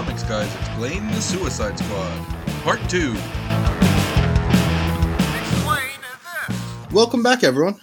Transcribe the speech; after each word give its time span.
Comics 0.00 0.22
Guys 0.22 0.54
Explain 0.56 1.06
the 1.08 1.20
Suicide 1.20 1.78
Squad, 1.78 2.26
Part 2.62 2.80
2. 2.88 3.12
Welcome 6.90 7.22
back, 7.22 7.44
everyone. 7.44 7.78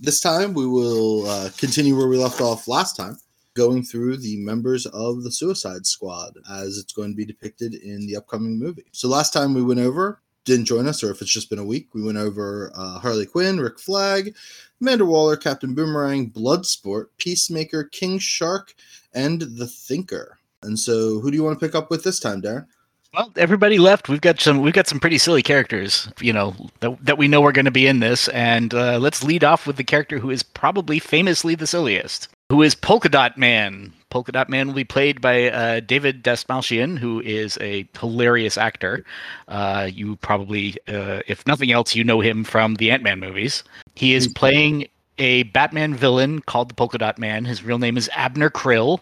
This 0.00 0.20
time 0.20 0.52
we 0.52 0.66
will 0.66 1.28
uh, 1.28 1.50
continue 1.56 1.96
where 1.96 2.08
we 2.08 2.18
left 2.18 2.40
off 2.40 2.66
last 2.66 2.96
time, 2.96 3.18
going 3.54 3.84
through 3.84 4.16
the 4.16 4.36
members 4.38 4.84
of 4.86 5.22
the 5.22 5.30
Suicide 5.30 5.86
Squad 5.86 6.32
as 6.50 6.76
it's 6.76 6.92
going 6.92 7.12
to 7.12 7.16
be 7.16 7.24
depicted 7.24 7.74
in 7.74 8.04
the 8.04 8.16
upcoming 8.16 8.58
movie. 8.58 8.86
So 8.90 9.06
last 9.06 9.32
time 9.32 9.54
we 9.54 9.62
went 9.62 9.78
over, 9.78 10.20
didn't 10.44 10.64
join 10.64 10.88
us, 10.88 11.04
or 11.04 11.12
if 11.12 11.22
it's 11.22 11.30
just 11.30 11.50
been 11.50 11.60
a 11.60 11.64
week, 11.64 11.94
we 11.94 12.02
went 12.02 12.18
over 12.18 12.72
uh, 12.74 12.98
Harley 12.98 13.26
Quinn, 13.26 13.60
Rick 13.60 13.78
Flag, 13.78 14.34
Amanda 14.80 15.06
Waller, 15.06 15.36
Captain 15.36 15.72
Boomerang, 15.72 16.32
Bloodsport, 16.32 17.10
Peacemaker, 17.18 17.84
King 17.84 18.18
Shark, 18.18 18.74
and 19.14 19.42
The 19.42 19.68
Thinker. 19.68 20.39
And 20.62 20.78
so, 20.78 21.20
who 21.20 21.30
do 21.30 21.36
you 21.36 21.42
want 21.42 21.58
to 21.58 21.66
pick 21.66 21.74
up 21.74 21.90
with 21.90 22.04
this 22.04 22.20
time, 22.20 22.42
Darren? 22.42 22.66
Well, 23.12 23.32
everybody 23.36 23.78
left. 23.78 24.08
We've 24.08 24.20
got 24.20 24.38
some. 24.40 24.60
We've 24.60 24.72
got 24.72 24.86
some 24.86 25.00
pretty 25.00 25.18
silly 25.18 25.42
characters, 25.42 26.08
you 26.20 26.32
know, 26.32 26.54
that, 26.78 27.04
that 27.04 27.18
we 27.18 27.26
know 27.26 27.44
are 27.44 27.52
going 27.52 27.64
to 27.64 27.70
be 27.72 27.88
in 27.88 27.98
this. 27.98 28.28
And 28.28 28.72
uh, 28.72 28.98
let's 28.98 29.24
lead 29.24 29.42
off 29.42 29.66
with 29.66 29.76
the 29.76 29.84
character 29.84 30.20
who 30.20 30.30
is 30.30 30.44
probably 30.44 31.00
famously 31.00 31.56
the 31.56 31.66
silliest, 31.66 32.28
who 32.50 32.62
is 32.62 32.76
Polka 32.76 33.08
Dot 33.08 33.36
Man. 33.36 33.92
Polka 34.10 34.30
Dot 34.30 34.48
Man 34.48 34.68
will 34.68 34.74
be 34.74 34.84
played 34.84 35.20
by 35.20 35.50
uh, 35.50 35.80
David 35.80 36.22
Dastmalchian, 36.22 36.98
who 36.98 37.20
is 37.22 37.58
a 37.60 37.88
hilarious 37.98 38.56
actor. 38.56 39.04
Uh, 39.48 39.88
you 39.92 40.14
probably, 40.16 40.76
uh, 40.86 41.20
if 41.26 41.44
nothing 41.48 41.72
else, 41.72 41.96
you 41.96 42.04
know 42.04 42.20
him 42.20 42.44
from 42.44 42.76
the 42.76 42.92
Ant 42.92 43.02
Man 43.02 43.18
movies. 43.18 43.64
He 43.96 44.14
is 44.14 44.28
playing 44.28 44.86
a 45.18 45.42
Batman 45.44 45.94
villain 45.94 46.42
called 46.42 46.70
the 46.70 46.74
Polka 46.74 46.98
Dot 46.98 47.18
Man. 47.18 47.44
His 47.44 47.64
real 47.64 47.78
name 47.78 47.96
is 47.96 48.08
Abner 48.14 48.50
Krill 48.50 49.00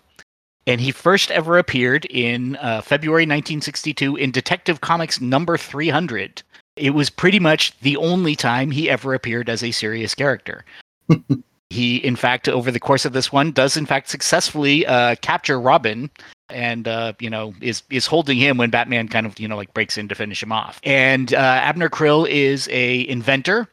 and 0.68 0.82
he 0.82 0.92
first 0.92 1.30
ever 1.30 1.56
appeared 1.56 2.04
in 2.04 2.56
uh, 2.56 2.82
February 2.82 3.22
1962 3.22 4.16
in 4.16 4.30
Detective 4.30 4.82
Comics 4.82 5.18
number 5.18 5.56
300. 5.56 6.42
It 6.76 6.90
was 6.90 7.08
pretty 7.08 7.40
much 7.40 7.76
the 7.80 7.96
only 7.96 8.36
time 8.36 8.70
he 8.70 8.90
ever 8.90 9.14
appeared 9.14 9.48
as 9.48 9.64
a 9.64 9.70
serious 9.70 10.14
character. 10.14 10.66
he, 11.70 11.96
in 11.96 12.16
fact, 12.16 12.50
over 12.50 12.70
the 12.70 12.78
course 12.78 13.06
of 13.06 13.14
this 13.14 13.32
one, 13.32 13.50
does 13.50 13.78
in 13.78 13.86
fact 13.86 14.10
successfully 14.10 14.86
uh, 14.86 15.14
capture 15.22 15.58
Robin, 15.58 16.10
and 16.50 16.86
uh, 16.86 17.14
you 17.18 17.30
know 17.30 17.54
is 17.62 17.82
is 17.90 18.06
holding 18.06 18.36
him 18.36 18.58
when 18.58 18.68
Batman 18.68 19.08
kind 19.08 19.26
of 19.26 19.40
you 19.40 19.48
know 19.48 19.56
like 19.56 19.72
breaks 19.72 19.96
in 19.96 20.06
to 20.08 20.14
finish 20.14 20.42
him 20.42 20.52
off. 20.52 20.80
And 20.84 21.32
uh, 21.32 21.38
Abner 21.38 21.88
Krill 21.88 22.28
is 22.28 22.68
a 22.70 23.08
inventor 23.08 23.68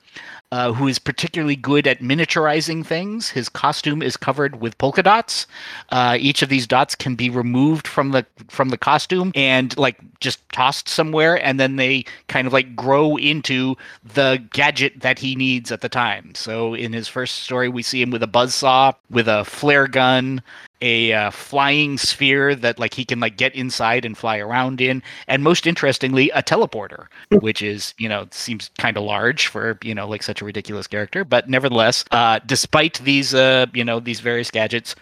uh, 0.55 0.71
who 0.71 0.87
is 0.87 0.99
particularly 0.99 1.57
good 1.57 1.85
at 1.85 1.99
miniaturizing 1.99 2.85
things. 2.85 3.29
His 3.29 3.49
costume 3.49 4.01
is 4.01 4.15
covered 4.15 4.61
with 4.61 4.77
polka 4.77 5.03
dots. 5.03 5.47
Uh, 5.89 6.15
each 6.17 6.41
of 6.41 6.47
these 6.47 6.65
dots 6.65 6.95
can 6.95 7.15
be 7.15 7.29
removed 7.29 7.85
from 7.85 8.11
the 8.11 8.25
from 8.47 8.69
the 8.69 8.77
costume 8.77 9.33
and 9.35 9.77
like 9.77 9.97
just 10.21 10.39
tossed 10.53 10.87
somewhere, 10.87 11.43
and 11.45 11.59
then 11.59 11.75
they 11.75 12.05
kind 12.29 12.47
of 12.47 12.53
like 12.53 12.73
grow 12.73 13.17
into 13.17 13.75
the 14.13 14.41
gadget 14.53 15.01
that 15.01 15.19
he 15.19 15.35
needs 15.35 15.73
at 15.73 15.81
the 15.81 15.89
time. 15.89 16.33
So 16.35 16.73
in 16.73 16.93
his 16.93 17.09
first 17.09 17.39
story, 17.39 17.67
we 17.67 17.83
see 17.83 18.01
him 18.01 18.11
with 18.11 18.23
a 18.23 18.27
buzz 18.27 18.55
saw, 18.55 18.93
with 19.09 19.27
a 19.27 19.43
flare 19.43 19.89
gun, 19.89 20.41
a 20.85 21.11
uh, 21.13 21.31
flying 21.31 21.97
sphere 21.97 22.53
that 22.53 22.77
like 22.77 22.93
he 22.93 23.03
can 23.03 23.19
like 23.19 23.37
get 23.37 23.55
inside 23.55 24.05
and 24.05 24.15
fly 24.15 24.37
around 24.37 24.79
in. 24.79 25.01
And 25.27 25.43
most 25.43 25.65
interestingly 25.65 26.29
a 26.29 26.43
teleporter 26.43 27.07
hmm. 27.31 27.37
which 27.37 27.61
is 27.61 27.93
you 27.97 28.07
know 28.07 28.27
seems 28.31 28.69
kind 28.77 28.95
of 28.95 29.03
large 29.03 29.47
for 29.47 29.79
you 29.83 29.95
know 29.95 30.07
like 30.07 30.21
such 30.21 30.41
a 30.41 30.45
ridiculous 30.45 30.85
character. 30.87 31.25
But 31.25 31.49
nevertheless 31.49 32.05
uh 32.11 32.39
despite 32.45 32.99
these 33.03 33.33
uh 33.33 33.65
you 33.73 33.83
know 33.83 33.99
these 33.99 34.19
various 34.19 34.51
gadgets 34.51 34.95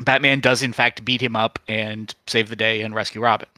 batman 0.00 0.40
does 0.40 0.62
in 0.62 0.72
fact 0.72 1.04
beat 1.04 1.22
him 1.22 1.34
up 1.34 1.58
and 1.66 2.14
save 2.26 2.50
the 2.50 2.56
day 2.56 2.82
and 2.82 2.94
rescue 2.94 3.22
robin. 3.22 3.48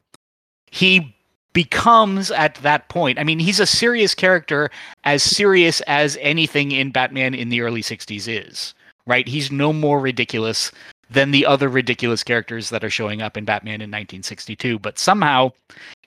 He 0.70 1.16
becomes 1.52 2.30
at 2.30 2.54
that 2.56 2.88
point 2.88 3.18
i 3.18 3.24
mean 3.24 3.40
he's 3.40 3.58
a 3.58 3.66
serious 3.66 4.14
character 4.14 4.70
as 5.02 5.20
serious 5.20 5.80
as 5.88 6.16
anything 6.20 6.70
in 6.70 6.92
batman 6.92 7.34
in 7.34 7.48
the 7.48 7.60
early 7.60 7.82
60s 7.82 8.28
is 8.28 8.72
right? 9.06 9.26
He's 9.26 9.50
no 9.50 9.72
more 9.72 10.00
ridiculous 10.00 10.70
than 11.10 11.32
the 11.32 11.44
other 11.44 11.68
ridiculous 11.68 12.22
characters 12.22 12.70
that 12.70 12.84
are 12.84 12.90
showing 12.90 13.20
up 13.20 13.36
in 13.36 13.44
Batman 13.44 13.80
in 13.80 13.90
1962. 13.90 14.78
But 14.78 14.98
somehow 14.98 15.50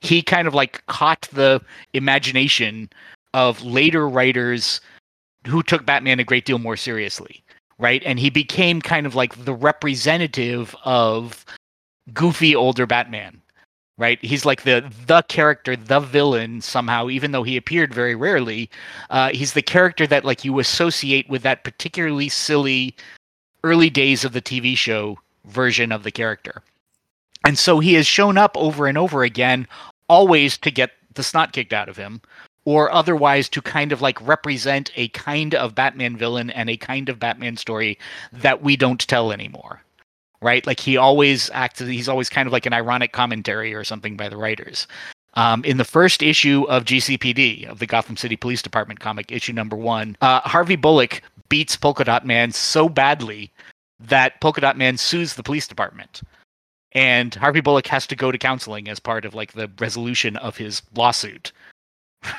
he 0.02 0.22
kind 0.22 0.47
of 0.47 0.53
like 0.53 0.86
caught 0.88 1.28
the 1.34 1.62
imagination 1.94 2.90
of 3.34 3.64
later 3.64 4.08
writers 4.08 4.80
who 5.46 5.62
took 5.62 5.86
Batman 5.86 6.19
a 6.19 6.24
great 6.24 6.46
deal 6.46 6.59
more 6.59 6.78
seriously, 6.78 7.44
right? 7.78 8.02
And 8.06 8.18
he 8.18 8.30
became 8.30 8.81
kind 8.81 9.06
of 9.06 9.14
like 9.14 9.44
the 9.44 9.53
representative 9.53 10.75
of 10.86 11.46
goofy 12.14 12.56
older 12.56 12.85
Batman. 12.85 13.40
Right, 13.96 14.18
he's 14.25 14.44
like 14.44 14.64
the 14.64 14.91
the 15.06 15.22
character, 15.30 15.75
the 15.75 16.00
villain 16.00 16.62
somehow. 16.62 17.09
Even 17.09 17.31
though 17.31 17.44
he 17.44 17.56
appeared 17.56 17.94
very 17.94 18.16
rarely, 18.16 18.68
uh, 19.12 19.30
he's 19.30 19.53
the 19.53 19.62
character 19.62 20.08
that 20.08 20.25
like 20.25 20.44
you 20.44 20.58
associate 20.58 21.30
with 21.30 21.44
that 21.44 21.64
particularly 21.64 22.28
silly 22.28 22.96
early 23.63 23.90
days 23.90 24.24
of 24.24 24.34
the 24.34 24.41
TV 24.41 24.78
show 24.78 25.18
version 25.46 25.91
of 25.91 26.03
the 26.03 26.12
character. 26.12 26.62
And 27.46 27.57
so 27.57 27.79
he 27.79 27.94
has 27.96 28.07
shown 28.07 28.38
up 28.38 28.56
over 28.57 28.88
and 28.88 28.97
over 28.97 29.24
again, 29.24 29.68
always 30.07 30.57
to 30.59 30.72
get 30.72 30.91
the 31.13 31.24
snot 31.24 31.51
kicked 31.51 31.73
out 31.73 31.90
of 31.90 31.97
him, 31.97 32.22
or 32.66 32.91
otherwise 32.91 33.50
to 33.50 33.62
kind 33.62 33.91
of 33.91 34.02
like 34.02 34.25
represent 34.25 34.91
a 34.96 35.09
kind 35.09 35.53
of 35.53 35.75
Batman 35.75 36.16
villain 36.16 36.50
and 36.50 36.69
a 36.69 36.78
kind 36.78 37.09
of 37.09 37.19
Batman 37.19 37.57
story 37.57 38.00
that 38.31 38.62
we 38.62 38.78
don't 38.78 39.06
tell 39.07 39.31
anymore. 39.31 39.81
Right? 40.41 40.66
Like 40.66 40.79
he 40.79 40.97
always 40.97 41.50
acts, 41.53 41.79
he's 41.79 42.09
always 42.09 42.29
kind 42.29 42.47
of 42.47 42.53
like 42.53 42.66
an 42.66 42.73
ironic 42.73 43.12
commentary 43.13 43.73
or 43.73 43.84
something 43.84 44.18
by 44.18 44.29
the 44.29 44.38
writers. 44.38 44.88
Um, 45.35 45.63
in 45.66 45.77
the 45.77 45.85
first 45.85 46.21
issue 46.21 46.63
of 46.69 46.85
GCPD, 46.85 47.67
of 47.67 47.79
the 47.79 47.88
Gotham 47.88 48.17
City 48.17 48.35
Police 48.35 48.61
Department 48.61 48.99
comic, 48.99 49.31
issue 49.31 49.53
number 49.53 49.75
one, 49.75 50.16
uh, 50.21 50.41
Harvey 50.41 50.75
Bullock 50.75 51.21
beats 51.49 51.75
Polka 51.75 52.03
Dot 52.03 52.25
Man 52.25 52.51
so 52.51 52.88
badly 52.88 53.51
that 53.99 54.39
Polka 54.41 54.61
Dot 54.61 54.77
Man 54.77 54.97
sues 54.97 55.33
the 55.33 55.43
police 55.43 55.67
department. 55.67 56.22
And 56.91 57.33
Harvey 57.33 57.61
Bullock 57.61 57.88
has 57.88 58.05
to 58.07 58.16
go 58.16 58.31
to 58.31 58.38
counseling 58.38 58.88
as 58.88 58.99
part 58.99 59.25
of 59.25 59.33
like 59.33 59.53
the 59.53 59.72
resolution 59.79 60.38
of 60.38 60.57
his 60.57 60.83
lawsuit. 60.95 61.51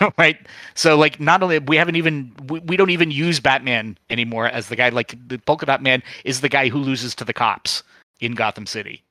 right? 0.19 0.39
So 0.75 0.97
like 0.97 1.21
not 1.21 1.43
only 1.43 1.59
we 1.59 1.77
haven't 1.77 1.97
even 1.97 2.33
we, 2.49 2.61
we 2.61 2.77
don't 2.77 2.91
even 2.91 3.11
use 3.11 3.41
Batman 3.41 3.99
anymore 4.11 4.47
as 4.47 4.69
the 4.69 4.77
guy 4.77 4.89
like 4.91 5.17
the 5.29 5.39
Polka 5.39 5.67
Dot 5.67 5.83
Man 5.83 6.03
is 6.25 6.41
the 6.41 6.49
guy 6.49 6.69
who 6.69 6.79
loses 6.79 7.15
to 7.17 7.25
the 7.25 7.33
cops 7.33 7.83
in 8.21 8.33
Gotham 8.35 8.67
City. 8.67 9.03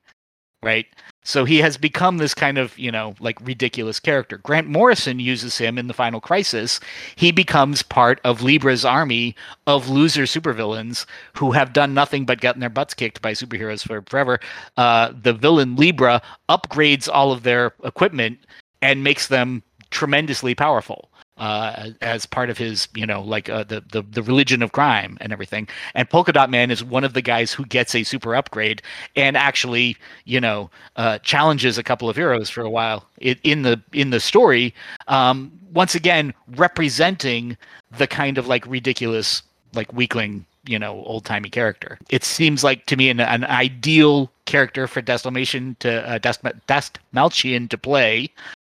Right? 0.64 0.86
So 1.26 1.46
he 1.46 1.58
has 1.58 1.78
become 1.78 2.18
this 2.18 2.34
kind 2.34 2.58
of, 2.58 2.78
you 2.78 2.92
know, 2.92 3.14
like 3.18 3.38
ridiculous 3.40 3.98
character. 3.98 4.36
Grant 4.38 4.68
Morrison 4.68 5.18
uses 5.18 5.56
him 5.56 5.78
in 5.78 5.86
the 5.86 5.94
final 5.94 6.20
crisis. 6.20 6.80
He 7.16 7.32
becomes 7.32 7.82
part 7.82 8.20
of 8.24 8.42
Libra's 8.42 8.84
army 8.84 9.34
of 9.66 9.88
loser 9.88 10.24
supervillains 10.24 11.06
who 11.36 11.52
have 11.52 11.72
done 11.72 11.94
nothing 11.94 12.26
but 12.26 12.42
gotten 12.42 12.60
their 12.60 12.68
butts 12.68 12.92
kicked 12.92 13.22
by 13.22 13.32
superheroes 13.32 13.86
for 13.86 14.02
forever. 14.02 14.38
Uh, 14.76 15.12
the 15.18 15.32
villain 15.32 15.76
Libra 15.76 16.20
upgrades 16.50 17.08
all 17.10 17.32
of 17.32 17.42
their 17.42 17.72
equipment 17.82 18.38
and 18.82 19.02
makes 19.02 19.28
them 19.28 19.62
tremendously 19.90 20.54
powerful 20.54 21.08
uh, 21.36 21.90
as 22.00 22.26
part 22.26 22.50
of 22.50 22.58
his, 22.58 22.88
you 22.94 23.06
know, 23.06 23.20
like 23.20 23.48
uh, 23.48 23.64
the, 23.64 23.82
the 23.92 24.02
the 24.02 24.22
religion 24.22 24.62
of 24.62 24.72
crime 24.72 25.18
and 25.20 25.32
everything. 25.32 25.68
And 25.94 26.08
Polka 26.08 26.32
Dot 26.32 26.50
Man 26.50 26.70
is 26.70 26.84
one 26.84 27.04
of 27.04 27.12
the 27.12 27.22
guys 27.22 27.52
who 27.52 27.64
gets 27.66 27.94
a 27.94 28.04
super 28.04 28.34
upgrade 28.34 28.82
and 29.16 29.36
actually, 29.36 29.96
you 30.24 30.40
know, 30.40 30.70
uh, 30.96 31.18
challenges 31.18 31.78
a 31.78 31.82
couple 31.82 32.08
of 32.08 32.16
heroes 32.16 32.50
for 32.50 32.62
a 32.62 32.70
while 32.70 33.06
in 33.18 33.62
the 33.62 33.82
in 33.92 34.10
the 34.10 34.20
story. 34.20 34.74
Um, 35.08 35.52
once 35.72 35.94
again, 35.94 36.32
representing 36.56 37.56
the 37.98 38.06
kind 38.06 38.38
of 38.38 38.46
like 38.46 38.64
ridiculous, 38.66 39.42
like 39.74 39.92
weakling, 39.92 40.46
you 40.66 40.78
know, 40.78 41.02
old 41.04 41.24
timey 41.24 41.50
character. 41.50 41.98
It 42.10 42.22
seems 42.22 42.62
like 42.62 42.86
to 42.86 42.96
me 42.96 43.10
an, 43.10 43.20
an 43.20 43.44
ideal 43.44 44.30
character 44.44 44.86
for 44.86 45.02
Destalmation 45.02 45.76
to 45.80 46.08
uh, 46.08 46.18
Dest, 46.18 46.42
Dest 46.68 47.00
Malchian 47.12 47.68
to 47.70 47.78
play. 47.78 48.30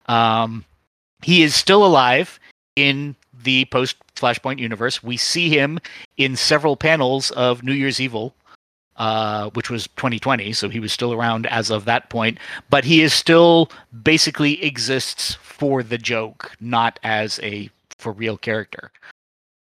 Um, 0.07 0.63
he 1.21 1.44
is 1.44 1.56
still 1.56 1.85
alive 1.85 2.39
in 2.75 3.15
the 3.44 3.65
post 3.65 3.97
Flashpoint 4.15 4.59
universe. 4.59 5.03
We 5.03 5.17
see 5.17 5.50
him 5.50 5.79
in 6.17 6.35
several 6.35 6.75
panels 6.75 7.31
of 7.31 7.63
New 7.63 7.73
Year's 7.73 8.00
Evil, 8.00 8.35
uh, 8.97 9.50
which 9.51 9.69
was 9.69 9.88
2020, 9.95 10.53
so 10.53 10.69
he 10.69 10.79
was 10.79 10.91
still 10.91 11.13
around 11.13 11.45
as 11.47 11.69
of 11.69 11.85
that 11.85 12.09
point. 12.09 12.38
But 12.69 12.83
he 12.83 13.01
is 13.01 13.13
still 13.13 13.69
basically 14.03 14.63
exists 14.63 15.35
for 15.35 15.83
the 15.83 15.97
joke, 15.97 16.51
not 16.59 17.00
as 17.03 17.39
a 17.44 17.69
for 17.97 18.11
real 18.11 18.38
character. 18.38 18.91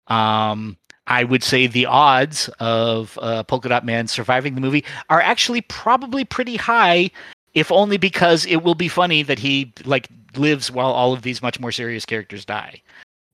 Um, 0.07 0.77
I 1.07 1.23
would 1.23 1.43
say 1.43 1.67
the 1.67 1.85
odds 1.85 2.49
of 2.59 3.17
uh, 3.21 3.43
Polka 3.43 3.69
Dot 3.69 3.85
Man 3.85 4.07
surviving 4.07 4.55
the 4.55 4.61
movie 4.61 4.83
are 5.09 5.21
actually 5.21 5.61
probably 5.61 6.25
pretty 6.25 6.55
high, 6.55 7.11
if 7.53 7.71
only 7.71 7.97
because 7.97 8.45
it 8.45 8.63
will 8.63 8.75
be 8.75 8.87
funny 8.87 9.21
that 9.23 9.39
he 9.39 9.71
like 9.83 10.07
lives 10.37 10.71
while 10.71 10.91
all 10.91 11.13
of 11.13 11.21
these 11.21 11.41
much 11.41 11.59
more 11.59 11.71
serious 11.71 12.05
characters 12.05 12.45
die. 12.45 12.81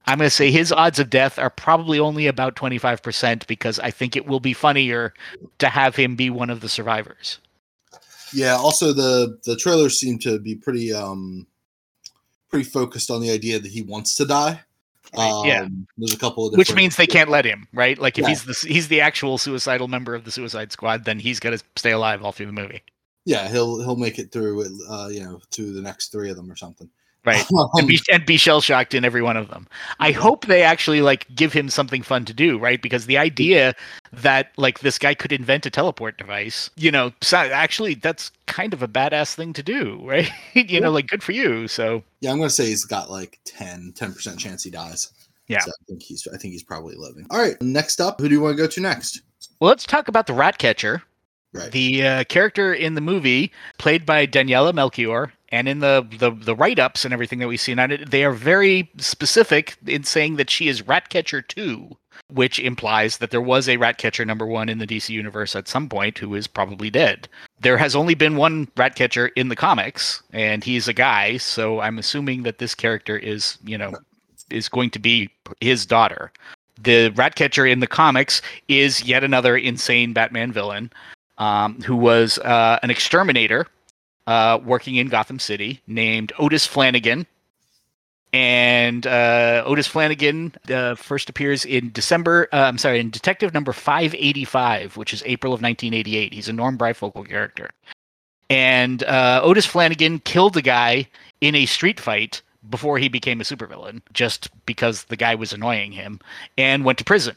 I'm 0.08 0.18
going 0.18 0.26
to 0.28 0.36
say 0.36 0.50
his 0.52 0.72
odds 0.72 0.98
of 1.00 1.10
death 1.10 1.38
are 1.38 1.50
probably 1.50 2.00
only 2.00 2.28
about 2.28 2.56
25% 2.56 3.46
because 3.48 3.80
I 3.80 3.92
think 3.92 4.16
it 4.16 4.26
will 4.26 4.40
be 4.40 4.54
funnier 4.54 5.14
to 5.60 5.70
have 5.70 5.96
him 5.96 6.16
be 6.16 6.30
one 6.30 6.50
of 6.50 6.62
the 6.62 6.70
survivors. 6.70 7.38
Yeah. 8.34 8.56
Also, 8.56 8.94
the 8.94 9.38
the 9.44 9.56
trailers 9.56 10.00
seem 10.00 10.18
to 10.20 10.40
be 10.40 10.56
pretty 10.56 10.94
um 10.94 11.46
pretty 12.50 12.68
focused 12.68 13.12
on 13.12 13.22
the 13.22 13.30
idea 13.30 13.60
that 13.60 13.72
he 13.72 13.82
wants 13.82 14.16
to 14.16 14.26
die. 14.26 14.62
Right, 15.16 15.42
yeah. 15.46 15.62
Um, 15.64 15.88
There's 15.98 16.14
a 16.14 16.18
couple 16.18 16.48
of 16.48 16.58
Which 16.58 16.74
means 16.74 16.96
they 16.96 17.08
can't 17.08 17.30
let 17.30 17.44
him, 17.44 17.68
right? 17.74 17.98
Like 17.98 18.18
if 18.18 18.24
Yeah. 18.24 18.30
he's 18.30 18.44
the 18.46 18.68
he's 18.68 18.88
the 18.88 19.02
actual 19.02 19.38
suicidal 19.38 19.90
member 19.90 20.16
of 20.16 20.24
the 20.24 20.32
Suicide 20.32 20.72
Squad, 20.72 21.04
then 21.06 21.20
he's 21.20 21.40
got 21.40 21.50
to 21.50 21.60
stay 21.76 21.92
alive 21.92 22.24
all 22.24 22.32
through 22.32 22.46
the 22.46 22.54
movie, 22.54 22.82
Yeah, 23.26 23.48
he'll 23.50 23.82
he'll 23.84 23.96
make 23.96 24.20
it 24.20 24.32
through. 24.32 24.62
it, 24.62 24.72
Uh, 24.90 25.10
you 25.12 25.22
know, 25.24 25.40
to 25.52 25.74
the 25.74 25.82
next 25.82 26.12
three 26.12 26.30
of 26.30 26.36
them 26.38 26.52
or 26.52 26.56
something. 26.56 26.90
right? 27.24 27.46
Um, 27.56 27.70
and 27.76 27.88
be 27.88 28.00
and 28.12 28.26
be 28.26 28.36
shell 28.38 28.62
shocked 28.62 28.96
in 28.96 29.06
every 29.06 29.22
one 29.22 29.38
of 29.38 29.50
them. 29.50 29.68
I 30.00 30.08
Yeah. 30.10 30.20
hope 30.20 30.48
they 30.48 30.64
actually 30.64 31.02
like 31.04 31.28
give 31.36 31.54
him 31.54 31.70
something 31.70 32.02
fun 32.02 32.26
to 32.26 32.34
do, 32.34 32.58
right? 32.58 32.82
Because 32.82 33.06
the 33.06 33.20
idea 33.20 33.76
that 34.12 34.52
like 34.58 34.80
this 34.80 34.98
guy 34.98 35.14
could 35.14 35.32
invent 35.32 35.66
a 35.68 35.70
teleport 35.70 36.18
device, 36.18 36.72
you 36.78 36.90
know, 36.92 37.12
so 37.22 37.38
actually 37.38 37.94
that's 37.94 38.32
kind 38.48 38.74
of 38.74 38.82
a 38.82 38.88
badass 38.88 39.36
thing 39.36 39.54
to 39.54 39.62
do, 39.64 40.02
right? 40.08 40.30
you 40.56 40.66
Yeah. 40.68 40.80
know, 40.80 40.92
like 40.92 41.08
good 41.08 41.22
for 41.22 41.32
you. 41.34 41.68
So 41.68 42.04
yeah, 42.22 42.32
I'm 42.32 42.38
gonna 42.40 42.50
say 42.50 42.66
he's 42.68 42.86
got 42.86 43.12
like 43.12 43.40
10 43.46 43.94
percent 43.94 44.40
chance 44.40 44.64
he 44.64 44.72
dies. 44.72 45.12
Yeah. 45.48 45.60
So 45.60 45.70
I 45.70 45.84
think 45.88 46.02
he's 46.02 46.28
I 46.34 46.38
think 46.38 46.54
he's 46.54 46.64
probably 46.64 46.96
living. 46.96 47.28
All 47.30 47.38
right, 47.40 47.62
next 47.62 48.02
up, 48.02 48.20
who 48.20 48.30
do 48.30 48.34
you 48.36 48.42
want 48.42 48.58
to 48.58 48.64
go 48.64 48.68
to 48.68 48.82
next? 48.82 49.22
well, 49.60 49.70
let's 49.70 49.86
talk 49.86 50.08
about 50.08 50.26
the 50.26 50.34
rat 50.34 50.58
catcher. 50.58 51.04
Right. 51.54 51.72
The 51.72 52.08
uh, 52.08 52.24
character 52.26 52.74
in 52.74 52.96
the 52.96 53.02
movie, 53.02 53.52
played 53.78 54.06
by 54.06 54.26
Daniela 54.26 54.74
Melchior, 54.74 55.34
and 55.50 55.68
in 55.68 55.80
the 55.80 56.08
the, 56.18 56.32
the 56.32 56.56
write 56.56 56.80
ups 56.80 57.04
and 57.04 57.14
everything 57.14 57.40
that 57.40 57.48
we 57.48 57.58
see, 57.58 57.74
it, 57.74 58.10
they 58.10 58.24
are 58.24 58.32
very 58.32 58.90
specific 58.98 59.76
in 59.86 60.04
saying 60.04 60.38
that 60.38 60.50
she 60.50 60.70
is 60.70 60.88
Ratcatcher 60.88 61.42
2, 61.42 61.90
which 62.30 62.58
implies 62.58 63.18
that 63.18 63.32
there 63.32 63.42
was 63.42 63.68
a 63.68 63.76
Ratcatcher 63.76 64.24
number 64.24 64.46
one 64.46 64.70
in 64.70 64.78
the 64.78 64.88
DC 64.88 65.10
universe 65.10 65.54
at 65.54 65.68
some 65.68 65.90
point 65.90 66.18
who 66.18 66.34
is 66.36 66.48
probably 66.48 66.90
dead. 66.90 67.28
There 67.60 67.78
has 67.78 67.98
only 67.98 68.16
been 68.16 68.38
one 68.38 68.70
Ratcatcher 68.78 69.28
in 69.36 69.50
the 69.50 69.56
comics, 69.58 70.24
and 70.32 70.64
he's 70.64 70.88
a 70.88 70.94
guy, 70.94 71.36
so 71.36 71.82
I'm 71.82 72.00
assuming 72.00 72.44
that 72.44 72.60
this 72.60 72.74
character 72.74 73.18
is, 73.18 73.58
you 73.66 73.78
know, 73.78 73.94
is 74.50 74.70
going 74.70 74.90
to 74.92 75.00
be 75.00 75.30
his 75.60 75.86
daughter. 75.86 76.32
The 76.82 77.10
Ratcatcher 77.10 77.66
in 77.66 77.82
the 77.82 77.88
comics 77.88 78.42
is 78.70 79.04
yet 79.04 79.24
another 79.26 79.58
insane 79.58 80.14
Batman 80.14 80.54
villain 80.54 80.92
um, 81.42 81.82
who 81.82 81.96
was 81.96 82.38
uh, 82.38 82.78
an 82.84 82.92
exterminator 82.92 83.66
uh, 84.28 84.60
working 84.64 84.96
in 84.96 85.08
Gotham 85.08 85.40
City 85.40 85.82
named 85.88 86.32
Otis 86.38 86.68
Flanagan. 86.68 87.26
And 88.32 89.06
uh, 89.08 89.64
Otis 89.66 89.88
Flanagan 89.88 90.54
uh, 90.70 90.94
first 90.96 91.30
appears 91.30 91.66
in 91.66 91.92
December. 91.92 92.48
Uh, 92.54 92.58
I'm 92.58 92.78
sorry, 92.78 93.00
in 93.00 93.10
Detective 93.10 93.56
Number 93.56 93.74
585, 93.74 94.96
which 94.98 95.14
is 95.14 95.24
April 95.26 95.52
of 95.52 95.62
1988. 95.62 96.32
He's 96.32 96.48
a 96.48 96.54
Norm 96.54 96.78
Breyfogle 96.78 97.28
character. 97.28 97.72
And 98.50 99.04
uh, 99.04 99.42
Otis 99.44 99.66
Flanagan 99.66 100.20
killed 100.20 100.56
a 100.56 100.62
guy 100.62 101.08
in 101.42 101.56
a 101.56 101.66
street 101.66 102.00
fight 102.00 102.44
before 102.70 103.00
he 103.00 103.10
became 103.10 103.42
a 103.42 103.44
supervillain, 103.44 104.02
just 104.14 104.50
because 104.68 105.06
the 105.06 105.18
guy 105.18 105.34
was 105.34 105.52
annoying 105.52 105.92
him, 105.92 106.20
and 106.56 106.86
went 106.86 107.00
to 107.00 107.04
prison. 107.04 107.36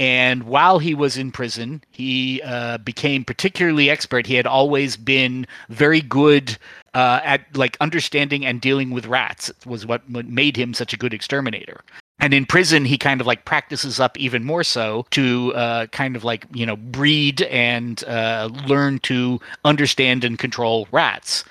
And 0.00 0.44
while 0.44 0.78
he 0.78 0.94
was 0.94 1.16
in 1.16 1.30
prison, 1.30 1.82
he 1.90 2.40
uh, 2.42 2.78
became 2.78 3.24
particularly 3.24 3.88
expert. 3.88 4.26
He 4.26 4.34
had 4.34 4.46
always 4.46 4.96
been 4.96 5.46
very 5.68 6.00
good 6.00 6.56
uh, 6.94 7.20
at 7.22 7.56
like 7.56 7.76
understanding 7.80 8.44
and 8.44 8.60
dealing 8.60 8.90
with 8.90 9.06
rats. 9.06 9.50
Was 9.64 9.86
what 9.86 10.08
what 10.10 10.26
made 10.26 10.56
him 10.56 10.74
such 10.74 10.92
a 10.92 10.96
good 10.96 11.14
exterminator. 11.14 11.82
And 12.18 12.32
in 12.32 12.46
prison, 12.46 12.84
he 12.84 12.98
kind 12.98 13.20
of 13.20 13.26
like 13.26 13.44
practices 13.44 13.98
up 13.98 14.16
even 14.16 14.44
more 14.44 14.62
so 14.62 15.06
to 15.10 15.52
uh, 15.54 15.86
kind 15.88 16.16
of 16.16 16.24
like 16.24 16.46
you 16.54 16.64
know 16.66 16.76
breed 16.76 17.42
and 17.42 18.02
uh, 18.04 18.48
learn 18.66 18.98
to 19.00 19.40
understand 19.64 20.24
and 20.24 20.38
control 20.38 20.88
rats. 20.92 21.44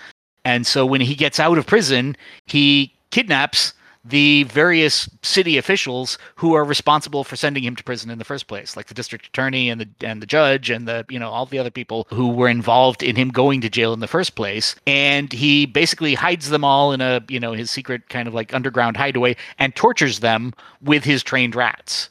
And 0.44 0.66
so 0.66 0.86
when 0.86 1.02
he 1.02 1.16
gets 1.16 1.40
out 1.40 1.58
of 1.58 1.68
prison, 1.68 2.18
he 2.48 2.94
kidnaps 3.12 3.74
the 4.04 4.44
various 4.44 5.10
city 5.22 5.58
officials 5.58 6.18
who 6.36 6.54
are 6.54 6.64
responsible 6.64 7.24
for 7.24 7.36
sending 7.36 7.64
him 7.64 7.76
to 7.76 7.84
prison 7.84 8.10
in 8.10 8.18
the 8.18 8.26
first 8.26 8.48
place, 8.48 8.76
like 8.76 8.88
the 8.88 8.94
district 8.94 9.28
attorney 9.28 9.70
and 9.70 9.82
the 9.82 9.88
and 10.02 10.22
the 10.22 10.26
judge 10.26 10.70
and 10.70 10.88
the 10.88 11.06
you 11.10 11.20
know 11.20 11.30
all 11.30 11.46
the 11.46 11.60
other 11.60 11.70
people 11.70 12.08
who 12.10 12.30
were 12.30 12.48
involved 12.48 13.04
in 13.04 13.16
him 13.16 13.30
going 13.30 13.62
to 13.62 13.70
jail 13.70 13.94
in 13.94 14.00
the 14.00 14.08
first 14.08 14.36
place. 14.36 14.76
And 14.88 15.32
he 15.32 15.66
basically 15.66 16.16
hides 16.16 16.50
them 16.50 16.64
all 16.64 16.92
in 16.92 17.02
a 17.02 17.24
you 17.28 17.40
know 17.40 17.54
his 17.54 17.70
secret 17.70 18.10
kind 18.10 18.28
of 18.28 18.34
like 18.34 18.54
underground 18.54 18.98
hideaway 18.98 19.36
and 19.60 19.76
tortures 19.76 20.20
them 20.20 20.54
with 20.82 21.04
his 21.04 21.24
trained 21.24 21.56
rats. 21.56 22.10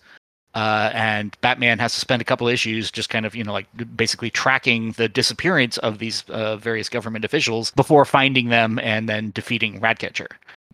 Uh, 0.53 0.91
and 0.95 1.37
Batman 1.43 1.79
has 1.79 1.95
to 1.95 2.01
spend 2.01 2.21
a 2.21 2.25
couple 2.25 2.49
issues 2.49 2.91
just 2.91 3.09
kind 3.09 3.25
of, 3.25 3.37
you 3.37 3.45
know, 3.45 3.53
like 3.53 3.69
basically 3.97 4.31
tracking 4.31 4.91
the 4.93 5.09
disappearance 5.09 5.79
of 5.79 5.99
these 5.99 6.25
uh, 6.29 6.57
various 6.57 6.89
government 6.89 7.25
officials 7.25 7.71
before 7.73 8.05
finding 8.05 8.49
them 8.49 8.81
and 8.81 9.09
then 9.09 9.31
defeating 9.31 9.79
Ratcatcher. 9.79 10.29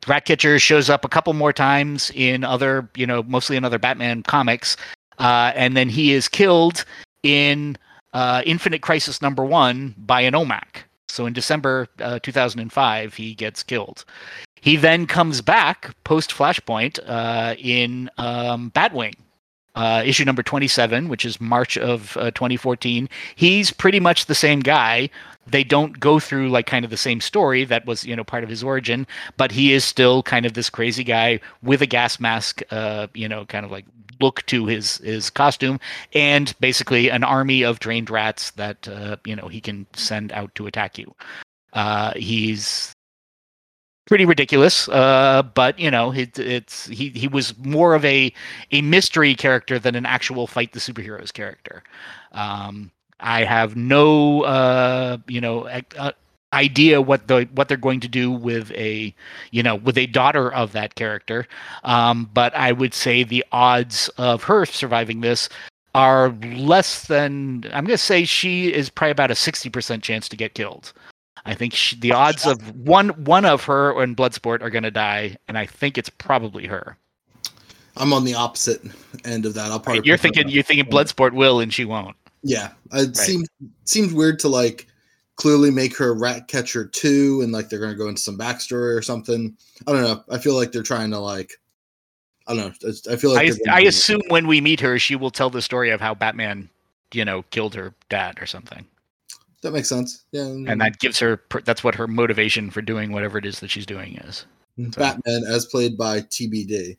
Ratcatcher 0.08 0.58
shows 0.58 0.88
up 0.88 1.04
a 1.04 1.08
couple 1.08 1.32
more 1.32 1.52
times 1.52 2.10
in 2.14 2.44
other, 2.44 2.88
you 2.96 3.06
know, 3.06 3.22
mostly 3.24 3.56
in 3.56 3.64
other 3.64 3.78
Batman 3.78 4.22
comics, 4.22 4.76
uh, 5.18 5.52
and 5.54 5.76
then 5.76 5.88
he 5.88 6.12
is 6.12 6.28
killed 6.28 6.84
in 7.22 7.76
uh, 8.12 8.42
Infinite 8.46 8.82
Crisis 8.82 9.20
number 9.20 9.44
one 9.44 9.94
by 9.98 10.20
an 10.20 10.34
OMAC. 10.34 10.82
So 11.08 11.26
in 11.26 11.32
December 11.32 11.88
uh, 12.00 12.18
2005, 12.20 13.14
he 13.14 13.34
gets 13.34 13.62
killed. 13.62 14.04
He 14.60 14.76
then 14.76 15.06
comes 15.06 15.40
back 15.40 15.94
post 16.04 16.30
Flashpoint 16.30 16.98
uh, 17.06 17.54
in 17.58 18.10
um, 18.18 18.70
Batwing, 18.72 19.14
uh, 19.74 20.02
issue 20.04 20.24
number 20.24 20.42
27, 20.42 21.08
which 21.08 21.24
is 21.24 21.40
March 21.40 21.76
of 21.78 22.16
uh, 22.16 22.30
2014. 22.32 23.08
He's 23.34 23.70
pretty 23.70 24.00
much 24.00 24.26
the 24.26 24.34
same 24.34 24.60
guy. 24.60 25.10
They 25.46 25.64
don't 25.64 25.98
go 26.00 26.18
through 26.18 26.48
like 26.50 26.66
kind 26.66 26.84
of 26.84 26.90
the 26.90 26.96
same 26.96 27.20
story 27.20 27.64
that 27.64 27.86
was, 27.86 28.04
you 28.04 28.16
know, 28.16 28.24
part 28.24 28.44
of 28.44 28.50
his 28.50 28.64
origin, 28.64 29.06
but 29.36 29.52
he 29.52 29.72
is 29.72 29.84
still 29.84 30.22
kind 30.22 30.46
of 30.46 30.54
this 30.54 30.70
crazy 30.70 31.04
guy 31.04 31.40
with 31.62 31.82
a 31.82 31.86
gas 31.86 32.18
mask, 32.18 32.62
uh, 32.70 33.06
you 33.14 33.28
know, 33.28 33.44
kind 33.46 33.64
of 33.64 33.70
like 33.70 33.84
look 34.20 34.44
to 34.46 34.66
his 34.66 34.98
his 34.98 35.30
costume 35.30 35.78
and 36.14 36.54
basically 36.60 37.10
an 37.10 37.24
army 37.24 37.62
of 37.62 37.78
trained 37.78 38.10
rats 38.10 38.50
that 38.52 38.88
uh, 38.88 39.16
you 39.24 39.36
know 39.36 39.48
he 39.48 39.60
can 39.60 39.86
send 39.92 40.32
out 40.32 40.54
to 40.54 40.66
attack 40.66 40.98
you. 40.98 41.14
Uh, 41.72 42.12
he's 42.16 42.92
pretty 44.06 44.24
ridiculous, 44.24 44.88
uh, 44.88 45.42
but 45.54 45.78
you 45.78 45.90
know 45.90 46.12
it, 46.12 46.38
it's 46.38 46.86
he 46.86 47.10
he 47.10 47.28
was 47.28 47.56
more 47.58 47.94
of 47.94 48.04
a 48.04 48.32
a 48.72 48.80
mystery 48.82 49.34
character 49.34 49.78
than 49.78 49.94
an 49.94 50.06
actual 50.06 50.46
fight 50.46 50.72
the 50.72 50.80
superheroes 50.80 51.32
character. 51.32 51.82
Um, 52.32 52.90
I 53.20 53.44
have 53.44 53.76
no 53.76 54.42
uh, 54.42 55.18
you 55.28 55.40
know 55.40 55.68
uh, 55.98 56.12
idea 56.52 57.00
what 57.00 57.28
the 57.28 57.48
what 57.54 57.68
they're 57.68 57.76
going 57.76 58.00
to 58.00 58.08
do 58.08 58.30
with 58.30 58.70
a 58.72 59.14
you 59.50 59.62
know 59.62 59.76
with 59.76 59.98
a 59.98 60.06
daughter 60.06 60.52
of 60.52 60.72
that 60.72 60.94
character, 60.94 61.46
um, 61.84 62.30
but 62.32 62.54
I 62.54 62.72
would 62.72 62.94
say 62.94 63.24
the 63.24 63.44
odds 63.52 64.08
of 64.18 64.42
her 64.44 64.66
surviving 64.66 65.20
this 65.20 65.48
are 65.94 66.30
less 66.56 67.06
than 67.06 67.64
I'm 67.72 67.84
going 67.84 67.88
to 67.88 67.98
say 67.98 68.24
she 68.24 68.72
is 68.72 68.90
probably 68.90 69.12
about 69.12 69.30
a 69.30 69.34
sixty 69.34 69.70
percent 69.70 70.02
chance 70.02 70.28
to 70.28 70.36
get 70.36 70.54
killed. 70.54 70.92
I 71.46 71.54
think 71.54 71.74
she, 71.74 71.96
the 71.96 72.12
odds 72.12 72.44
of 72.44 72.76
one 72.76 73.10
one 73.24 73.44
of 73.44 73.64
her 73.64 74.02
and 74.02 74.16
Bloodsport 74.16 74.62
are 74.62 74.70
going 74.70 74.82
to 74.82 74.90
die, 74.90 75.36
and 75.48 75.56
I 75.56 75.64
think 75.64 75.96
it's 75.96 76.08
probably 76.08 76.66
her. 76.66 76.96
I'm 77.96 78.12
on 78.12 78.24
the 78.24 78.34
opposite 78.34 78.82
end 79.24 79.46
of 79.46 79.54
that. 79.54 79.70
I'll 79.70 79.80
probably 79.80 80.02
You're 80.04 80.18
thinking 80.18 80.48
you're 80.48 80.62
thinking 80.62 80.86
Bloodsport 80.86 81.32
will, 81.32 81.60
and 81.60 81.72
she 81.72 81.84
won't. 81.84 82.16
Yeah, 82.42 82.72
it 82.92 83.16
seems 83.16 83.48
seems 83.84 84.12
weird 84.12 84.38
to 84.40 84.48
like 84.48 84.86
clearly 85.36 85.70
make 85.70 85.96
her 85.96 86.14
rat 86.14 86.48
catcher 86.48 86.86
two, 86.86 87.40
and 87.42 87.52
like 87.52 87.68
they're 87.68 87.80
gonna 87.80 87.94
go 87.94 88.08
into 88.08 88.20
some 88.20 88.38
backstory 88.38 88.96
or 88.96 89.02
something. 89.02 89.56
I 89.86 89.92
don't 89.92 90.02
know. 90.02 90.22
I 90.30 90.38
feel 90.38 90.54
like 90.54 90.72
they're 90.72 90.82
trying 90.82 91.10
to 91.10 91.18
like. 91.18 91.52
I 92.48 92.54
don't 92.54 92.82
know. 92.82 92.90
I 93.12 93.16
feel 93.16 93.34
like 93.34 93.52
I, 93.68 93.78
I 93.78 93.80
assume 93.80 94.22
when 94.28 94.46
we 94.46 94.60
meet 94.60 94.78
her, 94.78 95.00
she 95.00 95.16
will 95.16 95.32
tell 95.32 95.50
the 95.50 95.60
story 95.60 95.90
of 95.90 96.00
how 96.00 96.14
Batman, 96.14 96.68
you 97.12 97.24
know, 97.24 97.42
killed 97.50 97.74
her 97.74 97.92
dad 98.08 98.40
or 98.40 98.46
something, 98.46 98.86
that 99.62 99.72
makes 99.72 99.88
sense. 99.88 100.24
Yeah, 100.30 100.44
and 100.44 100.80
that 100.80 101.00
gives 101.00 101.18
her 101.18 101.42
that's 101.64 101.82
what 101.82 101.96
her 101.96 102.06
motivation 102.06 102.70
for 102.70 102.82
doing 102.82 103.10
whatever 103.10 103.38
it 103.38 103.46
is 103.46 103.58
that 103.60 103.70
she's 103.70 103.86
doing 103.86 104.16
is. 104.18 104.46
Batman 104.78 105.42
as 105.48 105.66
played 105.66 105.96
by 105.96 106.20
TBD, 106.20 106.98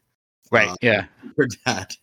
Right? 0.52 0.70
Uh, 0.70 0.76
yeah. 0.82 1.06
her 1.38 1.48
dad. 1.66 1.94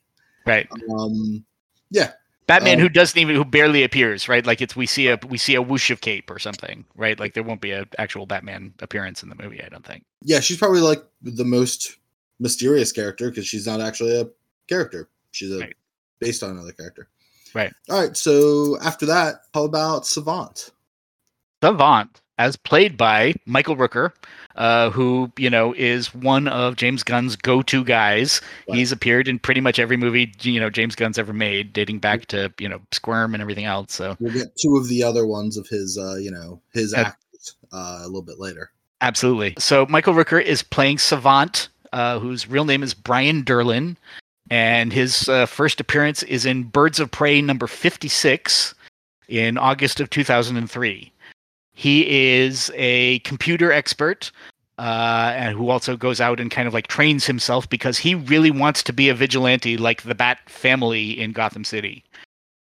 Right. 0.46 0.68
Um, 0.90 1.44
yeah, 1.90 2.12
Batman 2.46 2.74
Um, 2.74 2.80
who 2.80 2.88
doesn't 2.90 3.18
even 3.18 3.36
who 3.36 3.44
barely 3.44 3.84
appears, 3.84 4.28
right? 4.28 4.44
Like 4.44 4.60
it's 4.60 4.76
we 4.76 4.86
see 4.86 5.08
a 5.08 5.18
we 5.28 5.38
see 5.38 5.54
a 5.54 5.62
whoosh 5.62 5.90
of 5.90 6.00
cape 6.02 6.30
or 6.30 6.38
something, 6.38 6.84
right? 6.94 7.18
Like 7.18 7.34
there 7.34 7.42
won't 7.42 7.60
be 7.62 7.70
an 7.72 7.88
actual 7.98 8.26
Batman 8.26 8.74
appearance 8.80 9.22
in 9.22 9.28
the 9.30 9.34
movie, 9.34 9.62
I 9.62 9.68
don't 9.68 9.84
think. 9.84 10.04
yeah, 10.22 10.40
she's 10.40 10.58
probably 10.58 10.80
like 10.80 11.02
the 11.22 11.44
most 11.44 11.96
mysterious 12.40 12.92
character 12.92 13.30
because 13.30 13.46
she's 13.46 13.66
not 13.66 13.80
actually 13.80 14.20
a 14.20 14.26
character. 14.68 15.08
She's 15.30 15.50
a 15.52 15.60
Right. 15.60 15.76
based 16.20 16.42
on 16.42 16.50
another 16.50 16.72
character. 16.72 17.08
Right. 17.54 17.72
All 17.88 18.00
right. 18.00 18.16
So 18.16 18.78
after 18.80 19.06
that, 19.06 19.36
how 19.54 19.64
about 19.64 20.06
Savant? 20.06 20.70
Savant. 21.62 22.20
As 22.36 22.56
played 22.56 22.96
by 22.96 23.34
Michael 23.46 23.76
Rooker, 23.76 24.10
uh, 24.56 24.90
who 24.90 25.30
you 25.38 25.48
know 25.48 25.72
is 25.76 26.12
one 26.12 26.48
of 26.48 26.74
James 26.74 27.04
Gunn's 27.04 27.36
go-to 27.36 27.84
guys. 27.84 28.40
Right. 28.68 28.78
He's 28.78 28.90
appeared 28.90 29.28
in 29.28 29.38
pretty 29.38 29.60
much 29.60 29.78
every 29.78 29.96
movie 29.96 30.32
you 30.40 30.58
know 30.58 30.68
James 30.68 30.96
Gunn's 30.96 31.16
ever 31.16 31.32
made, 31.32 31.72
dating 31.72 32.00
back 32.00 32.26
to 32.26 32.52
you 32.58 32.68
know 32.68 32.80
Squirm 32.90 33.34
and 33.34 33.40
everything 33.40 33.66
else. 33.66 33.94
So 33.94 34.16
We'll 34.18 34.32
get 34.32 34.56
two 34.56 34.76
of 34.76 34.88
the 34.88 35.04
other 35.04 35.26
ones 35.26 35.56
of 35.56 35.68
his, 35.68 35.96
uh, 35.96 36.16
you 36.16 36.32
know, 36.32 36.60
his 36.72 36.92
actors 36.92 37.54
uh, 37.72 38.00
a 38.02 38.06
little 38.06 38.22
bit 38.22 38.40
later. 38.40 38.72
absolutely. 39.00 39.54
So 39.58 39.86
Michael 39.88 40.14
Rooker 40.14 40.42
is 40.42 40.62
playing 40.62 40.98
Savant, 40.98 41.68
uh, 41.92 42.18
whose 42.18 42.48
real 42.48 42.64
name 42.64 42.82
is 42.82 42.94
Brian 42.94 43.44
Durlin, 43.44 43.96
and 44.50 44.92
his 44.92 45.28
uh, 45.28 45.46
first 45.46 45.78
appearance 45.78 46.24
is 46.24 46.46
in 46.46 46.64
Birds 46.64 46.98
of 46.98 47.12
Prey 47.12 47.40
number 47.40 47.68
fifty-six 47.68 48.74
in 49.28 49.56
August 49.56 50.00
of 50.00 50.10
two 50.10 50.24
thousand 50.24 50.56
and 50.56 50.68
three. 50.68 51.12
He 51.74 52.36
is 52.36 52.70
a 52.74 53.18
computer 53.20 53.72
expert 53.72 54.30
uh, 54.78 55.32
and 55.36 55.56
who 55.56 55.70
also 55.70 55.96
goes 55.96 56.20
out 56.20 56.40
and 56.40 56.50
kind 56.50 56.66
of 56.66 56.74
like 56.74 56.86
trains 56.86 57.26
himself 57.26 57.68
because 57.68 57.98
he 57.98 58.14
really 58.14 58.50
wants 58.50 58.82
to 58.84 58.92
be 58.92 59.08
a 59.08 59.14
vigilante 59.14 59.76
like 59.76 60.02
the 60.02 60.14
Bat 60.14 60.38
family 60.46 61.18
in 61.18 61.32
Gotham 61.32 61.64
City. 61.64 62.04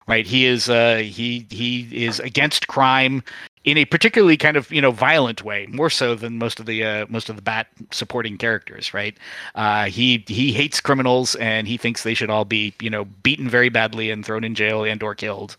Right? 0.05 0.27
He 0.27 0.45
is 0.45 0.69
uh, 0.69 0.97
he 0.97 1.47
he 1.49 1.87
is 2.05 2.19
against 2.19 2.67
crime 2.67 3.23
in 3.63 3.77
a 3.77 3.85
particularly 3.85 4.35
kind 4.35 4.57
of 4.57 4.69
you 4.69 4.81
know 4.81 4.91
violent 4.91 5.43
way, 5.43 5.65
more 5.69 5.89
so 5.89 6.13
than 6.13 6.37
most 6.37 6.59
of 6.59 6.65
the 6.65 6.83
uh, 6.83 7.05
most 7.07 7.29
of 7.29 7.37
the 7.37 7.41
Bat 7.41 7.67
supporting 7.91 8.37
characters. 8.37 8.93
Right? 8.93 9.17
Uh, 9.55 9.85
he 9.85 10.25
he 10.27 10.51
hates 10.51 10.81
criminals 10.81 11.35
and 11.35 11.67
he 11.67 11.77
thinks 11.77 12.03
they 12.03 12.13
should 12.13 12.29
all 12.29 12.43
be 12.43 12.73
you 12.81 12.89
know 12.89 13.05
beaten 13.23 13.47
very 13.47 13.69
badly 13.69 14.11
and 14.11 14.25
thrown 14.25 14.43
in 14.43 14.55
jail 14.55 14.83
and 14.83 15.01
or 15.01 15.15
killed. 15.15 15.55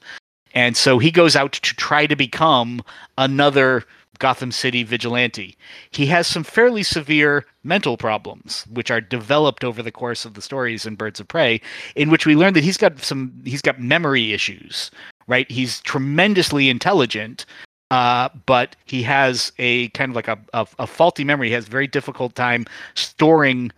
And 0.54 0.76
so 0.76 0.98
he 0.98 1.10
goes 1.10 1.36
out 1.36 1.52
to 1.52 1.74
try 1.74 2.06
to 2.06 2.16
become 2.16 2.82
another 3.18 3.84
Gotham 4.18 4.52
City 4.52 4.84
vigilante. 4.84 5.56
He 5.90 6.06
has 6.06 6.26
some 6.26 6.44
fairly 6.44 6.82
severe 6.82 7.44
mental 7.64 7.96
problems, 7.96 8.64
which 8.70 8.90
are 8.90 9.00
developed 9.00 9.64
over 9.64 9.82
the 9.82 9.90
course 9.92 10.24
of 10.24 10.34
the 10.34 10.42
stories 10.42 10.86
in 10.86 10.94
Birds 10.94 11.18
of 11.18 11.28
Prey, 11.28 11.60
in 11.96 12.10
which 12.10 12.24
we 12.24 12.36
learn 12.36 12.54
that 12.54 12.64
he's 12.64 12.76
got 12.76 13.00
some 13.00 13.32
he's 13.44 13.62
got 13.62 13.80
memory 13.80 14.32
issues. 14.32 14.90
Right? 15.26 15.50
He's 15.50 15.80
tremendously 15.80 16.68
intelligent, 16.68 17.46
uh, 17.90 18.28
but 18.46 18.76
he 18.84 19.02
has 19.02 19.52
a 19.58 19.88
kind 19.88 20.10
of 20.10 20.16
like 20.16 20.28
a, 20.28 20.38
a, 20.52 20.66
a 20.78 20.86
faulty 20.86 21.24
memory. 21.24 21.48
He 21.48 21.54
has 21.54 21.66
a 21.66 21.70
very 21.70 21.86
difficult 21.86 22.34
time 22.34 22.66
storing 22.94 23.72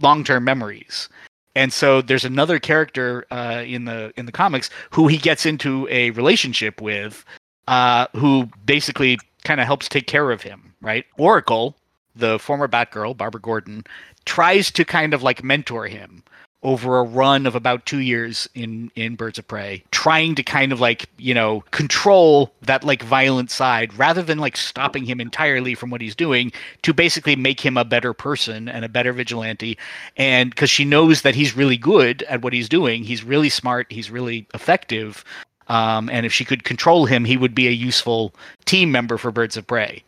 long-term 0.00 0.44
memories 0.44 1.08
and 1.58 1.72
so 1.72 2.00
there's 2.00 2.24
another 2.24 2.60
character 2.60 3.26
uh, 3.32 3.64
in 3.66 3.84
the 3.84 4.12
in 4.16 4.26
the 4.26 4.32
comics 4.32 4.70
who 4.90 5.08
he 5.08 5.18
gets 5.18 5.44
into 5.44 5.88
a 5.90 6.10
relationship 6.12 6.80
with 6.80 7.24
uh, 7.66 8.06
who 8.14 8.48
basically 8.64 9.18
kind 9.44 9.60
of 9.60 9.66
helps 9.66 9.88
take 9.88 10.06
care 10.06 10.30
of 10.30 10.42
him 10.42 10.72
right? 10.80 11.04
Oracle 11.18 11.76
the 12.14 12.38
former 12.38 12.68
batgirl 12.68 13.16
barbara 13.16 13.40
gordon 13.40 13.84
tries 14.24 14.70
to 14.70 14.84
kind 14.84 15.12
of 15.12 15.22
like 15.22 15.42
mentor 15.42 15.86
him 15.86 16.22
over 16.64 16.98
a 16.98 17.04
run 17.04 17.46
of 17.46 17.54
about 17.54 17.86
two 17.86 18.00
years 18.00 18.48
in 18.54 18.90
in 18.96 19.14
birds 19.14 19.38
of 19.38 19.46
prey 19.46 19.84
trying 19.92 20.34
to 20.34 20.42
kind 20.42 20.72
of 20.72 20.80
like 20.80 21.08
you 21.16 21.32
know 21.32 21.62
control 21.70 22.52
that 22.62 22.82
like 22.82 23.02
violent 23.04 23.48
side 23.48 23.96
rather 23.96 24.22
than 24.22 24.38
like 24.38 24.56
stopping 24.56 25.04
him 25.04 25.20
entirely 25.20 25.74
from 25.76 25.88
what 25.88 26.00
he's 26.00 26.16
doing 26.16 26.50
to 26.82 26.92
basically 26.92 27.36
make 27.36 27.60
him 27.60 27.76
a 27.76 27.84
better 27.84 28.12
person 28.12 28.68
and 28.68 28.84
a 28.84 28.88
better 28.88 29.12
vigilante. 29.12 29.78
And 30.16 30.50
because 30.50 30.70
she 30.70 30.84
knows 30.84 31.22
that 31.22 31.36
he's 31.36 31.56
really 31.56 31.76
good 31.76 32.24
at 32.24 32.42
what 32.42 32.52
he's 32.52 32.68
doing 32.68 33.04
he's 33.04 33.22
really 33.22 33.50
smart 33.50 33.86
he's 33.90 34.10
really 34.10 34.46
effective 34.52 35.24
um, 35.68 36.10
and 36.10 36.26
if 36.26 36.32
she 36.32 36.44
could 36.44 36.64
control 36.64 37.06
him 37.06 37.24
he 37.24 37.36
would 37.36 37.54
be 37.54 37.68
a 37.68 37.72
useful 37.72 38.34
team 38.64 38.90
member 38.90 39.16
for 39.16 39.30
birds 39.30 39.56
of 39.56 39.64
prey. 39.64 40.02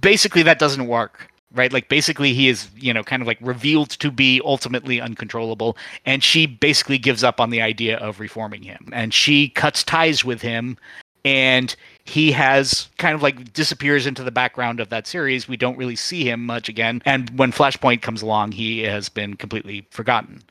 Basically 0.00 0.42
that 0.42 0.58
doesn't 0.58 0.86
work 0.86 1.31
right? 1.54 1.72
Like 1.72 1.88
basically 1.88 2.32
he 2.34 2.48
is 2.48 2.68
you 2.76 2.92
know 2.92 3.02
kind 3.02 3.22
of 3.22 3.28
like 3.28 3.38
revealed 3.40 3.90
to 3.90 4.10
be 4.10 4.40
ultimately 4.44 5.00
uncontrollable 5.00 5.76
and 6.06 6.22
she 6.22 6.46
basically 6.46 6.98
gives 6.98 7.24
up 7.24 7.40
on 7.40 7.50
the 7.50 7.62
idea 7.62 7.98
of 7.98 8.20
reforming 8.20 8.62
him. 8.62 8.88
And 8.92 9.12
she 9.12 9.48
cuts 9.50 9.84
ties 9.84 10.24
with 10.24 10.42
him 10.42 10.76
and 11.24 11.74
he 12.04 12.32
has 12.32 12.88
kind 12.98 13.14
of 13.14 13.22
like 13.22 13.52
disappears 13.52 14.06
into 14.06 14.24
the 14.24 14.32
background 14.32 14.80
of 14.80 14.88
that 14.88 15.06
series. 15.06 15.46
We 15.46 15.56
don't 15.56 15.78
really 15.78 15.96
see 15.96 16.28
him 16.28 16.44
much 16.44 16.68
again 16.68 17.02
and 17.04 17.30
when 17.38 17.52
flashpoint 17.52 18.02
comes 18.02 18.22
along 18.22 18.52
he 18.52 18.82
has 18.82 19.08
been 19.08 19.34
completely 19.34 19.86
forgotten. 19.90 20.42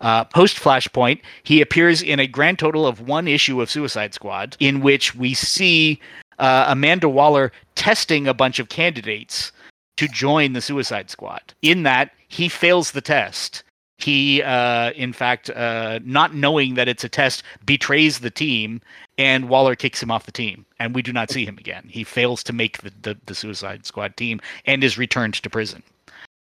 Uh, 0.00 0.24
Post 0.24 0.56
Flashpoint, 0.56 1.20
he 1.42 1.60
appears 1.60 2.00
in 2.00 2.20
a 2.20 2.26
grand 2.26 2.58
total 2.58 2.86
of 2.86 3.00
one 3.00 3.28
issue 3.28 3.60
of 3.60 3.70
Suicide 3.70 4.14
Squad, 4.14 4.56
in 4.58 4.80
which 4.80 5.14
we 5.14 5.34
see 5.34 6.00
uh, 6.38 6.64
Amanda 6.68 7.08
Waller 7.08 7.52
testing 7.74 8.26
a 8.26 8.32
bunch 8.32 8.58
of 8.58 8.68
candidates 8.68 9.52
to 10.00 10.08
join 10.08 10.54
the 10.54 10.62
Suicide 10.62 11.10
Squad. 11.10 11.52
In 11.60 11.82
that, 11.82 12.12
he 12.26 12.48
fails 12.48 12.92
the 12.92 13.02
test. 13.02 13.62
He, 13.98 14.42
uh, 14.42 14.92
in 14.92 15.12
fact, 15.12 15.50
uh, 15.50 16.00
not 16.02 16.34
knowing 16.34 16.72
that 16.72 16.88
it's 16.88 17.04
a 17.04 17.08
test, 17.10 17.42
betrays 17.66 18.20
the 18.20 18.30
team, 18.30 18.80
and 19.18 19.50
Waller 19.50 19.74
kicks 19.74 20.02
him 20.02 20.10
off 20.10 20.24
the 20.24 20.32
team, 20.32 20.64
and 20.78 20.94
we 20.94 21.02
do 21.02 21.12
not 21.12 21.30
see 21.30 21.44
him 21.44 21.58
again. 21.58 21.84
He 21.86 22.02
fails 22.02 22.42
to 22.44 22.54
make 22.54 22.78
the, 22.78 22.90
the, 23.02 23.18
the 23.26 23.34
Suicide 23.34 23.84
Squad 23.84 24.16
team 24.16 24.40
and 24.64 24.82
is 24.82 24.96
returned 24.96 25.34
to 25.34 25.50
prison. 25.50 25.82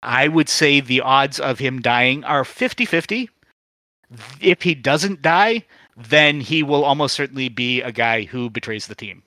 I 0.05 0.29
would 0.29 0.49
say 0.49 0.79
the 0.79 1.01
odds 1.01 1.41
of 1.41 1.59
him 1.59 1.83
dying 1.83 2.23
are 2.23 2.45
50 2.45 2.85
50 2.85 3.29
if 4.41 4.63
he 4.63 4.77
doesn't 4.77 5.21
die, 5.21 5.65
then 5.97 6.41
he 6.41 6.63
will 6.63 6.85
almost 6.85 7.17
certainly 7.17 7.49
be 7.49 7.83
a 7.83 7.91
guy 7.91 8.23
who 8.23 8.51
betrays 8.51 8.87
the 8.87 8.95
team. 8.95 9.25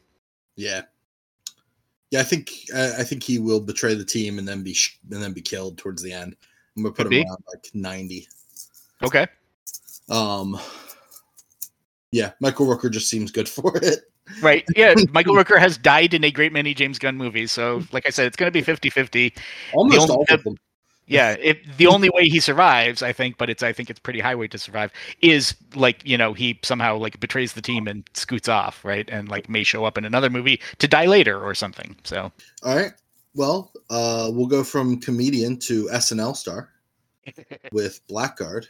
Yeah, 0.55 0.83
yeah. 2.11 2.19
I 2.19 2.23
think 2.23 2.51
I 2.75 2.97
I 2.99 3.03
think 3.03 3.23
he 3.23 3.39
will 3.39 3.59
betray 3.59 3.95
the 3.95 4.05
team 4.05 4.37
and 4.37 4.47
then 4.47 4.63
be 4.63 4.73
sh- 4.73 4.99
and 5.11 5.21
then 5.21 5.33
be 5.33 5.41
killed 5.41 5.77
towards 5.77 6.01
the 6.03 6.13
end. 6.13 6.35
I'm 6.77 6.83
gonna 6.83 6.93
put 6.93 7.07
Could 7.07 7.13
him 7.13 7.23
be. 7.23 7.27
around 7.27 7.43
like 7.53 7.69
90. 7.73 8.27
Okay. 9.03 9.27
Um, 10.09 10.59
yeah, 12.11 12.31
Michael 12.39 12.67
Rooker 12.67 12.91
just 12.91 13.09
seems 13.09 13.31
good 13.31 13.49
for 13.57 13.75
it. 13.77 13.99
Right. 14.41 14.63
Yeah. 14.75 14.93
Michael 15.11 15.35
Rooker 15.35 15.59
has 15.59 15.77
died 15.77 16.13
in 16.13 16.23
a 16.23 16.31
great 16.31 16.53
many 16.53 16.73
James 16.73 16.99
Gunn 16.99 17.17
movies. 17.17 17.51
So, 17.51 17.83
like 17.91 18.05
I 18.05 18.09
said, 18.11 18.27
it's 18.27 18.37
going 18.37 18.47
to 18.47 18.51
be 18.51 18.61
50 18.61 18.89
50. 18.89 19.33
Almost 19.73 20.09
all 20.09 20.25
of 20.29 20.43
them. 20.43 20.55
Yeah. 21.07 21.35
If 21.39 21.57
the 21.77 21.87
only 21.87 22.09
way 22.09 22.25
he 22.25 22.39
survives, 22.39 23.01
I 23.03 23.11
think, 23.11 23.37
but 23.37 23.49
it's, 23.49 23.63
I 23.63 23.73
think 23.73 23.89
it's 23.89 23.99
pretty 23.99 24.19
high 24.19 24.35
way 24.35 24.47
to 24.47 24.57
survive, 24.57 24.91
is 25.21 25.55
like, 25.75 26.05
you 26.05 26.17
know, 26.17 26.33
he 26.33 26.59
somehow 26.63 26.97
like 26.97 27.19
betrays 27.19 27.53
the 27.53 27.61
team 27.61 27.87
and 27.87 28.03
scoots 28.13 28.47
off, 28.47 28.85
right? 28.85 29.09
And 29.09 29.27
like 29.27 29.49
may 29.49 29.63
show 29.63 29.83
up 29.85 29.97
in 29.97 30.05
another 30.05 30.29
movie 30.29 30.61
to 30.79 30.87
die 30.87 31.05
later 31.07 31.43
or 31.43 31.53
something. 31.53 31.95
So, 32.03 32.31
All 32.63 32.75
right. 32.75 32.93
Well, 33.33 33.71
uh, 33.89 34.29
we'll 34.33 34.47
go 34.47 34.63
from 34.63 34.99
comedian 34.99 35.57
to 35.59 35.85
SNL 35.87 36.35
star 36.35 36.69
with 37.71 38.05
Blackguard. 38.07 38.67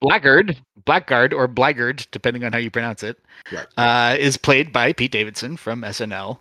Blackguard, 0.00 0.58
Blackguard, 0.84 1.32
or 1.32 1.48
Blackguard, 1.48 2.06
depending 2.10 2.44
on 2.44 2.52
how 2.52 2.58
you 2.58 2.70
pronounce 2.70 3.02
it, 3.02 3.18
Right. 3.50 3.66
uh, 3.78 4.16
is 4.18 4.36
played 4.36 4.70
by 4.72 4.92
Pete 4.92 5.10
Davidson 5.10 5.56
from 5.56 5.80
SNL. 5.82 6.38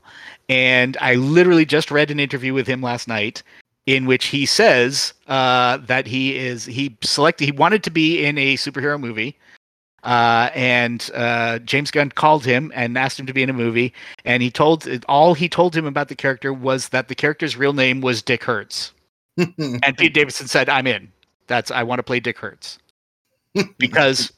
And 0.50 0.98
I 1.00 1.16
literally 1.16 1.66
just 1.66 1.90
read 1.90 2.12
an 2.12 2.20
interview 2.20 2.54
with 2.54 2.68
him 2.68 2.82
last 2.82 3.08
night 3.08 3.44
in 3.86 4.06
which 4.06 4.26
he 4.28 4.46
says 4.46 5.14
uh, 5.28 5.78
that 5.78 6.08
he 6.08 6.38
is 6.38 6.66
he 6.66 6.98
selected 7.02 7.46
he 7.46 7.52
wanted 7.52 7.84
to 7.84 7.92
be 7.92 8.24
in 8.24 8.38
a 8.38 8.56
superhero 8.56 9.00
movie. 9.00 9.38
Uh, 10.04 10.52
and 10.54 11.10
uh, 11.16 11.58
James 11.60 11.90
Gunn 11.90 12.12
called 12.12 12.46
him 12.46 12.72
and 12.76 12.96
asked 12.96 13.20
him 13.20 13.26
to 13.26 13.34
be 13.34 13.42
in 13.42 13.50
a 13.50 13.54
movie, 13.54 13.92
and 14.24 14.44
he 14.44 14.52
told 14.52 14.88
all 15.10 15.34
he 15.34 15.50
told 15.50 15.76
him 15.76 15.88
about 15.88 16.10
the 16.10 16.16
character 16.16 16.54
was 16.54 16.90
that 16.90 17.08
the 17.08 17.16
character's 17.16 17.58
real 17.58 17.74
name 17.74 18.02
was 18.02 18.22
Dick 18.22 18.44
Hertz. 18.44 18.92
And 19.58 19.98
Pete 19.98 20.14
Davidson 20.14 20.48
said, 20.48 20.70
"I'm 20.70 20.86
in. 20.86 21.12
That's 21.48 21.72
I 21.72 21.82
want 21.82 22.00
to 22.00 22.04
play 22.04 22.20
Dick 22.20 22.38
Hertz." 22.38 22.78
because 23.78 24.32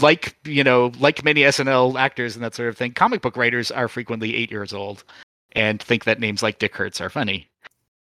like 0.00 0.36
you 0.44 0.62
know 0.62 0.92
like 0.98 1.24
many 1.24 1.42
snl 1.42 1.98
actors 1.98 2.34
and 2.34 2.44
that 2.44 2.54
sort 2.54 2.68
of 2.68 2.76
thing 2.76 2.92
comic 2.92 3.20
book 3.20 3.36
writers 3.36 3.70
are 3.70 3.88
frequently 3.88 4.34
eight 4.36 4.50
years 4.50 4.72
old 4.72 5.04
and 5.52 5.82
think 5.82 6.04
that 6.04 6.20
names 6.20 6.42
like 6.42 6.58
dick 6.58 6.74
hertz 6.74 7.00
are 7.00 7.10
funny 7.10 7.48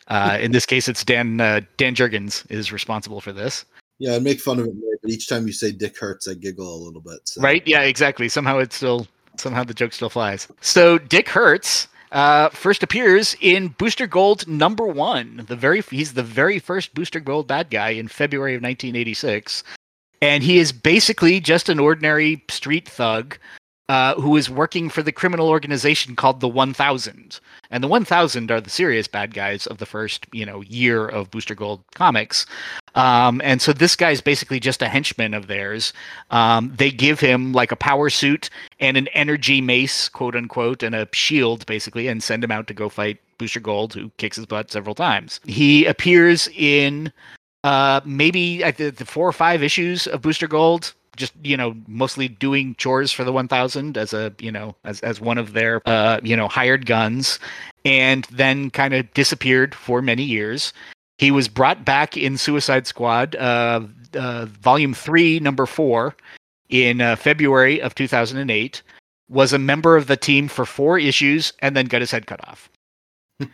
uh, 0.08 0.38
in 0.40 0.52
this 0.52 0.66
case 0.66 0.88
it's 0.88 1.04
dan 1.04 1.40
uh, 1.42 1.62
dan 1.78 1.96
jurgens 1.96 2.50
is 2.50 2.72
responsible 2.72 3.22
for 3.22 3.34
this 3.34 3.66
yeah, 3.98 4.16
I'd 4.16 4.24
make 4.24 4.42
fun 4.42 4.60
of 4.60 4.68
it 4.68 4.74
but 5.02 5.10
each 5.10 5.30
time 5.30 5.48
you 5.48 5.54
say 5.54 5.72
Dick 5.72 5.98
Hertz, 5.98 6.28
I 6.28 6.34
giggle 6.34 6.76
a 6.76 6.82
little 6.84 7.02
bit. 7.02 7.20
So. 7.26 7.42
right 7.42 7.66
yeah 7.66 7.82
exactly 7.82 8.30
somehow 8.30 8.60
it's 8.60 8.76
still 8.76 9.08
somehow 9.38 9.64
the 9.64 9.74
joke 9.74 9.94
still 9.94 10.10
flies 10.10 10.48
so 10.62 10.98
dick 10.98 11.30
Hertz 11.30 11.88
uh, 12.12 12.50
first 12.50 12.82
appears 12.82 13.36
in 13.42 13.70
Booster 13.78 14.08
Gold 14.08 14.48
number 14.48 14.86
one. 14.86 15.44
The 15.48 15.56
very 15.56 15.82
he's 15.82 16.14
the 16.14 16.24
very 16.24 16.60
first 16.60 16.94
Booster 16.96 17.20
Gold 17.20 17.48
bad 17.48 17.70
guy 17.70 17.90
in 17.90 18.08
February 18.08 18.56
of 18.56 18.62
1986, 18.62 19.66
and 20.22 20.42
he 20.42 20.58
is 20.58 20.72
basically 20.72 21.42
just 21.42 21.68
an 21.68 21.78
ordinary 21.78 22.42
street 22.50 22.88
thug 22.88 23.38
uh, 23.90 24.16
who 24.16 24.36
is 24.36 24.50
working 24.50 24.90
for 24.90 25.04
the 25.04 25.12
criminal 25.12 25.48
organization 25.48 26.16
called 26.16 26.40
the 26.40 26.48
1000 26.48 27.40
and 27.70 27.84
the 27.84 27.88
1000 27.88 28.52
are 28.52 28.62
the 28.62 28.70
serious 28.70 29.08
bad 29.08 29.34
guys 29.34 29.68
of 29.68 29.78
the 29.78 29.86
first 29.86 30.26
you 30.32 30.46
know 30.46 30.62
year 30.62 31.08
of 31.08 31.30
booster 31.32 31.56
gold 31.56 31.84
comics. 31.94 32.46
Um, 32.96 33.42
and 33.44 33.62
so 33.62 33.74
this 33.74 33.96
guy's 33.96 34.22
basically 34.22 34.60
just 34.60 34.82
a 34.82 34.88
henchman 34.88 35.34
of 35.34 35.48
theirs. 35.48 35.94
Um, 36.32 36.74
they 36.76 36.90
give 36.90 37.20
him 37.20 37.52
like 37.52 37.72
a 37.72 37.76
power 37.76 38.10
suit 38.10 38.50
and 38.80 38.96
an 38.98 39.08
energy 39.10 39.62
mace 39.62 40.10
quote 40.10 40.36
unquote 40.36 40.82
and 40.82 40.96
a 40.96 41.08
shield 41.14 41.66
basically 41.66 42.08
and 42.08 42.24
send 42.24 42.44
him 42.44 42.52
out 42.52 42.68
to 42.68 42.74
go 42.74 42.90
fight 42.90 43.20
booster 43.38 43.60
gold 43.60 43.94
who 43.94 44.10
kicks 44.18 44.38
his 44.38 44.46
butt 44.46 44.72
several 44.72 44.96
times. 44.96 45.40
He 45.46 45.86
appears 45.86 46.48
in 46.56 47.12
uh, 47.64 48.02
maybe 48.06 48.64
I 48.64 48.72
the 48.72 49.06
four 49.06 49.28
or 49.28 49.34
five 49.34 49.62
issues 49.64 50.08
of 50.08 50.22
booster 50.22 50.48
gold 50.48 50.94
just 51.16 51.34
you 51.44 51.58
know 51.58 51.76
mostly 51.88 52.28
doing 52.28 52.76
chores 52.76 53.12
for 53.12 53.24
the 53.24 53.32
1000 53.32 53.98
as 53.98 54.14
a 54.14 54.34
you 54.40 54.52
know 54.52 54.76
as 54.84 55.00
as 55.02 55.22
one 55.22 55.38
of 55.38 55.54
their 55.54 55.82
uh 55.88 56.20
you 56.24 56.36
know 56.36 56.48
hired 56.48 56.86
guns 56.86 57.40
and 57.84 58.26
then 58.32 58.70
kind 58.70 58.94
of 58.94 59.12
disappeared 59.14 59.76
for 59.76 60.02
many 60.02 60.24
years. 60.24 60.74
He 61.18 61.32
was 61.32 61.48
brought 61.48 61.86
back 61.86 62.18
in 62.18 62.38
suicide 62.38 62.88
squad 62.88 63.36
uh, 63.36 63.82
uh 64.16 64.46
volume 64.46 64.94
3 64.94 65.40
number 65.40 65.66
4 65.66 66.16
in 66.70 67.00
uh, 67.00 67.16
february 67.16 67.82
of 67.82 67.94
2008 67.96 68.82
was 69.30 69.54
a 69.54 69.60
member 69.60 69.96
of 69.98 70.08
the 70.08 70.18
team 70.18 70.48
for 70.48 70.66
four 70.66 71.00
issues 71.00 71.54
and 71.60 71.76
then 71.76 71.86
got 71.88 72.02
his 72.02 72.12
head 72.12 72.28
cut 72.28 72.48
off. 72.48 72.70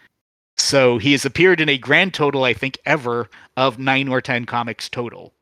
So 0.57 0.97
he 0.99 1.13
has 1.13 1.25
appeared 1.25 1.59
in 1.59 1.69
a 1.69 1.77
grand 1.77 2.13
total 2.13 2.43
i 2.43 2.53
think 2.53 2.77
ever 2.85 3.29
of 3.57 3.79
9 3.79 4.07
or 4.09 4.21
10 4.21 4.45
comics 4.45 4.89
total 4.89 5.33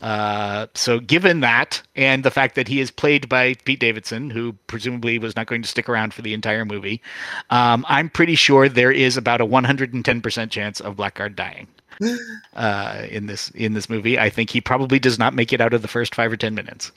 uh, 0.00 0.66
so, 0.74 0.98
given 0.98 1.40
that, 1.40 1.82
and 1.94 2.24
the 2.24 2.30
fact 2.30 2.54
that 2.54 2.68
he 2.68 2.80
is 2.80 2.90
played 2.90 3.28
by 3.28 3.54
Pete 3.64 3.80
Davidson, 3.80 4.30
who 4.30 4.54
presumably 4.66 5.18
was 5.18 5.36
not 5.36 5.46
going 5.46 5.62
to 5.62 5.68
stick 5.68 5.88
around 5.88 6.14
for 6.14 6.22
the 6.22 6.32
entire 6.32 6.64
movie, 6.64 7.02
um, 7.50 7.84
I'm 7.88 8.08
pretty 8.08 8.34
sure 8.34 8.68
there 8.68 8.92
is 8.92 9.16
about 9.16 9.40
a 9.40 9.46
110% 9.46 10.50
chance 10.50 10.80
of 10.80 10.96
Blackguard 10.96 11.36
dying 11.36 11.68
uh, 12.54 13.06
in 13.10 13.26
this 13.26 13.50
in 13.50 13.74
this 13.74 13.90
movie. 13.90 14.18
I 14.18 14.30
think 14.30 14.50
he 14.50 14.60
probably 14.60 14.98
does 14.98 15.18
not 15.18 15.34
make 15.34 15.52
it 15.52 15.60
out 15.60 15.74
of 15.74 15.82
the 15.82 15.88
first 15.88 16.14
five 16.14 16.32
or 16.32 16.36
ten 16.36 16.54
minutes. 16.54 16.92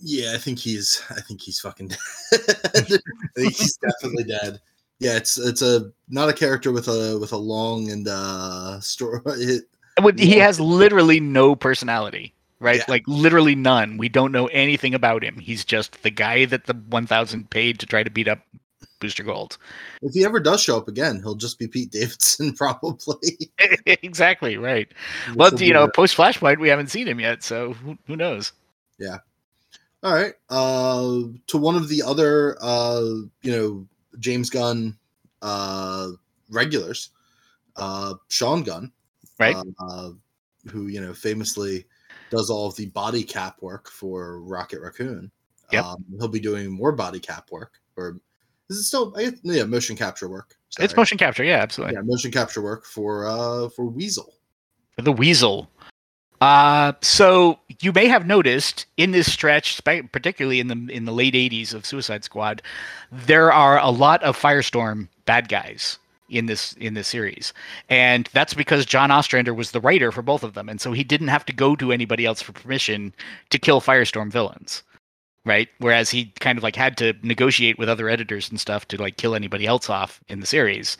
Yeah, 0.00 0.32
I 0.34 0.38
think 0.38 0.58
he's. 0.58 1.02
I 1.10 1.20
think 1.20 1.40
he's 1.40 1.58
fucking 1.60 1.88
dead. 1.88 1.98
he's 3.36 3.76
definitely 3.82 4.24
dead. 4.24 4.60
Yeah, 5.00 5.16
it's 5.16 5.38
it's 5.38 5.62
a 5.62 5.90
not 6.08 6.28
a 6.28 6.32
character 6.32 6.70
with 6.70 6.88
a 6.88 7.18
with 7.18 7.32
a 7.32 7.36
long 7.36 7.90
and 7.90 8.06
uh 8.06 8.80
story. 8.80 9.20
It, 9.96 10.18
he 10.18 10.38
has 10.38 10.58
literally 10.58 11.20
no 11.20 11.54
personality 11.54 12.34
right? 12.64 12.78
Yeah. 12.78 12.84
Like 12.88 13.04
literally 13.06 13.54
none. 13.54 13.98
We 13.98 14.08
don't 14.08 14.32
know 14.32 14.46
anything 14.46 14.94
about 14.94 15.22
him. 15.22 15.38
He's 15.38 15.64
just 15.64 16.02
the 16.02 16.10
guy 16.10 16.46
that 16.46 16.64
the 16.64 16.74
1000 16.74 17.50
paid 17.50 17.78
to 17.80 17.86
try 17.86 18.02
to 18.02 18.10
beat 18.10 18.26
up 18.26 18.40
Booster 19.00 19.22
Gold. 19.22 19.58
If 20.00 20.14
he 20.14 20.24
ever 20.24 20.40
does 20.40 20.62
show 20.62 20.78
up 20.78 20.88
again, 20.88 21.20
he'll 21.20 21.34
just 21.34 21.58
be 21.58 21.68
Pete 21.68 21.90
Davidson, 21.92 22.54
probably. 22.54 23.50
exactly 23.86 24.56
right. 24.56 24.88
This 25.28 25.36
well, 25.36 25.54
you 25.62 25.74
know, 25.74 25.88
post 25.88 26.16
Flashpoint, 26.16 26.58
we 26.58 26.70
haven't 26.70 26.88
seen 26.88 27.06
him 27.06 27.20
yet, 27.20 27.42
so 27.42 27.74
who, 27.74 27.98
who 28.06 28.16
knows? 28.16 28.52
Yeah. 28.98 29.18
All 30.02 30.14
right. 30.14 30.34
Uh, 30.48 31.28
to 31.48 31.58
one 31.58 31.76
of 31.76 31.88
the 31.88 32.02
other, 32.02 32.56
uh, 32.62 33.02
you 33.42 33.52
know, 33.52 33.86
James 34.18 34.48
Gunn 34.48 34.96
uh, 35.42 36.08
regulars, 36.50 37.10
uh, 37.76 38.14
Sean 38.28 38.62
Gunn, 38.62 38.92
right? 39.38 39.56
Uh, 39.78 40.10
who 40.70 40.86
you 40.86 41.00
know 41.00 41.12
famously 41.12 41.84
does 42.30 42.50
all 42.50 42.66
of 42.66 42.76
the 42.76 42.86
body 42.86 43.22
cap 43.22 43.60
work 43.60 43.90
for 43.90 44.40
Rocket 44.40 44.80
Raccoon. 44.80 45.30
Yep. 45.72 45.84
Um, 45.84 46.04
he'll 46.18 46.28
be 46.28 46.40
doing 46.40 46.70
more 46.70 46.92
body 46.92 47.20
cap 47.20 47.50
work, 47.50 47.80
or 47.96 48.20
is 48.68 48.78
it 48.78 48.82
still? 48.84 49.10
Guess, 49.10 49.34
yeah, 49.42 49.64
motion 49.64 49.96
capture 49.96 50.28
work. 50.28 50.56
Sorry. 50.70 50.84
It's 50.84 50.96
motion 50.96 51.18
capture, 51.18 51.44
yeah, 51.44 51.56
absolutely. 51.58 51.94
Yeah, 51.94 52.02
motion 52.02 52.30
capture 52.30 52.62
work 52.62 52.84
for 52.84 53.26
uh 53.26 53.68
for 53.70 53.86
Weasel. 53.86 54.34
For 54.96 55.02
the 55.02 55.12
Weasel. 55.12 55.70
Uh, 56.40 56.92
so 57.00 57.58
you 57.80 57.92
may 57.92 58.06
have 58.06 58.26
noticed 58.26 58.86
in 58.96 59.12
this 59.12 59.32
stretch, 59.32 59.82
particularly 59.84 60.60
in 60.60 60.68
the 60.68 60.94
in 60.94 61.04
the 61.06 61.12
late 61.12 61.34
'80s 61.34 61.72
of 61.72 61.86
Suicide 61.86 62.24
Squad, 62.24 62.60
there 63.10 63.52
are 63.52 63.78
a 63.78 63.90
lot 63.90 64.22
of 64.22 64.38
Firestorm 64.38 65.08
bad 65.24 65.48
guys 65.48 65.98
in 66.28 66.46
this 66.46 66.72
in 66.74 66.94
this 66.94 67.08
series. 67.08 67.52
And 67.88 68.28
that's 68.32 68.54
because 68.54 68.86
john 68.86 69.10
ostrander 69.10 69.54
was 69.54 69.70
the 69.70 69.80
writer 69.80 70.12
for 70.12 70.22
both 70.22 70.42
of 70.42 70.54
them. 70.54 70.68
And 70.68 70.80
so 70.80 70.92
he 70.92 71.04
didn't 71.04 71.28
have 71.28 71.44
to 71.46 71.52
go 71.52 71.76
to 71.76 71.92
anybody 71.92 72.26
else 72.26 72.42
for 72.42 72.52
permission 72.52 73.14
to 73.50 73.58
kill 73.58 73.80
firestorm 73.80 74.30
villains 74.30 74.82
right? 75.46 75.68
Whereas 75.78 76.10
he 76.10 76.32
kind 76.40 76.56
of 76.56 76.64
like 76.64 76.76
had 76.76 76.96
to 76.98 77.14
negotiate 77.22 77.78
with 77.78 77.88
other 77.88 78.08
editors 78.08 78.48
and 78.50 78.58
stuff 78.58 78.88
to 78.88 79.00
like 79.00 79.16
kill 79.16 79.34
anybody 79.34 79.66
else 79.66 79.90
off 79.90 80.20
in 80.28 80.40
the 80.40 80.46
series. 80.46 80.96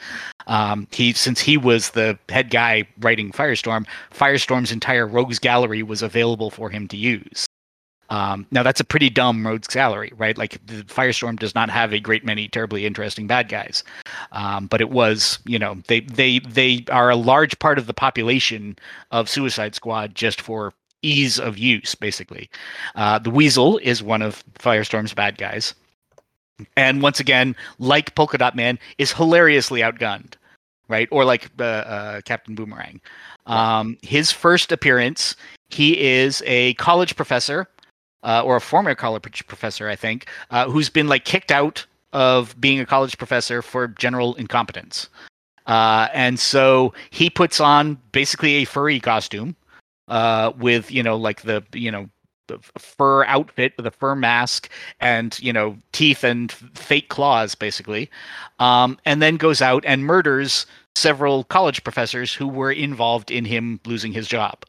Um, 0.46 0.87
he 0.92 1.12
since 1.12 1.40
he 1.40 1.57
was 1.57 1.90
the 1.90 2.18
head 2.29 2.51
guy 2.51 2.87
writing 3.01 3.33
firestorm 3.33 3.87
firestorm's 4.12 4.72
entire 4.72 5.07
rogues 5.07 5.38
gallery 5.38 5.83
was 5.83 6.03
available 6.03 6.51
for 6.51 6.68
him 6.68 6.88
to 6.88 6.96
use 6.96 7.46
um, 8.11 8.47
now 8.51 8.62
that's 8.62 8.81
a 8.81 8.85
pretty 8.85 9.11
dumb 9.11 9.47
rogues 9.47 9.69
gallery, 9.69 10.12
right? 10.17 10.37
Like 10.37 10.64
the 10.67 10.83
Firestorm 10.85 11.38
does 11.38 11.55
not 11.55 11.71
have 11.71 11.93
a 11.93 12.01
great 12.01 12.25
many 12.25 12.49
terribly 12.49 12.87
interesting 12.87 13.27
bad 13.27 13.49
guys, 13.49 13.83
um, 14.33 14.67
but 14.67 14.81
it 14.81 14.90
was, 14.90 15.38
you 15.47 15.59
know, 15.59 15.77
they 15.88 16.01
they 16.01 16.40
they 16.40 16.85
are 16.90 17.11
a 17.11 17.17
large 17.17 17.59
part 17.59 17.79
of 17.79 17.87
the 17.87 17.95
population 17.95 18.77
of 19.11 19.29
Suicide 19.29 19.75
Squad 19.75 20.14
just 20.14 20.40
for 20.40 20.73
ease 21.03 21.38
of 21.38 21.59
use, 21.59 21.95
basically. 21.95 22.51
Uh, 22.95 23.19
the 23.19 23.31
Weasel 23.31 23.79
is 23.79 24.03
one 24.03 24.23
of 24.23 24.45
Firestorm's 24.59 25.14
bad 25.14 25.38
guys, 25.38 25.75
and 26.77 27.03
once 27.03 27.21
again, 27.21 27.57
like 27.79 28.14
Polka 28.14 28.38
Dot 28.38 28.55
Man, 28.55 28.79
is 28.99 29.12
hilariously 29.12 29.81
outgunned, 29.81 30.35
right? 30.88 31.09
Or 31.11 31.25
like 31.25 31.51
uh, 31.59 31.64
uh, 31.64 32.21
Captain 32.23 32.55
Boomerang. 32.55 33.01
Um, 33.47 33.99
his 34.03 34.31
first 34.31 34.73
appearance, 34.73 35.37
he 35.69 36.01
is 36.01 36.43
a 36.47 36.75
college 36.75 37.17
professor 37.17 37.67
uh, 38.24 38.42
or 38.44 38.56
a 38.56 38.60
former 38.60 38.94
college 38.94 39.46
professor, 39.46 39.88
I 39.88 39.96
think, 39.96 40.26
uh, 40.50 40.68
who's 40.68 40.88
been 40.88 41.08
like 41.08 41.24
kicked 41.24 41.52
out 41.52 41.87
of 42.12 42.58
being 42.60 42.80
a 42.80 42.87
college 42.87 43.18
professor 43.18 43.62
for 43.62 43.88
general 43.88 44.34
incompetence. 44.34 45.08
Uh, 45.66 46.08
and 46.12 46.38
so 46.38 46.92
he 47.10 47.30
puts 47.30 47.60
on 47.60 47.98
basically 48.12 48.56
a 48.56 48.64
furry 48.64 49.00
costume 49.00 49.56
uh, 50.08 50.52
with, 50.58 50.90
you 50.90 51.02
know, 51.02 51.16
like 51.16 51.42
the, 51.42 51.62
you 51.72 51.90
know, 51.90 52.08
the 52.46 52.58
fur 52.78 53.24
outfit 53.24 53.72
with 53.76 53.87
a 53.87 53.90
fur 53.90 54.14
mask 54.14 54.68
and, 55.00 55.38
you 55.40 55.52
know, 55.52 55.76
teeth 55.92 56.24
and 56.24 56.52
fake 56.52 57.08
claws, 57.08 57.54
basically. 57.54 58.10
Um, 58.58 58.98
and 59.06 59.22
then 59.22 59.37
goes 59.37 59.62
out 59.62 59.82
and 59.87 60.04
murders 60.04 60.66
several 60.94 61.44
college 61.44 61.82
professors 61.84 62.34
who 62.34 62.46
were 62.46 62.70
involved 62.70 63.30
in 63.30 63.44
him 63.44 63.80
losing 63.87 64.12
his 64.12 64.28
job. 64.28 64.64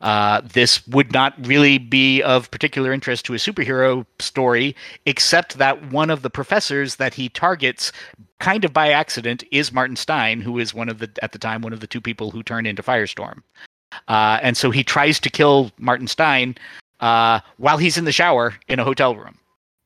Uh, 0.00 0.40
this 0.42 0.86
would 0.88 1.12
not 1.12 1.34
really 1.46 1.78
be 1.78 2.22
of 2.22 2.50
particular 2.50 2.92
interest 2.92 3.24
to 3.26 3.34
a 3.34 3.38
superhero 3.38 4.04
story, 4.18 4.76
except 5.06 5.58
that 5.58 5.90
one 5.90 6.10
of 6.10 6.22
the 6.22 6.30
professors 6.30 6.96
that 6.96 7.14
he 7.14 7.28
targets, 7.28 7.92
kind 8.38 8.64
of 8.64 8.72
by 8.72 8.90
accident, 8.90 9.42
is 9.50 9.72
Martin 9.72 9.96
Stein, 9.96 10.40
who 10.40 10.58
is 10.58 10.74
one 10.74 10.88
of 10.88 10.98
the 10.98 11.10
at 11.22 11.32
the 11.32 11.38
time 11.38 11.62
one 11.62 11.72
of 11.72 11.80
the 11.80 11.86
two 11.86 12.00
people 12.00 12.30
who 12.30 12.42
turned 12.42 12.66
into 12.66 12.82
Firestorm. 12.82 13.42
Uh, 14.08 14.38
and 14.42 14.56
so 14.56 14.70
he 14.70 14.84
tries 14.84 15.18
to 15.20 15.30
kill 15.30 15.70
Martin 15.78 16.06
Stein 16.06 16.56
uh, 17.00 17.40
while 17.56 17.78
he's 17.78 17.96
in 17.96 18.04
the 18.04 18.12
shower 18.12 18.54
in 18.68 18.78
a 18.78 18.84
hotel 18.84 19.16
room. 19.16 19.38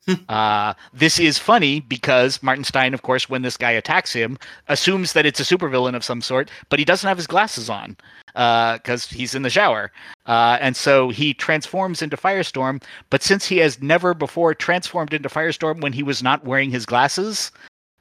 uh, 0.29 0.75
this 0.93 1.19
is 1.19 1.39
funny 1.39 1.81
because 1.81 2.43
Martin 2.43 2.65
Stein, 2.65 2.95
of 2.95 3.03
course, 3.03 3.29
when 3.29 3.43
this 3.43 3.57
guy 3.57 3.71
attacks 3.71 4.13
him, 4.13 4.39
assumes 4.69 5.13
that 5.13 5.27
it's 5.27 5.41
a 5.41 5.45
supervillain 5.45 5.95
of 5.95 6.05
some 6.05 6.21
sort, 6.21 6.51
but 6.69 6.79
he 6.79 6.85
doesn't 6.85 7.07
have 7.07 7.17
his 7.17 7.27
glasses 7.27 7.69
on 7.69 7.97
because 8.27 9.13
uh, 9.13 9.15
he's 9.15 9.35
in 9.35 9.43
the 9.43 9.51
shower. 9.51 9.93
Uh, 10.27 10.59
and 10.61 10.77
so 10.77 11.11
he 11.11 11.35
transforms 11.35 12.03
into 12.03 12.17
Firestorm. 12.17 12.83
But 13.11 13.23
since 13.23 13.47
he 13.47 13.59
has 13.59 13.83
never 13.83 14.15
before 14.15 14.55
transformed 14.55 15.13
into 15.13 15.29
Firestorm 15.29 15.81
when 15.81 15.93
he 15.93 16.03
was 16.03 16.23
not 16.23 16.45
wearing 16.45 16.71
his 16.71 16.87
glasses, 16.87 17.51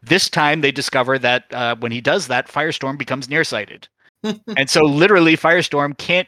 this 0.02 0.30
time 0.30 0.62
they 0.62 0.72
discover 0.72 1.20
that 1.20 1.54
uh, 1.54 1.76
when 1.80 1.92
he 1.92 2.02
does 2.02 2.28
that, 2.28 2.48
Firestorm 2.48 2.98
becomes 2.98 3.30
nearsighted. 3.30 3.88
and 4.58 4.70
so 4.70 4.84
literally, 4.84 5.36
Firestorm 5.36 5.98
can't 5.98 6.28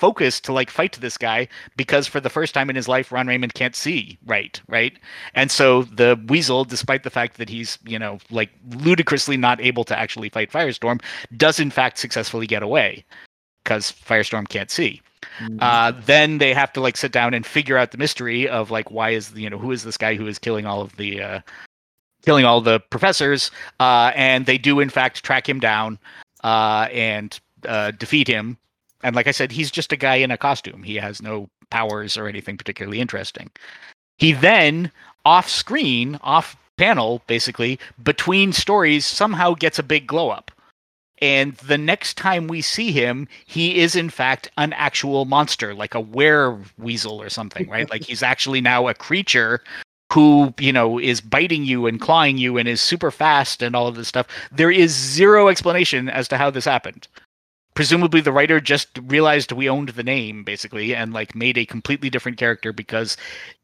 focus 0.00 0.40
to 0.40 0.52
like 0.52 0.70
fight 0.70 0.98
this 1.00 1.18
guy 1.18 1.46
because 1.76 2.06
for 2.06 2.20
the 2.20 2.30
first 2.30 2.54
time 2.54 2.70
in 2.70 2.76
his 2.76 2.88
life 2.88 3.12
ron 3.12 3.26
raymond 3.26 3.54
can't 3.54 3.76
see 3.76 4.18
right 4.24 4.60
right? 4.68 4.98
And 5.34 5.50
so 5.50 5.82
the 5.82 6.18
weasel 6.28 6.64
despite 6.64 7.02
the 7.02 7.10
fact 7.10 7.36
that 7.36 7.48
he's 7.48 7.78
you 7.84 7.98
know 7.98 8.18
like 8.30 8.50
ludicrously 8.76 9.36
not 9.36 9.60
able 9.60 9.84
to 9.84 9.98
actually 9.98 10.30
fight 10.30 10.50
firestorm 10.50 11.02
does 11.36 11.60
in 11.60 11.70
fact 11.70 11.98
successfully 11.98 12.46
get 12.46 12.62
away 12.62 13.04
because 13.62 13.92
firestorm 13.92 14.48
can't 14.48 14.70
see. 14.70 15.02
Mm-hmm. 15.38 15.58
uh, 15.60 15.92
then 16.06 16.38
they 16.38 16.54
have 16.54 16.72
to 16.72 16.80
like 16.80 16.96
sit 16.96 17.12
down 17.12 17.34
and 17.34 17.44
figure 17.44 17.76
out 17.76 17.90
the 17.90 17.98
mystery 17.98 18.48
of 18.48 18.70
like 18.70 18.90
why 18.90 19.10
is 19.10 19.32
you 19.34 19.50
know 19.50 19.58
who 19.58 19.70
is 19.70 19.84
this 19.84 19.98
guy 19.98 20.14
who 20.14 20.26
is 20.26 20.38
killing 20.38 20.64
all 20.64 20.80
of 20.80 20.96
the 20.96 21.22
uh, 21.22 21.40
killing 22.24 22.46
all 22.46 22.60
the 22.62 22.80
professors 22.80 23.50
uh, 23.80 24.12
and 24.14 24.46
they 24.46 24.56
do 24.56 24.80
in 24.80 24.88
fact 24.88 25.22
track 25.22 25.46
him 25.46 25.60
down 25.60 25.98
uh, 26.42 26.88
and 26.90 27.38
uh, 27.68 27.90
defeat 27.92 28.26
him 28.26 28.56
and 29.02 29.16
like 29.16 29.26
I 29.26 29.32
said, 29.32 29.52
he's 29.52 29.70
just 29.70 29.92
a 29.92 29.96
guy 29.96 30.16
in 30.16 30.30
a 30.30 30.38
costume. 30.38 30.82
He 30.82 30.96
has 30.96 31.22
no 31.22 31.48
powers 31.70 32.16
or 32.16 32.26
anything 32.26 32.56
particularly 32.56 33.00
interesting. 33.00 33.50
He 34.18 34.32
then 34.32 34.92
off 35.24 35.48
screen, 35.48 36.18
off 36.22 36.56
panel, 36.76 37.22
basically 37.26 37.78
between 38.02 38.52
stories, 38.52 39.06
somehow 39.06 39.54
gets 39.54 39.78
a 39.78 39.82
big 39.82 40.06
glow 40.06 40.30
up. 40.30 40.50
And 41.22 41.54
the 41.56 41.76
next 41.76 42.16
time 42.16 42.48
we 42.48 42.62
see 42.62 42.92
him, 42.92 43.28
he 43.44 43.80
is 43.80 43.94
in 43.94 44.08
fact 44.08 44.50
an 44.56 44.72
actual 44.72 45.26
monster, 45.26 45.74
like 45.74 45.94
a 45.94 46.00
were 46.00 46.58
weasel 46.78 47.20
or 47.20 47.28
something, 47.28 47.68
right? 47.68 47.90
like 47.90 48.04
he's 48.04 48.22
actually 48.22 48.62
now 48.62 48.88
a 48.88 48.94
creature 48.94 49.60
who, 50.12 50.52
you 50.58 50.72
know, 50.72 50.98
is 50.98 51.20
biting 51.20 51.64
you 51.64 51.86
and 51.86 52.00
clawing 52.00 52.38
you 52.38 52.56
and 52.56 52.68
is 52.68 52.80
super 52.80 53.10
fast 53.10 53.62
and 53.62 53.76
all 53.76 53.86
of 53.86 53.94
this 53.94 54.08
stuff. 54.08 54.26
There 54.50 54.70
is 54.70 54.92
zero 54.92 55.48
explanation 55.48 56.08
as 56.08 56.26
to 56.28 56.38
how 56.38 56.50
this 56.50 56.64
happened. 56.64 57.06
Presumably 57.80 58.20
the 58.20 58.30
writer 58.30 58.60
just 58.60 58.88
realized 59.06 59.52
we 59.52 59.66
owned 59.66 59.88
the 59.88 60.02
name 60.02 60.44
basically 60.44 60.94
and 60.94 61.14
like 61.14 61.34
made 61.34 61.56
a 61.56 61.64
completely 61.64 62.10
different 62.10 62.36
character 62.36 62.74
because 62.74 63.16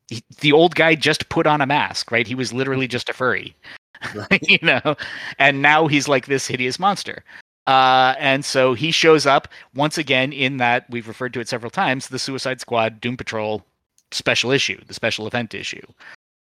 he, 0.09 0.23
the 0.41 0.53
old 0.53 0.75
guy 0.75 0.95
just 0.95 1.29
put 1.29 1.47
on 1.47 1.61
a 1.61 1.67
mask, 1.67 2.11
right? 2.11 2.27
He 2.27 2.35
was 2.35 2.51
literally 2.51 2.89
just 2.89 3.11
a 3.11 3.13
furry. 3.13 3.55
you 4.41 4.59
know, 4.63 4.97
and 5.39 5.61
now 5.61 5.87
he's 5.87 6.09
like 6.09 6.25
this 6.25 6.47
hideous 6.47 6.79
monster. 6.79 7.25
Uh, 7.67 8.15
and 8.19 8.43
so 8.43 8.73
he 8.73 8.91
shows 8.91 9.27
up 9.27 9.49
once 9.75 9.99
again 9.99 10.33
in 10.33 10.57
that 10.57 10.89
we've 10.89 11.09
referred 11.09 11.35
to 11.35 11.41
it 11.41 11.49
several 11.49 11.71
times 11.71 12.09
the 12.09 12.19
Suicide 12.19 12.59
Squad 12.59 13.03
Doom 13.03 13.19
Patrol 13.19 13.67
special 14.13 14.51
issue, 14.51 14.81
the 14.87 14.95
special 14.95 15.27
event 15.27 15.53
issue. 15.53 15.87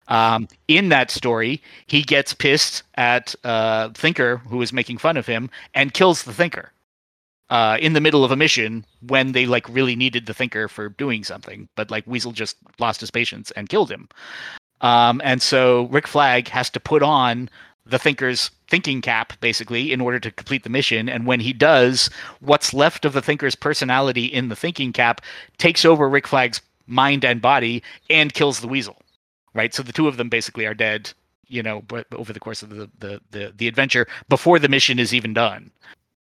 Um, 0.08 0.48
in 0.68 0.90
that 0.90 1.10
story, 1.10 1.64
he 1.88 2.04
gets 2.04 2.32
pissed 2.32 2.84
at 2.94 3.34
uh, 3.44 3.90
Thinker, 3.96 4.38
who 4.38 4.62
is 4.62 4.72
making 4.72 5.00
fun 5.00 5.18
of 5.18 5.26
him, 5.26 5.50
and 5.74 5.96
kills 5.96 6.22
the 6.22 6.34
Thinker 6.34 6.72
uh, 7.50 7.78
in 7.80 7.94
the 7.94 8.02
middle 8.02 8.24
of 8.24 8.32
a 8.32 8.36
mission 8.36 8.86
when 9.08 9.32
they 9.32 9.46
like 9.46 9.68
really 9.70 9.96
needed 9.96 10.26
the 10.26 10.34
Thinker 10.34 10.68
for 10.68 10.90
doing 10.90 11.24
something. 11.24 11.68
But 11.76 11.92
like 11.92 12.06
Weasel 12.08 12.32
just 12.32 12.58
lost 12.80 13.00
his 13.00 13.12
patience 13.12 13.52
and 13.52 13.70
killed 13.70 13.92
him. 13.92 14.10
Um, 14.82 15.22
and 15.24 15.42
so 15.42 15.88
Rick 15.88 16.08
Flag 16.08 16.48
has 16.50 16.70
to 16.72 16.80
put 16.80 17.02
on 17.02 17.50
the 17.86 18.00
Thinker's 18.00 18.52
thinking 18.68 19.02
cap 19.02 19.34
basically 19.42 19.92
in 19.92 20.02
order 20.02 20.20
to 20.20 20.32
complete 20.32 20.64
the 20.64 20.70
mission 20.70 21.08
and 21.08 21.26
when 21.26 21.40
he 21.40 21.54
does 21.54 22.10
what's 22.40 22.74
left 22.74 23.06
of 23.06 23.14
the 23.14 23.22
thinker's 23.22 23.56
personality 23.56 24.26
in 24.26 24.50
the 24.50 24.56
thinking 24.56 24.92
cap 24.92 25.22
takes 25.58 25.86
over 25.86 26.10
rick 26.10 26.28
flag's 26.28 26.62
mind 26.88 27.24
and 27.24 27.42
body 27.42 27.84
and 28.10 28.34
kills 28.34 28.60
the 28.60 28.68
weasel 28.68 28.98
right 29.54 29.74
so 29.74 29.84
the 29.84 29.94
two 29.94 30.08
of 30.08 30.18
them 30.18 30.30
basically 30.30 30.66
are 30.66 30.74
dead 30.74 31.12
you 31.48 31.62
know 31.62 31.82
but 31.88 32.08
over 32.14 32.34
the 32.34 32.40
course 32.40 32.64
of 32.64 32.70
the 32.70 32.90
the 33.00 33.22
the, 33.32 33.54
the 33.56 33.68
adventure 33.68 34.08
before 34.30 34.58
the 34.58 34.70
mission 34.70 35.00
is 35.00 35.14
even 35.14 35.34
done 35.34 35.70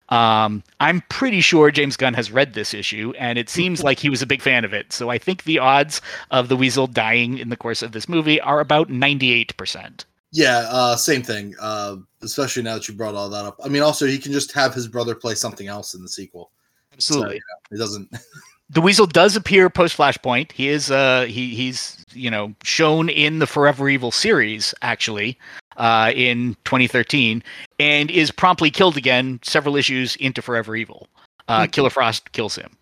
um, 0.09 0.63
I'm 0.79 1.01
pretty 1.09 1.41
sure 1.41 1.71
James 1.71 1.95
Gunn 1.95 2.13
has 2.15 2.31
read 2.31 2.53
this 2.53 2.73
issue, 2.73 3.13
and 3.17 3.37
it 3.37 3.49
seems 3.49 3.83
like 3.83 3.99
he 3.99 4.09
was 4.09 4.21
a 4.21 4.27
big 4.27 4.41
fan 4.41 4.65
of 4.65 4.73
it. 4.73 4.91
So 4.91 5.09
I 5.09 5.17
think 5.17 5.43
the 5.43 5.59
odds 5.59 6.01
of 6.31 6.49
the 6.49 6.55
weasel 6.55 6.87
dying 6.87 7.37
in 7.37 7.49
the 7.49 7.57
course 7.57 7.81
of 7.81 7.91
this 7.91 8.09
movie 8.09 8.41
are 8.41 8.59
about 8.59 8.89
98%. 8.89 10.05
Yeah, 10.31 10.67
uh, 10.69 10.95
same 10.95 11.23
thing. 11.23 11.55
Uh, 11.59 11.97
especially 12.21 12.63
now 12.63 12.75
that 12.75 12.87
you 12.87 12.93
brought 12.93 13.15
all 13.15 13.29
that 13.29 13.45
up. 13.45 13.59
I 13.63 13.69
mean, 13.69 13.81
also 13.81 14.05
he 14.05 14.19
can 14.19 14.31
just 14.31 14.51
have 14.53 14.73
his 14.73 14.87
brother 14.87 15.15
play 15.15 15.35
something 15.35 15.67
else 15.67 15.93
in 15.93 16.01
the 16.01 16.09
sequel. 16.09 16.51
Absolutely, 16.93 17.29
so, 17.29 17.33
yeah, 17.33 17.71
he 17.71 17.77
doesn't. 17.77 18.09
the 18.69 18.81
Weasel 18.81 19.05
does 19.05 19.35
appear 19.35 19.69
post 19.69 19.97
Flashpoint. 19.97 20.51
He 20.51 20.67
is 20.67 20.91
uh 20.91 21.25
he 21.25 21.55
he's 21.55 22.05
you 22.13 22.29
know 22.29 22.53
shown 22.63 23.09
in 23.09 23.39
the 23.39 23.47
Forever 23.47 23.89
Evil 23.89 24.11
series 24.11 24.73
actually 24.81 25.37
uh, 25.79 26.11
in 26.15 26.55
2013 26.65 27.41
and 27.79 28.11
is 28.11 28.29
promptly 28.29 28.69
killed 28.69 28.97
again 28.97 29.39
several 29.43 29.75
issues 29.75 30.15
into 30.17 30.41
Forever 30.41 30.75
Evil. 30.75 31.07
Uh, 31.47 31.63
mm-hmm. 31.63 31.71
Killer 31.71 31.89
Frost 31.89 32.31
kills 32.33 32.55
him. 32.55 32.77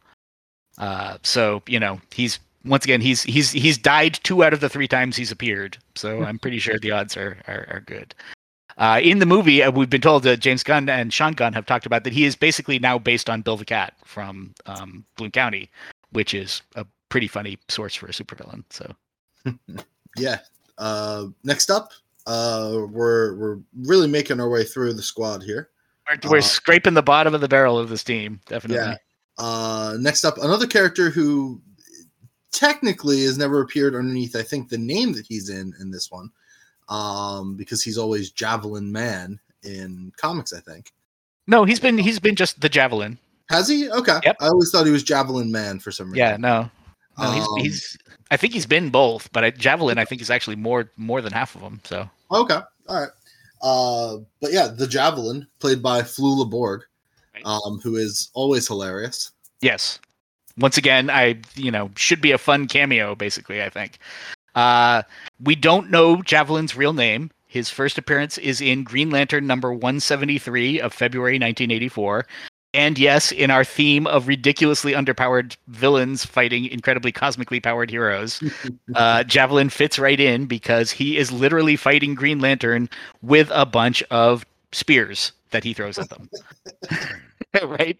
Uh, 0.77 1.17
so 1.23 1.63
you 1.67 1.79
know 1.79 1.99
he's 2.11 2.39
once 2.65 2.83
again 2.83 3.01
he's 3.01 3.23
he's 3.23 3.51
he's 3.51 3.77
died 3.77 4.19
two 4.23 4.43
out 4.43 4.53
of 4.53 4.59
the 4.59 4.69
three 4.69 4.87
times 4.87 5.15
he's 5.15 5.31
appeared. 5.31 5.77
So 5.95 6.23
I'm 6.23 6.37
pretty 6.37 6.59
sure 6.59 6.77
the 6.77 6.91
odds 6.91 7.15
are 7.15 7.37
are, 7.47 7.65
are 7.69 7.83
good. 7.85 8.13
Uh, 8.77 8.99
in 9.01 9.17
the 9.17 9.25
movie, 9.25 9.63
uh, 9.63 9.71
we've 9.71 9.89
been 9.89 10.01
told 10.01 10.21
that 10.23 10.39
James 10.39 10.63
Gunn 10.63 10.87
and 10.87 11.11
Sean 11.11 11.33
Gunn 11.33 11.53
have 11.53 11.65
talked 11.65 11.87
about 11.87 12.03
that 12.03 12.13
he 12.13 12.25
is 12.25 12.35
basically 12.35 12.77
now 12.77 12.99
based 12.99 13.27
on 13.27 13.41
Bill 13.41 13.57
the 13.57 13.65
Cat 13.65 13.95
from 14.05 14.53
um, 14.67 15.03
Bloom 15.15 15.31
County, 15.31 15.71
which 16.11 16.35
is 16.35 16.61
a 16.75 16.85
pretty 17.09 17.27
funny 17.27 17.57
source 17.69 17.95
for 17.95 18.05
a 18.05 18.11
supervillain. 18.11 18.63
So, 18.69 18.93
yeah. 20.17 20.39
Uh, 20.77 21.25
next 21.43 21.71
up, 21.71 21.91
uh, 22.27 22.85
we're 22.91 23.35
we're 23.35 23.59
really 23.83 24.07
making 24.07 24.39
our 24.39 24.49
way 24.49 24.63
through 24.63 24.93
the 24.93 25.01
squad 25.01 25.41
here. 25.41 25.69
We're, 26.09 26.29
we're 26.29 26.37
uh, 26.39 26.41
scraping 26.41 26.93
the 26.93 27.01
bottom 27.01 27.33
of 27.33 27.41
the 27.41 27.47
barrel 27.47 27.79
of 27.79 27.89
this 27.89 28.03
team, 28.03 28.41
definitely. 28.47 28.85
Yeah. 28.85 28.97
Uh, 29.37 29.97
next 29.99 30.25
up, 30.25 30.37
another 30.37 30.67
character 30.67 31.09
who 31.09 31.61
technically 32.51 33.23
has 33.23 33.37
never 33.37 33.61
appeared 33.61 33.95
underneath. 33.95 34.35
I 34.35 34.41
think 34.41 34.69
the 34.69 34.77
name 34.77 35.13
that 35.13 35.25
he's 35.27 35.49
in 35.49 35.73
in 35.79 35.89
this 35.89 36.11
one 36.11 36.29
um, 36.89 37.55
because 37.55 37.81
he's 37.81 37.97
always 37.97 38.31
Javelin 38.31 38.91
Man 38.91 39.39
in 39.63 40.11
comics. 40.17 40.51
I 40.51 40.59
think. 40.59 40.91
No, 41.47 41.63
he's 41.63 41.79
been 41.79 41.97
he's 41.97 42.19
been 42.19 42.35
just 42.35 42.59
the 42.59 42.69
Javelin. 42.69 43.17
Has 43.49 43.69
he? 43.69 43.89
Okay. 43.89 44.19
Yep. 44.23 44.35
I 44.41 44.47
always 44.47 44.69
thought 44.69 44.85
he 44.85 44.91
was 44.91 45.03
Javelin 45.03 45.49
Man 45.49 45.79
for 45.79 45.91
some 45.91 46.07
reason. 46.07 46.17
Yeah, 46.17 46.35
no, 46.37 46.69
no, 47.17 47.31
he's, 47.31 47.47
um, 47.47 47.59
he's. 47.59 47.97
I 48.31 48.35
think 48.35 48.51
he's 48.51 48.65
been 48.65 48.89
both, 48.89 49.31
but 49.31 49.57
Javelin 49.57 49.97
I 49.97 50.03
think 50.03 50.21
is 50.21 50.29
actually 50.29 50.57
more 50.57 50.91
more 50.97 51.21
than 51.21 51.31
half 51.31 51.55
of 51.55 51.61
them. 51.61 51.79
So. 51.85 52.09
Okay. 52.31 52.59
All 52.87 52.99
right. 53.01 53.09
Uh, 53.61 54.17
but 54.41 54.53
yeah, 54.53 54.67
the 54.67 54.87
Javelin 54.87 55.47
played 55.59 55.81
by 55.81 56.01
Flula 56.01 56.49
Borg, 56.49 56.83
um, 57.45 57.79
who 57.81 57.95
is 57.95 58.29
always 58.33 58.67
hilarious. 58.67 59.31
Yes. 59.61 59.99
Once 60.57 60.77
again, 60.77 61.09
I 61.09 61.39
you 61.55 61.71
know 61.71 61.91
should 61.95 62.21
be 62.21 62.31
a 62.31 62.37
fun 62.37 62.67
cameo. 62.67 63.15
Basically, 63.15 63.61
I 63.61 63.69
think. 63.69 63.99
Uh, 64.55 65.03
we 65.43 65.55
don't 65.55 65.91
know 65.91 66.17
Javelin's 66.17 66.75
real 66.75 66.93
name. 66.93 67.29
His 67.45 67.69
first 67.69 67.97
appearance 67.97 68.37
is 68.37 68.59
in 68.59 68.83
Green 68.83 69.09
Lantern 69.09 69.47
number 69.47 69.71
173 69.71 70.81
of 70.81 70.93
February 70.93 71.35
1984. 71.35 72.25
And 72.73 72.99
yes, 72.99 73.31
in 73.31 73.49
our 73.49 73.63
theme 73.63 74.05
of 74.07 74.27
ridiculously 74.27 74.91
underpowered 74.93 75.55
villains 75.67 76.25
fighting 76.25 76.65
incredibly 76.65 77.11
cosmically 77.11 77.59
powered 77.59 77.89
heroes, 77.89 78.43
uh, 78.95 79.23
Javelin 79.23 79.69
fits 79.69 79.97
right 79.97 80.19
in 80.19 80.45
because 80.45 80.91
he 80.91 81.17
is 81.17 81.31
literally 81.31 81.75
fighting 81.75 82.13
Green 82.13 82.39
Lantern 82.39 82.89
with 83.21 83.49
a 83.53 83.65
bunch 83.65 84.03
of 84.11 84.45
spears 84.71 85.31
that 85.51 85.63
he 85.63 85.73
throws 85.73 85.97
at 85.97 86.09
them. 86.09 86.29
right? 87.63 87.97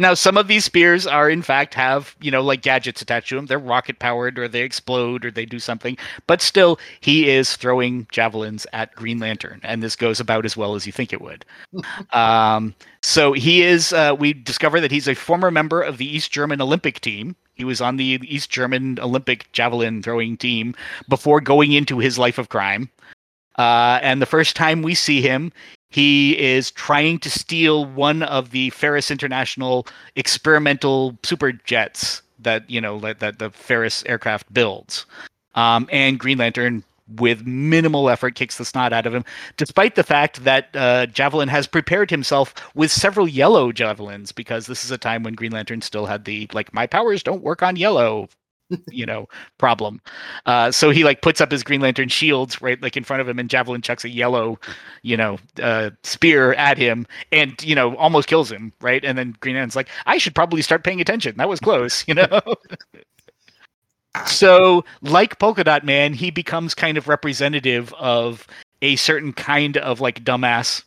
Now, 0.00 0.14
some 0.14 0.38
of 0.38 0.48
these 0.48 0.64
spears 0.64 1.06
are, 1.06 1.28
in 1.28 1.42
fact, 1.42 1.74
have, 1.74 2.16
you 2.22 2.30
know, 2.30 2.40
like 2.40 2.62
gadgets 2.62 3.02
attached 3.02 3.28
to 3.28 3.36
them. 3.36 3.44
They're 3.44 3.58
rocket 3.58 3.98
powered 3.98 4.38
or 4.38 4.48
they 4.48 4.62
explode 4.62 5.26
or 5.26 5.30
they 5.30 5.44
do 5.44 5.58
something. 5.58 5.98
But 6.26 6.40
still, 6.40 6.80
he 7.02 7.28
is 7.28 7.54
throwing 7.54 8.06
javelins 8.10 8.66
at 8.72 8.94
Green 8.94 9.18
Lantern. 9.18 9.60
And 9.62 9.82
this 9.82 9.96
goes 9.96 10.18
about 10.18 10.46
as 10.46 10.56
well 10.56 10.74
as 10.74 10.86
you 10.86 10.92
think 10.92 11.12
it 11.12 11.20
would. 11.20 11.44
um, 12.14 12.74
so 13.02 13.34
he 13.34 13.62
is, 13.62 13.92
uh, 13.92 14.16
we 14.18 14.32
discover 14.32 14.80
that 14.80 14.90
he's 14.90 15.06
a 15.06 15.14
former 15.14 15.50
member 15.50 15.82
of 15.82 15.98
the 15.98 16.06
East 16.06 16.32
German 16.32 16.62
Olympic 16.62 17.02
team. 17.02 17.36
He 17.52 17.64
was 17.64 17.82
on 17.82 17.98
the 17.98 18.18
East 18.22 18.48
German 18.48 18.98
Olympic 19.00 19.52
javelin 19.52 20.02
throwing 20.02 20.38
team 20.38 20.74
before 21.10 21.42
going 21.42 21.72
into 21.72 21.98
his 21.98 22.18
life 22.18 22.38
of 22.38 22.48
crime. 22.48 22.88
Uh, 23.58 23.98
and 24.00 24.22
the 24.22 24.26
first 24.26 24.56
time 24.56 24.80
we 24.80 24.94
see 24.94 25.20
him, 25.20 25.52
he 25.90 26.38
is 26.38 26.70
trying 26.70 27.18
to 27.18 27.30
steal 27.30 27.84
one 27.84 28.22
of 28.22 28.50
the 28.50 28.70
Ferris 28.70 29.10
International 29.10 29.86
experimental 30.16 31.18
super 31.22 31.52
jets 31.52 32.22
that 32.38 32.68
you 32.70 32.80
know 32.80 32.98
that, 33.00 33.20
that 33.20 33.38
the 33.38 33.50
Ferris 33.50 34.04
aircraft 34.06 34.52
builds. 34.52 35.04
Um, 35.54 35.88
and 35.90 36.18
Green 36.18 36.38
Lantern, 36.38 36.84
with 37.16 37.44
minimal 37.44 38.08
effort, 38.08 38.36
kicks 38.36 38.56
the 38.56 38.64
snot 38.64 38.92
out 38.92 39.04
of 39.04 39.14
him, 39.14 39.24
despite 39.56 39.96
the 39.96 40.04
fact 40.04 40.44
that 40.44 40.68
uh, 40.74 41.06
Javelin 41.06 41.48
has 41.48 41.66
prepared 41.66 42.08
himself 42.08 42.54
with 42.74 42.92
several 42.92 43.26
yellow 43.26 43.72
javelins 43.72 44.30
because 44.30 44.66
this 44.66 44.84
is 44.84 44.92
a 44.92 44.98
time 44.98 45.24
when 45.24 45.34
Green 45.34 45.52
Lantern 45.52 45.82
still 45.82 46.06
had 46.06 46.24
the 46.24 46.48
like 46.52 46.72
my 46.72 46.86
powers 46.86 47.22
don't 47.22 47.42
work 47.42 47.62
on 47.62 47.76
yellow 47.76 48.28
you 48.90 49.06
know 49.06 49.28
problem. 49.58 50.00
Uh, 50.46 50.70
so 50.70 50.90
he 50.90 51.04
like 51.04 51.22
puts 51.22 51.40
up 51.40 51.50
his 51.50 51.62
green 51.62 51.80
lantern 51.80 52.08
shields 52.08 52.60
right 52.62 52.80
like 52.82 52.96
in 52.96 53.04
front 53.04 53.20
of 53.20 53.28
him 53.28 53.38
and 53.38 53.50
javelin 53.50 53.82
chucks 53.82 54.04
a 54.04 54.08
yellow 54.08 54.58
you 55.02 55.16
know 55.16 55.38
uh, 55.62 55.90
spear 56.02 56.52
at 56.54 56.78
him 56.78 57.06
and 57.32 57.62
you 57.62 57.74
know 57.74 57.96
almost 57.96 58.28
kills 58.28 58.50
him 58.50 58.72
right? 58.80 59.04
And 59.04 59.16
then 59.16 59.34
green 59.40 59.56
lantern's 59.56 59.76
like 59.76 59.88
i 60.06 60.18
should 60.18 60.34
probably 60.34 60.62
start 60.62 60.84
paying 60.84 61.00
attention. 61.00 61.36
That 61.36 61.48
was 61.48 61.60
close 61.60 62.04
you 62.08 62.14
know? 62.14 62.40
So 64.26 64.84
like 65.02 65.38
polka 65.38 65.64
dot 65.64 65.84
man 65.84 66.14
he 66.14 66.30
becomes 66.30 66.74
kind 66.74 66.98
of 66.98 67.08
representative 67.08 67.94
of 67.94 68.46
a 68.82 68.96
certain 68.96 69.32
kind 69.32 69.76
of 69.78 70.00
like 70.00 70.24
dumbass 70.24 70.82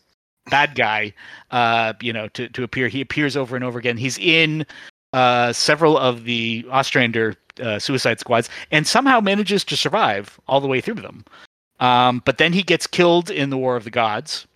bad 0.50 0.76
guy 0.76 1.14
uh 1.52 1.94
you 2.02 2.12
know 2.12 2.28
to 2.30 2.50
to 2.50 2.64
appear. 2.64 2.88
He 2.88 3.02
appears 3.02 3.38
over 3.38 3.56
and 3.56 3.64
over 3.64 3.80
again. 3.80 3.98
He's 3.98 4.18
in 4.18 4.66
uh, 5.14 5.54
several 5.54 5.98
of 5.98 6.24
the 6.24 6.66
Ostrander 6.72 7.36
uh, 7.62 7.80
suicide 7.80 8.20
squads 8.20 8.50
and 8.72 8.88
somehow 8.88 9.20
manages 9.20 9.64
to 9.66 9.78
survive 9.78 10.40
all 10.48 10.62
the 10.62 10.68
way 10.68 10.82
through 10.82 10.96
them. 10.96 11.26
Um, 11.80 12.22
but 12.26 12.38
then 12.38 12.54
he 12.54 12.64
gets 12.64 12.88
killed 12.88 13.30
in 13.30 13.50
the 13.50 13.58
War 13.58 13.76
of 13.76 13.84
the 13.84 13.92
Gods. 13.92 14.48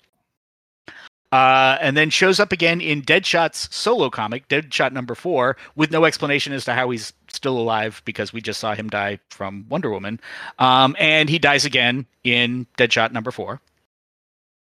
Uh, 1.34 1.78
and 1.82 1.98
then 1.98 2.10
shows 2.10 2.40
up 2.40 2.54
again 2.54 2.80
in 2.80 3.02
Deadshot's 3.02 3.68
solo 3.76 4.10
comic, 4.10 4.48
Deadshot 4.48 4.94
number 4.94 5.14
four, 5.14 5.58
with 5.76 5.92
no 5.92 6.06
explanation 6.06 6.54
as 6.54 6.64
to 6.64 6.74
how 6.74 6.90
he's 6.90 7.12
still 7.28 7.58
alive 7.58 8.02
because 8.06 8.32
we 8.32 8.40
just 8.40 8.62
saw 8.62 8.74
him 8.74 8.90
die 8.90 9.20
from 9.30 9.66
Wonder 9.68 9.90
Woman. 9.90 10.22
Um, 10.58 10.96
and 10.98 11.30
he 11.30 11.38
dies 11.38 11.66
again 11.66 12.06
in 12.24 12.66
Deadshot 12.78 13.12
number 13.12 13.32
four. 13.32 13.60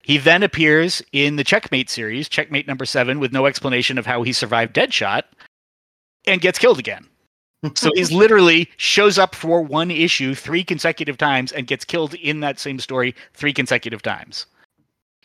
He 0.04 0.18
then 0.18 0.44
appears 0.44 1.02
in 1.12 1.34
the 1.34 1.44
Checkmate 1.44 1.90
series, 1.90 2.28
Checkmate 2.28 2.68
number 2.68 2.84
seven, 2.84 3.18
with 3.18 3.32
no 3.32 3.46
explanation 3.46 3.98
of 3.98 4.06
how 4.06 4.22
he 4.22 4.32
survived 4.32 4.74
Deadshot 4.74 5.22
and 6.26 6.40
gets 6.40 6.60
killed 6.60 6.78
again. 6.78 7.08
So 7.74 7.90
he's 7.94 8.12
literally 8.12 8.68
shows 8.76 9.18
up 9.18 9.34
for 9.34 9.62
one 9.62 9.90
issue 9.90 10.34
three 10.34 10.64
consecutive 10.64 11.16
times 11.16 11.52
and 11.52 11.66
gets 11.66 11.84
killed 11.84 12.14
in 12.14 12.40
that 12.40 12.58
same 12.58 12.78
story 12.78 13.14
three 13.34 13.52
consecutive 13.52 14.02
times. 14.02 14.46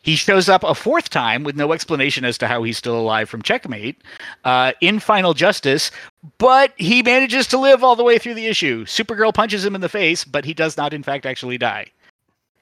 He 0.04 0.16
shows 0.16 0.48
up 0.48 0.64
a 0.64 0.76
fourth 0.76 1.10
time 1.10 1.44
with 1.44 1.58
no 1.58 1.74
explanation 1.74 2.24
as 2.24 2.38
to 2.38 2.48
how 2.48 2.64
he's 2.64 2.78
still 2.78 2.98
alive 2.98 3.30
from 3.30 3.42
Checkmate 3.42 4.02
uh, 4.46 4.72
in 4.80 5.00
Final 5.00 5.34
Justice, 5.34 5.92
but 6.38 6.72
he 6.78 7.04
manages 7.04 7.48
to 7.48 7.58
live 7.58 7.84
all 7.84 7.96
the 7.96 8.06
way 8.06 8.18
through 8.18 8.36
the 8.36 8.46
issue. 8.46 8.86
Supergirl 8.86 9.34
punches 9.34 9.66
him 9.66 9.76
in 9.76 9.82
the 9.82 9.90
face, 9.90 10.24
but 10.24 10.46
he 10.46 10.54
does 10.54 10.78
not, 10.78 10.94
in 10.94 11.04
fact, 11.04 11.26
actually 11.26 11.58
die. 11.58 11.88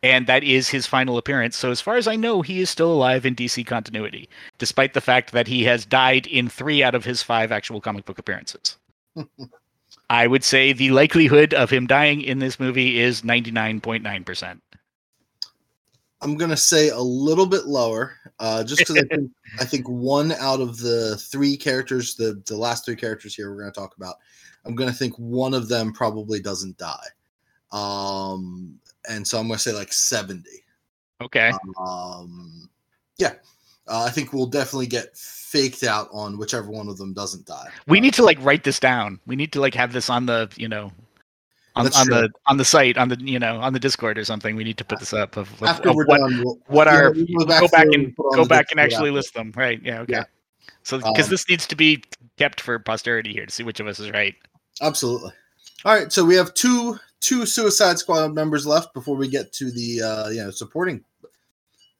And 0.02 0.26
that 0.28 0.44
is 0.44 0.70
his 0.70 0.88
final 0.88 1.18
appearance. 1.18 1.56
So, 1.56 1.70
as 1.70 1.82
far 1.82 1.98
as 1.98 2.08
I 2.08 2.16
know, 2.16 2.42
he 2.42 2.62
is 2.62 2.70
still 2.70 2.92
alive 2.92 3.26
in 3.26 3.36
DC 3.36 3.66
continuity, 3.68 4.30
despite 4.58 4.94
the 4.94 5.02
fact 5.02 5.32
that 5.32 5.48
he 5.48 5.64
has 5.66 5.86
died 5.86 6.26
in 6.28 6.48
three 6.48 6.82
out 6.82 6.96
of 6.96 7.06
his 7.06 7.22
five 7.22 7.52
actual 7.52 7.82
comic 7.82 8.06
book 8.06 8.18
appearances. 8.18 8.78
I 10.10 10.28
would 10.28 10.44
say 10.44 10.74
the 10.74 10.92
likelihood 10.92 11.54
of 11.54 11.70
him 11.70 11.88
dying 11.88 12.22
in 12.22 12.40
this 12.40 12.60
movie 12.60 13.00
is 13.00 13.22
99.9%. 13.22 14.60
I'm 16.22 16.38
gonna 16.38 16.58
say 16.58 16.90
a 16.90 17.00
little 17.00 17.46
bit 17.46 17.66
lower, 17.66 18.16
uh, 18.40 18.64
just 18.64 18.80
because 18.80 18.98
I 18.98 19.02
think 19.16 19.32
I 19.60 19.66
think 19.66 19.88
one 19.88 20.32
out 20.32 20.60
of 20.60 20.80
the 20.80 21.18
three 21.18 21.56
characters, 21.56 22.16
the 22.16 22.42
the 22.48 22.58
last 22.58 22.86
three 22.86 22.96
characters 22.96 23.36
here 23.36 23.52
we're 23.52 23.60
gonna 23.60 23.72
talk 23.72 23.96
about, 23.96 24.16
I'm 24.66 24.76
gonna 24.76 24.94
think 24.94 25.14
one 25.18 25.54
of 25.54 25.68
them 25.68 25.94
probably 25.94 26.40
doesn't 26.40 26.78
die, 26.78 27.08
um, 27.72 28.80
and 29.08 29.28
so 29.28 29.38
I'm 29.40 29.48
gonna 29.48 29.60
say 29.60 29.74
like 29.74 29.94
70. 29.94 30.50
Okay. 31.22 31.52
Um, 31.78 32.70
yeah, 33.18 33.34
uh, 33.88 34.04
I 34.04 34.10
think 34.10 34.34
we'll 34.34 34.48
definitely 34.48 34.88
get 34.88 35.16
faked 35.56 35.84
out 35.84 36.10
on 36.12 36.38
whichever 36.38 36.70
one 36.70 36.88
of 36.88 36.98
them 36.98 37.14
doesn't 37.14 37.46
die. 37.46 37.70
We 37.88 38.00
need 38.00 38.14
to 38.16 38.24
like 38.24 38.38
write 38.42 38.64
this 38.64 38.80
down. 38.80 39.20
We 39.26 39.36
need 39.36 39.52
to 39.54 39.62
like 39.62 39.74
have 39.76 39.94
this 39.94 40.10
on 40.10 40.26
the 40.26 40.52
you 40.58 40.68
know 40.68 40.92
on, 41.76 41.88
on 41.88 42.08
the 42.08 42.30
on 42.48 42.58
the 42.58 42.66
site 42.66 42.98
on 42.98 43.10
the 43.10 43.18
you 43.20 43.40
know 43.40 43.60
on 43.60 43.74
the 43.74 43.80
Discord 43.80 44.18
or 44.18 44.26
something. 44.26 44.56
We 44.56 44.64
need 44.64 44.78
to 44.78 44.86
put 44.86 45.00
this 45.00 45.14
up 45.14 45.38
of, 45.38 45.52
of, 45.62 45.68
After 45.68 45.90
of 45.90 45.96
we're 45.96 46.06
what, 46.06 46.20
done, 46.20 46.42
we'll, 46.44 46.60
what 46.68 46.88
yeah, 46.88 47.00
are 47.00 47.14
we'll 47.14 47.46
go 47.46 47.68
back 47.68 47.84
through 47.86 47.94
and 47.94 48.16
go 48.36 48.46
back 48.46 48.68
and 48.72 48.80
actually 48.80 49.12
list 49.12 49.34
them. 49.34 49.54
Right? 49.56 49.82
Yeah. 49.84 50.02
Okay. 50.02 50.14
Yeah. 50.14 50.24
So 50.84 50.98
because 50.98 51.26
Um, 51.26 51.32
this 51.32 51.50
needs 51.50 51.66
to 51.68 51.76
be 51.76 52.04
kept 52.38 52.62
for 52.62 52.78
posterity 52.80 53.34
here 53.34 53.46
to 53.46 53.52
see 53.52 53.64
which 53.64 53.80
of 53.80 53.88
us 53.88 54.00
is 54.00 54.12
right. 54.12 54.36
Absolutely. 54.82 55.32
All 55.84 55.94
right, 55.94 56.12
so 56.12 56.26
we 56.26 56.36
have 56.36 56.54
two 56.54 57.00
two 57.22 57.46
Suicide 57.46 58.00
Squad 58.00 58.34
members 58.34 58.66
left 58.66 58.94
before 58.94 59.16
we 59.16 59.28
get 59.28 59.54
to 59.54 59.72
the 59.72 60.02
uh, 60.02 60.30
you 60.30 60.44
know 60.44 60.52
supporting. 60.52 61.04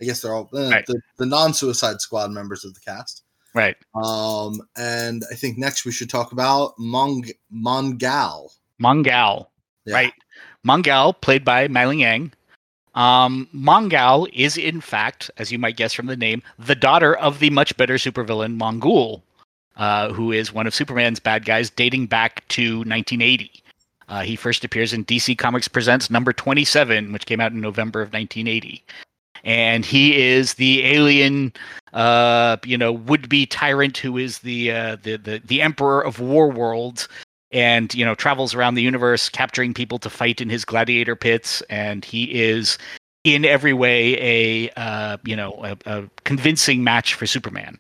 I 0.02 0.06
guess 0.06 0.22
they're 0.22 0.34
all 0.34 0.50
uh, 0.54 0.70
Right. 0.70 0.86
the, 0.86 1.00
the 1.18 1.26
non-Suicide 1.26 2.02
Squad 2.02 2.32
members 2.32 2.66
of 2.66 2.74
the 2.74 2.80
cast. 2.82 3.24
Right. 3.56 3.78
Um, 3.96 4.62
and 4.76 5.24
I 5.32 5.36
think 5.36 5.58
next 5.58 5.86
we 5.86 5.94
should 5.94 6.10
talk 6.10 6.34
about 6.34 6.78
Mong 6.78 7.32
Mongal. 7.54 8.50
Mongal. 8.82 9.48
Yeah. 9.86 9.96
Right. 9.96 10.14
Mongal, 10.68 11.20
played 11.22 11.46
by 11.46 11.70
Mayling 11.70 12.02
Ng. 12.02 12.34
Um, 12.96 13.48
Mongal 13.56 14.30
is, 14.34 14.58
in 14.58 14.82
fact, 14.82 15.32
as 15.38 15.52
you 15.52 15.60
might 15.60 15.78
guess 15.78 15.94
from 15.94 16.08
the 16.08 16.18
name, 16.18 16.42
the 16.60 16.76
daughter 16.76 17.16
of 17.16 17.40
the 17.40 17.50
much 17.50 17.76
better 17.78 17.96
supervillain 17.96 18.58
Mongul, 18.58 19.22
uh, 19.78 20.12
who 20.12 20.32
is 20.32 20.54
one 20.54 20.68
of 20.68 20.76
Superman's 20.76 21.20
bad 21.20 21.46
guys 21.46 21.70
dating 21.70 22.08
back 22.08 22.46
to 22.50 22.80
1980. 22.80 23.52
Uh, 24.08 24.22
he 24.22 24.36
first 24.36 24.64
appears 24.64 24.94
in 24.94 25.06
DC 25.06 25.38
Comics 25.38 25.68
Presents 25.68 26.10
number 26.10 26.32
27, 26.32 27.12
which 27.12 27.26
came 27.26 27.40
out 27.40 27.52
in 27.52 27.62
November 27.62 28.02
of 28.02 28.14
1980. 28.14 28.84
And 29.46 29.86
he 29.86 30.22
is 30.22 30.56
the 30.56 30.84
alien, 30.84 31.54
uh, 31.94 32.58
you 32.66 32.78
know, 32.78 32.92
would-be 32.92 33.46
tyrant 33.46 33.98
who 33.98 34.18
is 34.18 34.40
the 34.40 34.72
uh, 34.72 34.98
the, 35.02 35.18
the 35.18 35.42
the 35.46 35.62
emperor 35.62 36.04
of 36.04 36.20
War 36.20 36.52
Worlds, 36.52 37.08
and 37.52 37.94
you 37.94 38.04
know 38.04 38.16
travels 38.16 38.54
around 38.56 38.76
the 38.76 38.82
universe 38.82 39.30
capturing 39.30 39.74
people 39.74 40.00
to 40.00 40.10
fight 40.10 40.42
in 40.42 40.50
his 40.50 40.66
gladiator 40.66 41.16
pits. 41.16 41.62
And 41.70 42.04
he 42.04 42.42
is 42.42 42.78
in 43.24 43.46
every 43.46 43.74
way 43.74 44.16
a 44.20 44.72
uh, 44.76 45.18
you 45.24 45.36
know 45.36 45.54
a, 45.64 45.78
a 45.86 46.10
convincing 46.24 46.84
match 46.84 47.14
for 47.14 47.28
superman 47.28 47.78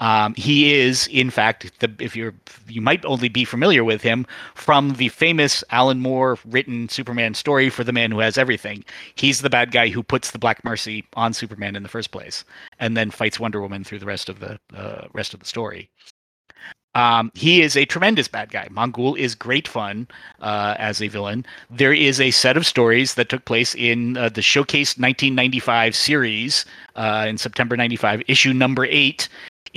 um, 0.00 0.34
he 0.34 0.74
is 0.74 1.06
in 1.08 1.30
fact 1.30 1.78
the 1.80 1.92
if 1.98 2.16
you're 2.16 2.34
you 2.68 2.80
might 2.80 3.04
only 3.04 3.28
be 3.28 3.44
familiar 3.44 3.84
with 3.84 4.02
him 4.02 4.26
from 4.54 4.94
the 4.94 5.08
famous 5.08 5.64
alan 5.70 6.00
moore 6.00 6.38
written 6.46 6.88
superman 6.88 7.34
story 7.34 7.70
for 7.70 7.84
the 7.84 7.92
man 7.92 8.10
who 8.10 8.18
has 8.18 8.38
everything 8.38 8.84
he's 9.14 9.42
the 9.42 9.50
bad 9.50 9.70
guy 9.72 9.88
who 9.88 10.02
puts 10.02 10.30
the 10.30 10.38
black 10.38 10.64
mercy 10.64 11.04
on 11.14 11.32
superman 11.32 11.76
in 11.76 11.82
the 11.82 11.88
first 11.88 12.10
place 12.10 12.44
and 12.78 12.96
then 12.96 13.10
fights 13.10 13.40
wonder 13.40 13.60
woman 13.60 13.84
through 13.84 13.98
the 13.98 14.06
rest 14.06 14.28
of 14.28 14.40
the 14.40 14.58
uh, 14.74 15.06
rest 15.12 15.34
of 15.34 15.40
the 15.40 15.46
story 15.46 15.88
um, 16.94 17.30
he 17.34 17.62
is 17.62 17.76
a 17.76 17.84
tremendous 17.84 18.26
bad 18.26 18.50
guy. 18.50 18.66
Mongul 18.72 19.16
is 19.16 19.34
great 19.36 19.68
fun 19.68 20.08
uh, 20.40 20.74
as 20.78 21.00
a 21.00 21.08
villain. 21.08 21.46
There 21.70 21.92
is 21.92 22.20
a 22.20 22.32
set 22.32 22.56
of 22.56 22.66
stories 22.66 23.14
that 23.14 23.28
took 23.28 23.44
place 23.44 23.74
in 23.74 24.16
uh, 24.16 24.30
the 24.30 24.42
Showcase 24.42 24.98
1995 24.98 25.94
series 25.94 26.64
uh, 26.96 27.26
in 27.28 27.38
September 27.38 27.76
95, 27.76 28.22
issue 28.26 28.52
number 28.52 28.84
eight, 28.86 29.28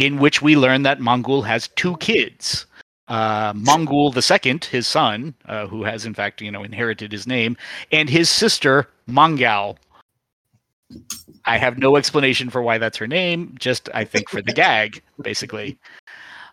in 0.02 0.18
which 0.18 0.42
we 0.42 0.58
learn 0.58 0.82
that 0.82 1.00
Mongul 1.00 1.46
has 1.46 1.68
two 1.70 1.96
kids. 1.98 2.66
Uh, 3.08 3.54
Mongul 3.54 4.22
second, 4.24 4.66
his 4.66 4.88
son, 4.88 5.36
uh, 5.46 5.68
who 5.68 5.84
has 5.84 6.06
in 6.06 6.14
fact 6.14 6.42
you 6.42 6.52
know 6.52 6.64
inherited 6.64 7.12
his 7.12 7.28
name, 7.28 7.56
and 7.92 8.10
his 8.10 8.30
sister 8.30 8.88
Mongal. 9.08 9.78
I 11.46 11.58
have 11.58 11.78
no 11.78 11.98
explanation 11.98 12.50
for 12.50 12.62
why 12.62 12.78
that's 12.78 12.98
her 12.98 13.08
name. 13.08 13.56
Just 13.60 13.90
I 13.94 14.04
think 14.06 14.30
for 14.30 14.42
the 14.42 14.54
gag, 14.54 15.02
basically. 15.22 15.78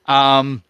Um, 0.07 0.63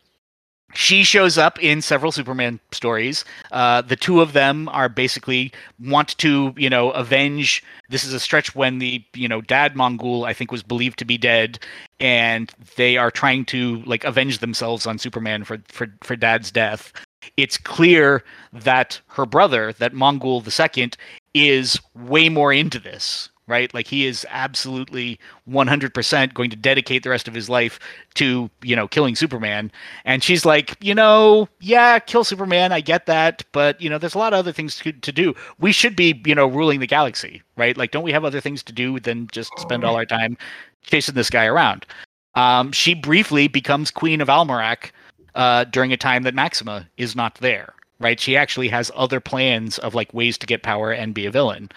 she 0.78 1.02
shows 1.02 1.36
up 1.36 1.60
in 1.60 1.82
several 1.82 2.12
Superman 2.12 2.60
stories. 2.70 3.24
Uh, 3.50 3.82
the 3.82 3.96
two 3.96 4.20
of 4.20 4.32
them 4.32 4.68
are 4.68 4.88
basically 4.88 5.50
want 5.80 6.16
to, 6.18 6.54
you 6.56 6.70
know, 6.70 6.92
avenge. 6.92 7.64
This 7.88 8.04
is 8.04 8.12
a 8.12 8.20
stretch 8.20 8.54
when 8.54 8.78
the, 8.78 9.04
you 9.12 9.26
know, 9.26 9.40
dad 9.40 9.74
Mongul 9.74 10.24
I 10.24 10.32
think 10.32 10.52
was 10.52 10.62
believed 10.62 10.96
to 11.00 11.04
be 11.04 11.18
dead, 11.18 11.58
and 11.98 12.52
they 12.76 12.96
are 12.96 13.10
trying 13.10 13.44
to 13.46 13.82
like 13.86 14.04
avenge 14.04 14.38
themselves 14.38 14.86
on 14.86 14.98
Superman 14.98 15.42
for 15.42 15.58
for 15.66 15.88
for 16.04 16.14
dad's 16.14 16.52
death. 16.52 16.92
It's 17.36 17.58
clear 17.58 18.22
that 18.52 19.00
her 19.08 19.26
brother, 19.26 19.72
that 19.80 19.94
Mongul 19.94 20.48
second, 20.48 20.96
is 21.34 21.76
way 21.96 22.28
more 22.28 22.52
into 22.52 22.78
this 22.78 23.30
right? 23.48 23.72
Like 23.74 23.86
he 23.86 24.06
is 24.06 24.24
absolutely 24.30 25.18
100% 25.50 26.34
going 26.34 26.50
to 26.50 26.56
dedicate 26.56 27.02
the 27.02 27.10
rest 27.10 27.26
of 27.26 27.34
his 27.34 27.48
life 27.48 27.80
to, 28.14 28.48
you 28.62 28.76
know, 28.76 28.86
killing 28.86 29.16
Superman. 29.16 29.72
And 30.04 30.22
she's 30.22 30.44
like, 30.44 30.76
you 30.80 30.94
know, 30.94 31.48
yeah, 31.60 31.98
kill 31.98 32.22
Superman. 32.24 32.70
I 32.70 32.80
get 32.80 33.06
that. 33.06 33.42
But, 33.52 33.80
you 33.80 33.90
know, 33.90 33.98
there's 33.98 34.14
a 34.14 34.18
lot 34.18 34.34
of 34.34 34.38
other 34.38 34.52
things 34.52 34.76
to, 34.76 34.92
to 34.92 35.12
do. 35.12 35.34
We 35.58 35.72
should 35.72 35.96
be, 35.96 36.20
you 36.24 36.34
know, 36.34 36.46
ruling 36.46 36.80
the 36.80 36.86
galaxy, 36.86 37.42
right? 37.56 37.76
Like, 37.76 37.90
don't 37.90 38.04
we 38.04 38.12
have 38.12 38.24
other 38.24 38.40
things 38.40 38.62
to 38.64 38.72
do 38.72 39.00
than 39.00 39.26
just 39.32 39.50
spend 39.58 39.82
all 39.82 39.96
our 39.96 40.06
time 40.06 40.36
chasing 40.82 41.14
this 41.14 41.30
guy 41.30 41.46
around? 41.46 41.86
Um, 42.34 42.70
she 42.70 42.94
briefly 42.94 43.48
becomes 43.48 43.90
Queen 43.90 44.20
of 44.20 44.28
Almerac 44.28 44.92
uh, 45.34 45.64
during 45.64 45.92
a 45.92 45.96
time 45.96 46.22
that 46.22 46.34
Maxima 46.34 46.86
is 46.98 47.16
not 47.16 47.34
there. 47.36 47.74
Right, 48.00 48.20
she 48.20 48.36
actually 48.36 48.68
has 48.68 48.92
other 48.94 49.18
plans 49.18 49.76
of 49.80 49.92
like 49.92 50.14
ways 50.14 50.38
to 50.38 50.46
get 50.46 50.62
power 50.62 50.92
and 50.92 51.12
be 51.12 51.26
a 51.26 51.32
villain. 51.32 51.68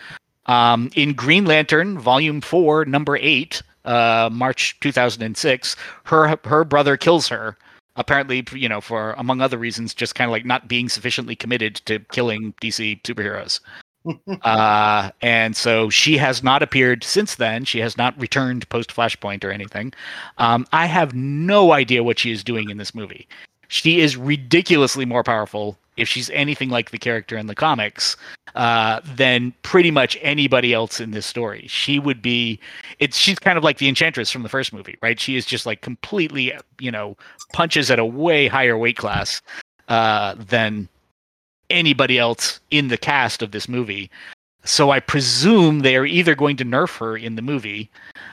Um, 0.52 0.90
in 0.96 1.14
Green 1.14 1.46
Lantern, 1.46 1.98
Volume 1.98 2.42
Four, 2.42 2.84
Number 2.84 3.16
Eight, 3.16 3.62
uh, 3.86 4.30
March 4.30 4.78
2006, 4.82 5.78
her 6.04 6.38
her 6.44 6.66
brother 6.66 6.98
kills 6.98 7.30
her. 7.30 7.58
Apparently, 7.96 8.44
you 8.52 8.68
know, 8.68 8.82
for 8.82 9.14
among 9.14 9.40
other 9.40 9.58
reasons, 9.58 9.94
just 9.94 10.16
kind 10.16 10.28
of 10.28 10.34
like 10.34 10.46
not 10.46 10.68
being 10.68 10.90
sufficiently 10.90 11.38
committed 11.38 11.76
to 11.86 12.00
killing 12.12 12.54
DC 12.62 13.02
superheroes. 13.04 13.62
uh, 14.44 15.12
and 15.22 15.56
so 15.56 15.90
she 15.90 16.18
has 16.18 16.44
not 16.44 16.62
appeared 16.62 17.06
since 17.06 17.36
then. 17.36 17.64
She 17.64 17.80
has 17.80 17.98
not 17.98 18.20
returned 18.20 18.68
post 18.68 18.94
Flashpoint 18.94 19.46
or 19.46 19.52
anything. 19.52 19.94
Um, 20.38 20.66
I 20.74 20.86
have 20.86 21.14
no 21.14 21.72
idea 21.72 22.04
what 22.04 22.20
she 22.20 22.32
is 22.32 22.44
doing 22.44 22.70
in 22.70 22.78
this 22.78 22.94
movie. 22.94 23.26
She 23.72 24.02
is 24.02 24.18
ridiculously 24.18 25.06
more 25.06 25.24
powerful 25.24 25.78
if 25.96 26.10
she's 26.10 26.30
anything 26.32 26.70
like 26.70 26.92
the 26.92 26.98
character 26.98 27.38
in 27.38 27.48
the 27.48 27.56
comics 27.56 28.18
uh, 28.54 29.00
than 29.16 29.54
pretty 29.64 29.92
much 29.92 30.18
anybody 30.22 30.74
else 30.74 31.00
in 31.00 31.12
this 31.12 31.26
story. 31.26 31.68
She 31.70 31.98
would 31.98 32.22
be, 32.22 32.60
it's 33.00 33.16
she's 33.16 33.40
kind 33.40 33.58
of 33.58 33.64
like 33.64 33.78
the 33.78 33.88
Enchantress 33.88 34.30
from 34.30 34.44
the 34.44 34.50
first 34.50 34.74
movie, 34.74 34.98
right? 35.02 35.18
She 35.18 35.38
is 35.38 35.46
just 35.46 35.66
like 35.66 35.80
completely, 35.80 36.52
you 36.82 36.92
know, 36.92 37.16
punches 37.54 37.90
at 37.90 37.98
a 37.98 38.04
way 38.04 38.50
higher 38.50 38.78
weight 38.78 38.98
class 38.98 39.42
uh, 39.88 40.36
than 40.38 40.90
anybody 41.70 42.20
else 42.20 42.60
in 42.72 42.90
the 42.90 42.98
cast 42.98 43.42
of 43.42 43.52
this 43.52 43.70
movie. 43.70 44.12
So 44.66 44.92
I 44.92 45.00
presume 45.00 45.80
they 45.80 45.96
are 45.96 46.06
either 46.06 46.36
going 46.36 46.58
to 46.58 46.66
nerf 46.66 46.98
her 46.98 47.16
in 47.16 47.36
the 47.36 47.42
movie 47.42 47.90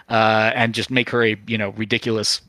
uh, 0.09 0.51
and 0.57 0.75
just 0.75 0.91
make 0.91 1.09
her 1.11 1.25
a 1.25 1.37
you 1.47 1.57
know 1.57 1.71
ridiculous 1.71 2.41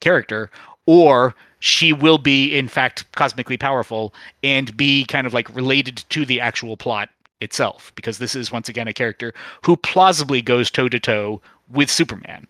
character, 0.00 0.50
or 0.86 1.34
she 1.64 1.94
will 1.94 2.18
be 2.18 2.54
in 2.54 2.68
fact 2.68 3.10
cosmically 3.12 3.56
powerful 3.56 4.12
and 4.42 4.76
be 4.76 5.02
kind 5.06 5.26
of 5.26 5.32
like 5.32 5.48
related 5.56 6.04
to 6.10 6.26
the 6.26 6.38
actual 6.38 6.76
plot 6.76 7.08
itself 7.40 7.90
because 7.94 8.18
this 8.18 8.36
is 8.36 8.52
once 8.52 8.68
again 8.68 8.86
a 8.86 8.92
character 8.92 9.32
who 9.64 9.74
plausibly 9.78 10.42
goes 10.42 10.70
toe 10.70 10.90
to 10.90 11.00
toe 11.00 11.40
with 11.70 11.90
Superman, 11.90 12.46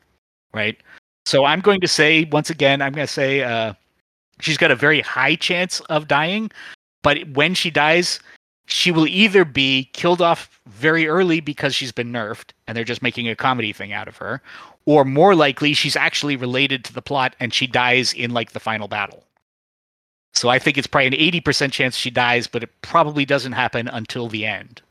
right? 0.53 0.77
So 1.27 1.45
I'm 1.45 1.61
going 1.61 1.81
to 1.81 1.87
say 1.87 2.25
once 2.33 2.51
again, 2.51 2.83
I'm 2.83 2.93
going 2.93 3.07
to 3.07 3.13
say 3.13 3.45
uh, 3.45 3.75
she's 4.41 4.59
got 4.59 4.73
a 4.73 4.77
very 4.77 5.01
high 5.01 5.37
chance 5.37 5.79
of 5.83 6.09
dying, 6.09 6.51
but 7.05 7.19
when 7.35 7.55
she 7.55 7.71
dies, 7.71 8.19
she 8.67 8.91
will 8.91 9.07
either 9.07 9.45
be 9.45 9.91
killed 9.93 10.23
off 10.23 10.61
very 10.67 11.07
early 11.07 11.39
because 11.39 11.73
she's 11.73 11.93
been 11.93 12.13
nerfed 12.13 12.51
and 12.67 12.77
they're 12.77 12.83
just 12.83 13.03
making 13.03 13.29
a 13.29 13.37
comedy 13.37 13.73
thing 13.73 13.93
out 13.93 14.09
of 14.09 14.17
her, 14.17 14.43
or 14.87 15.05
more 15.05 15.35
likely 15.35 15.73
she's 15.75 15.97
actually 15.97 16.37
related 16.37 16.85
to 16.85 16.93
the 16.93 17.03
plot 17.03 17.35
and 17.41 17.53
she 17.55 17.67
dies 17.67 18.13
in 18.13 18.33
like 18.33 18.53
the 18.53 18.61
final 18.61 18.89
battle. 18.89 19.25
So 20.33 20.49
I 20.49 20.59
think 20.59 20.77
it's 20.77 20.87
probably 20.87 21.07
an 21.07 21.13
80% 21.43 21.73
chance 21.73 21.97
she 21.97 22.11
dies, 22.11 22.47
but 22.47 22.63
it 22.63 22.71
probably 22.83 23.25
doesn't 23.25 23.53
happen 23.53 23.89
until 23.89 24.29
the 24.29 24.45
end. 24.45 24.83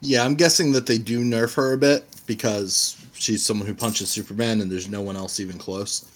Yeah, 0.00 0.24
I'm 0.24 0.34
guessing 0.34 0.72
that 0.72 0.86
they 0.86 0.96
do 0.96 1.22
nerf 1.22 1.54
her 1.54 1.74
a 1.74 1.78
bit 1.78 2.04
because 2.26 2.96
she's 3.12 3.44
someone 3.44 3.66
who 3.66 3.74
punches 3.74 4.08
Superman 4.08 4.62
and 4.62 4.72
there's 4.72 4.88
no 4.88 5.02
one 5.02 5.16
else 5.16 5.40
even 5.40 5.58
close. 5.58 6.06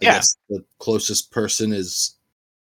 I 0.00 0.06
Yeah. 0.06 0.12
guess 0.14 0.36
the 0.48 0.64
closest 0.78 1.30
person 1.30 1.72
is 1.72 2.14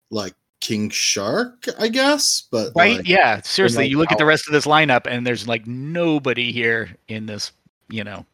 like 0.10 0.34
King 0.60 0.90
Shark, 0.90 1.68
I 1.80 1.88
guess. 1.88 2.44
But 2.50 2.72
Right? 2.76 2.98
like, 2.98 3.08
yeah. 3.08 3.42
Seriously, 3.42 3.88
you 3.88 4.00
look 4.00 4.12
at 4.12 4.18
the 4.18 4.26
rest 4.26 4.48
of 4.48 4.54
this 4.54 4.66
lineup 4.66 5.06
and 5.06 5.26
there's 5.26 5.48
like 5.48 5.68
nobody 5.68 6.52
here 6.52 6.98
in 7.08 7.28
this, 7.28 7.52
you 7.90 8.04
know, 8.04 8.26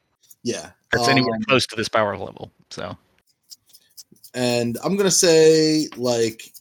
yeah. 0.44 0.72
That's 0.92 1.08
anywhere 1.08 1.36
Um, 1.36 1.44
close 1.44 1.66
to 1.68 1.76
this 1.76 1.90
power 1.90 2.18
level. 2.18 2.52
So 2.70 2.98
and 4.34 4.78
I'm 4.84 4.96
gonna 4.96 5.12
say 5.12 5.88
like 5.98 6.54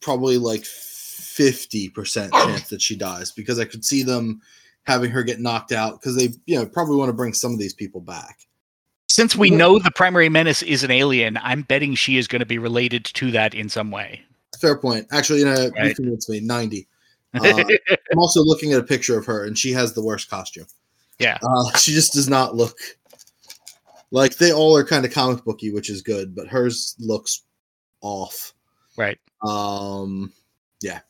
probably 0.00 0.38
like 0.38 0.64
fifty 0.64 1.88
percent 1.88 2.32
chance 2.44 2.68
that 2.68 2.80
she 2.82 2.96
dies 2.96 3.32
because 3.32 3.58
I 3.58 3.64
could 3.64 3.84
see 3.84 4.02
them 4.02 4.40
having 4.84 5.10
her 5.10 5.22
get 5.22 5.40
knocked 5.40 5.72
out 5.72 6.00
because 6.00 6.16
they 6.16 6.30
you 6.46 6.58
know 6.58 6.66
probably 6.66 6.96
want 6.96 7.08
to 7.08 7.14
bring 7.14 7.34
some 7.34 7.52
of 7.52 7.58
these 7.58 7.74
people 7.74 8.00
back. 8.00 8.46
since 9.08 9.36
we 9.36 9.50
know 9.50 9.78
the 9.78 9.90
primary 9.90 10.28
menace 10.28 10.62
is 10.62 10.82
an 10.84 10.90
alien, 10.90 11.36
I'm 11.42 11.62
betting 11.62 11.94
she 11.94 12.16
is 12.16 12.26
going 12.28 12.40
to 12.40 12.46
be 12.46 12.58
related 12.58 13.04
to 13.04 13.30
that 13.32 13.54
in 13.54 13.68
some 13.68 13.90
way. 13.90 14.22
Fair 14.60 14.76
point. 14.78 15.06
Actually, 15.10 15.40
you 15.40 15.44
know, 15.46 15.70
you 15.82 15.94
convinced 15.94 16.28
me. 16.30 16.40
Ninety. 16.40 16.88
Uh, 17.34 17.64
I'm 18.12 18.18
also 18.18 18.42
looking 18.42 18.74
at 18.74 18.80
a 18.80 18.82
picture 18.82 19.16
of 19.16 19.24
her, 19.24 19.46
and 19.46 19.58
she 19.58 19.72
has 19.72 19.94
the 19.94 20.04
worst 20.04 20.28
costume. 20.28 20.66
Yeah. 21.18 21.38
uh, 21.42 21.70
she 21.78 21.92
just 21.92 22.12
does 22.12 22.28
not 22.28 22.54
look 22.54 22.76
like 24.12 24.36
they 24.36 24.52
all 24.52 24.76
are 24.76 24.84
kind 24.84 25.04
of 25.04 25.10
comic 25.12 25.42
booky, 25.44 25.72
which 25.72 25.90
is 25.90 26.02
good, 26.02 26.34
but 26.36 26.46
hers 26.46 26.94
looks 27.00 27.42
off. 28.02 28.52
right. 28.96 29.18
Um, 29.42 30.32
yeah. 30.80 31.00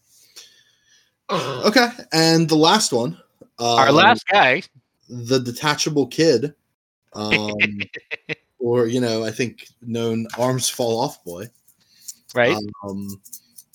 Okay, 1.31 1.89
and 2.13 2.49
the 2.49 2.57
last 2.57 2.93
one, 2.93 3.17
uh, 3.59 3.77
Our 3.77 3.93
last 3.93 4.27
guy. 4.29 4.63
the 5.09 5.39
detachable 5.39 6.07
kid, 6.07 6.55
um, 7.15 7.55
or 8.59 8.87
you 8.87 9.01
know, 9.01 9.25
I 9.25 9.31
think 9.31 9.67
known 9.81 10.27
arms 10.39 10.69
fall 10.69 11.01
off 11.01 11.23
boy. 11.25 11.47
right. 12.35 12.57
Um, 12.85 13.09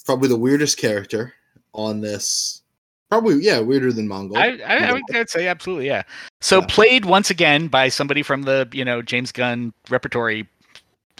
probably 0.06 0.30
the 0.30 0.38
weirdest 0.38 0.78
character 0.78 1.34
on 1.74 2.00
this. 2.00 2.62
Probably, 3.10 3.36
yeah, 3.41 3.60
weirder 3.60 3.93
than 3.93 4.08
Mongal. 4.08 4.36
I, 4.36 4.60
I, 4.65 4.89
I 4.89 4.93
would 4.93 5.04
I'd 5.13 5.30
say 5.30 5.48
absolutely, 5.48 5.88
yeah. 5.88 6.04
So 6.41 6.60
Yeah. 6.60 6.65
played 6.67 7.06
once 7.06 7.30
again 7.30 7.67
by 7.67 7.88
somebody 7.89 8.22
from 8.22 8.43
the 8.43 8.67
you 8.74 8.84
know 8.84 9.02
James 9.02 9.32
Gunn 9.32 9.74
repertory, 9.89 10.46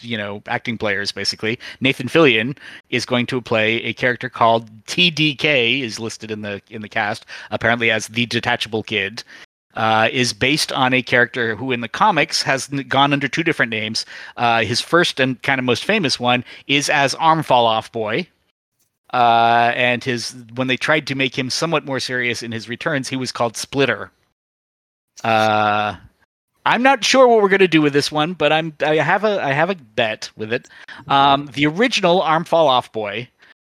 you 0.02 0.17
know 0.17 0.41
acting 0.47 0.78
players 0.78 1.12
basically. 1.13 1.58
Nathan 1.80 2.08
Fillion 2.08 2.58
is 2.89 3.06
going 3.06 3.26
to 3.28 3.41
play 3.41 3.78
a 3.84 3.93
character 3.93 4.30
called 4.30 4.69
TDK 4.86 5.82
is 5.82 5.97
listed 6.00 6.30
in 6.30 6.41
the 6.41 6.62
in 6.69 6.82
the 6.82 6.89
cast 6.89 7.26
apparently 7.52 7.89
as 7.89 8.08
the 8.08 8.26
detachable 8.26 8.84
kid. 8.84 9.23
Uh, 9.76 10.10
is 10.12 10.34
based 10.34 10.71
on 10.71 10.91
a 10.91 11.04
character 11.04 11.56
who 11.56 11.71
in 11.71 11.82
the 11.82 11.88
comics 11.88 12.41
has 12.41 12.67
gone 12.88 13.13
under 13.13 13.28
two 13.28 13.43
different 13.43 13.69
names. 13.69 14.08
Uh, 14.36 14.62
his 14.63 14.82
first 14.82 15.19
and 15.19 15.39
kind 15.43 15.60
of 15.60 15.65
most 15.65 15.86
famous 15.86 16.19
one 16.19 16.43
is 16.65 16.89
as 16.89 17.13
Arm 17.15 17.43
Fall 17.43 17.67
Off 17.67 17.91
Boy, 17.91 18.28
uh, 19.13 19.72
and 19.76 20.04
his 20.04 20.36
when 20.56 20.67
they 20.67 20.78
tried 20.78 21.08
to 21.08 21.15
make 21.15 21.38
him 21.38 21.50
somewhat 21.50 21.86
more 21.86 22.00
serious 22.00 22.43
in 22.43 22.52
his 22.52 22.67
returns, 22.67 23.08
he 23.08 23.15
was 23.15 23.32
called 23.32 23.56
Splitter. 23.56 24.12
Uh, 25.24 25.96
I'm 26.65 26.84
not 26.84 27.04
sure 27.04 27.28
what 27.28 27.41
we're 27.41 27.50
gonna 27.50 27.67
do 27.67 27.82
with 27.82 27.93
this 27.93 28.12
one, 28.12 28.34
but 28.34 28.52
I'm 28.52 28.74
I 28.82 28.96
have 28.96 29.24
a 29.24 29.41
I 29.41 29.54
have 29.54 29.70
a 29.70 29.76
bet 29.76 30.30
with 30.36 30.52
it. 30.52 30.67
Um, 31.08 31.50
the 31.54 31.65
original 31.65 32.22
Arm 32.22 32.43
Fall 32.43 32.67
Off 32.67 32.91
Boy 32.91 33.30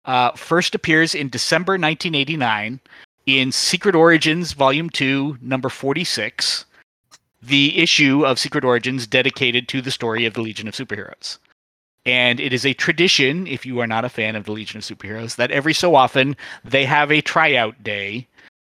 uh, 0.05 0.31
first 0.33 0.75
appears 0.75 1.15
in 1.15 1.29
December 1.29 1.73
1989 1.73 2.79
in 3.27 3.51
Secret 3.51 3.95
Origins 3.95 4.51
Volume 4.51 4.89
Two, 4.89 5.37
Number 5.41 5.69
46, 5.69 6.65
the 7.41 7.77
issue 7.77 8.25
of 8.25 8.39
Secret 8.39 8.65
Origins 8.65 9.07
dedicated 9.07 9.69
to 9.69 9.81
the 9.81 9.91
story 9.91 10.25
of 10.25 10.33
the 10.33 10.41
Legion 10.41 10.67
of 10.67 10.73
Superheroes. 10.73 11.37
And 12.05 12.39
it 12.39 12.51
is 12.51 12.65
a 12.65 12.73
tradition, 12.73 13.45
if 13.45 13.65
you 13.65 13.79
are 13.79 13.87
not 13.87 14.05
a 14.05 14.09
fan 14.09 14.35
of 14.35 14.45
the 14.45 14.51
Legion 14.51 14.79
of 14.79 14.83
Superheroes, 14.83 15.35
that 15.35 15.51
every 15.51 15.73
so 15.73 15.95
often 15.95 16.35
they 16.65 16.85
have 16.85 17.11
a 17.11 17.21
tryout 17.21 17.83
day 17.83 18.27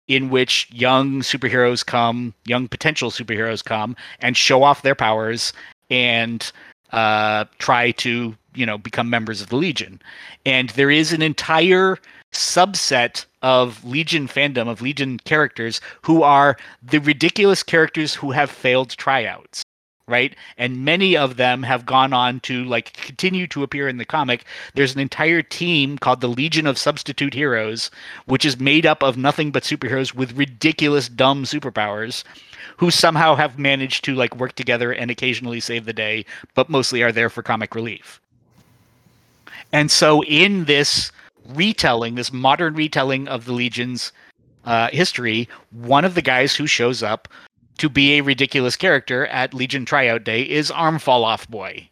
in 0.07 0.29
which 0.29 0.67
young 0.71 1.21
superheroes 1.21 1.85
come, 1.85 2.33
young 2.45 2.67
potential 2.67 3.09
superheroes 3.09 3.63
come, 3.63 3.95
and 4.19 4.35
show 4.35 4.63
off 4.63 4.81
their 4.81 4.95
powers 4.95 5.53
and 5.89 6.51
uh, 6.91 7.45
try 7.59 7.91
to, 7.91 8.35
you 8.53 8.65
know, 8.65 8.77
become 8.77 9.09
members 9.09 9.41
of 9.41 9.47
the 9.47 9.55
Legion. 9.55 10.01
And 10.45 10.69
there 10.71 10.91
is 10.91 11.13
an 11.13 11.21
entire 11.21 11.97
subset 12.33 13.25
of 13.41 13.83
Legion 13.85 14.27
fandom, 14.27 14.67
of 14.67 14.81
Legion 14.81 15.19
characters, 15.19 15.79
who 16.01 16.23
are 16.23 16.57
the 16.83 16.99
ridiculous 16.99 17.63
characters 17.63 18.13
who 18.13 18.31
have 18.31 18.51
failed 18.51 18.89
tryouts 18.91 19.63
right? 20.11 20.35
And 20.57 20.85
many 20.85 21.17
of 21.17 21.37
them 21.37 21.63
have 21.63 21.85
gone 21.85 22.13
on 22.13 22.41
to 22.41 22.63
like 22.65 22.93
continue 22.93 23.47
to 23.47 23.63
appear 23.63 23.87
in 23.87 23.97
the 23.97 24.05
comic. 24.05 24.45
There's 24.75 24.93
an 24.93 24.99
entire 24.99 25.41
team 25.41 25.97
called 25.97 26.21
the 26.21 26.27
legion 26.27 26.67
of 26.67 26.77
substitute 26.77 27.33
heroes 27.33 27.89
which 28.25 28.45
is 28.45 28.59
made 28.59 28.85
up 28.85 29.01
of 29.01 29.17
nothing 29.17 29.51
but 29.51 29.63
superheroes 29.63 30.13
with 30.13 30.37
ridiculous 30.37 31.09
dumb 31.09 31.45
superpowers 31.45 32.23
who 32.77 32.91
somehow 32.91 33.35
have 33.35 33.57
managed 33.57 34.03
to 34.05 34.13
like 34.13 34.35
work 34.35 34.53
together 34.53 34.91
and 34.91 35.09
occasionally 35.09 35.59
save 35.59 35.85
the 35.85 35.93
day 35.93 36.25
but 36.53 36.69
mostly 36.69 37.01
are 37.01 37.11
there 37.11 37.29
for 37.29 37.41
comic 37.41 37.73
relief. 37.73 38.19
And 39.71 39.89
so 39.89 40.23
in 40.25 40.65
this 40.65 41.11
retelling 41.55 42.15
this 42.15 42.31
modern 42.31 42.75
retelling 42.75 43.27
of 43.27 43.45
the 43.45 43.53
legion's 43.53 44.11
uh, 44.65 44.89
history 44.91 45.49
one 45.71 46.05
of 46.05 46.13
the 46.13 46.21
guys 46.21 46.55
who 46.55 46.67
shows 46.67 47.01
up 47.01 47.27
to 47.81 47.89
be 47.89 48.13
a 48.13 48.21
ridiculous 48.21 48.75
character 48.75 49.25
at 49.25 49.55
Legion 49.55 49.85
Tryout 49.85 50.23
Day 50.23 50.43
is 50.43 50.69
Arm 50.69 50.99
Fall 50.99 51.25
Off 51.25 51.49
Boy. 51.49 51.89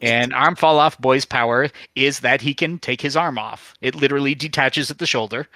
And 0.00 0.32
Arm 0.32 0.56
Fall 0.56 0.78
Off 0.78 0.98
Boy's 0.98 1.26
power 1.26 1.68
is 1.94 2.20
that 2.20 2.40
he 2.40 2.54
can 2.54 2.78
take 2.78 3.02
his 3.02 3.14
arm 3.14 3.38
off. 3.38 3.74
It 3.82 3.94
literally 3.94 4.34
detaches 4.34 4.90
at 4.90 4.96
the 4.96 5.06
shoulder. 5.06 5.46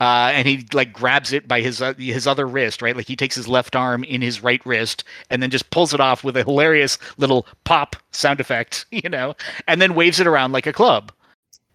Uh, 0.00 0.32
and 0.34 0.48
he 0.48 0.66
like 0.72 0.92
grabs 0.92 1.32
it 1.32 1.46
by 1.46 1.60
his 1.60 1.80
uh, 1.80 1.94
his 1.94 2.26
other 2.26 2.48
wrist, 2.48 2.82
right? 2.82 2.96
Like 2.96 3.06
he 3.06 3.14
takes 3.14 3.36
his 3.36 3.46
left 3.46 3.76
arm 3.76 4.02
in 4.02 4.22
his 4.22 4.42
right 4.42 4.64
wrist 4.66 5.04
and 5.30 5.40
then 5.40 5.50
just 5.50 5.70
pulls 5.70 5.94
it 5.94 6.00
off 6.00 6.24
with 6.24 6.36
a 6.36 6.42
hilarious 6.42 6.98
little 7.16 7.46
pop 7.62 7.94
sound 8.10 8.40
effect, 8.40 8.86
you 8.90 9.08
know, 9.08 9.36
and 9.68 9.80
then 9.80 9.94
waves 9.94 10.18
it 10.18 10.26
around 10.26 10.50
like 10.50 10.66
a 10.66 10.72
club 10.72 11.12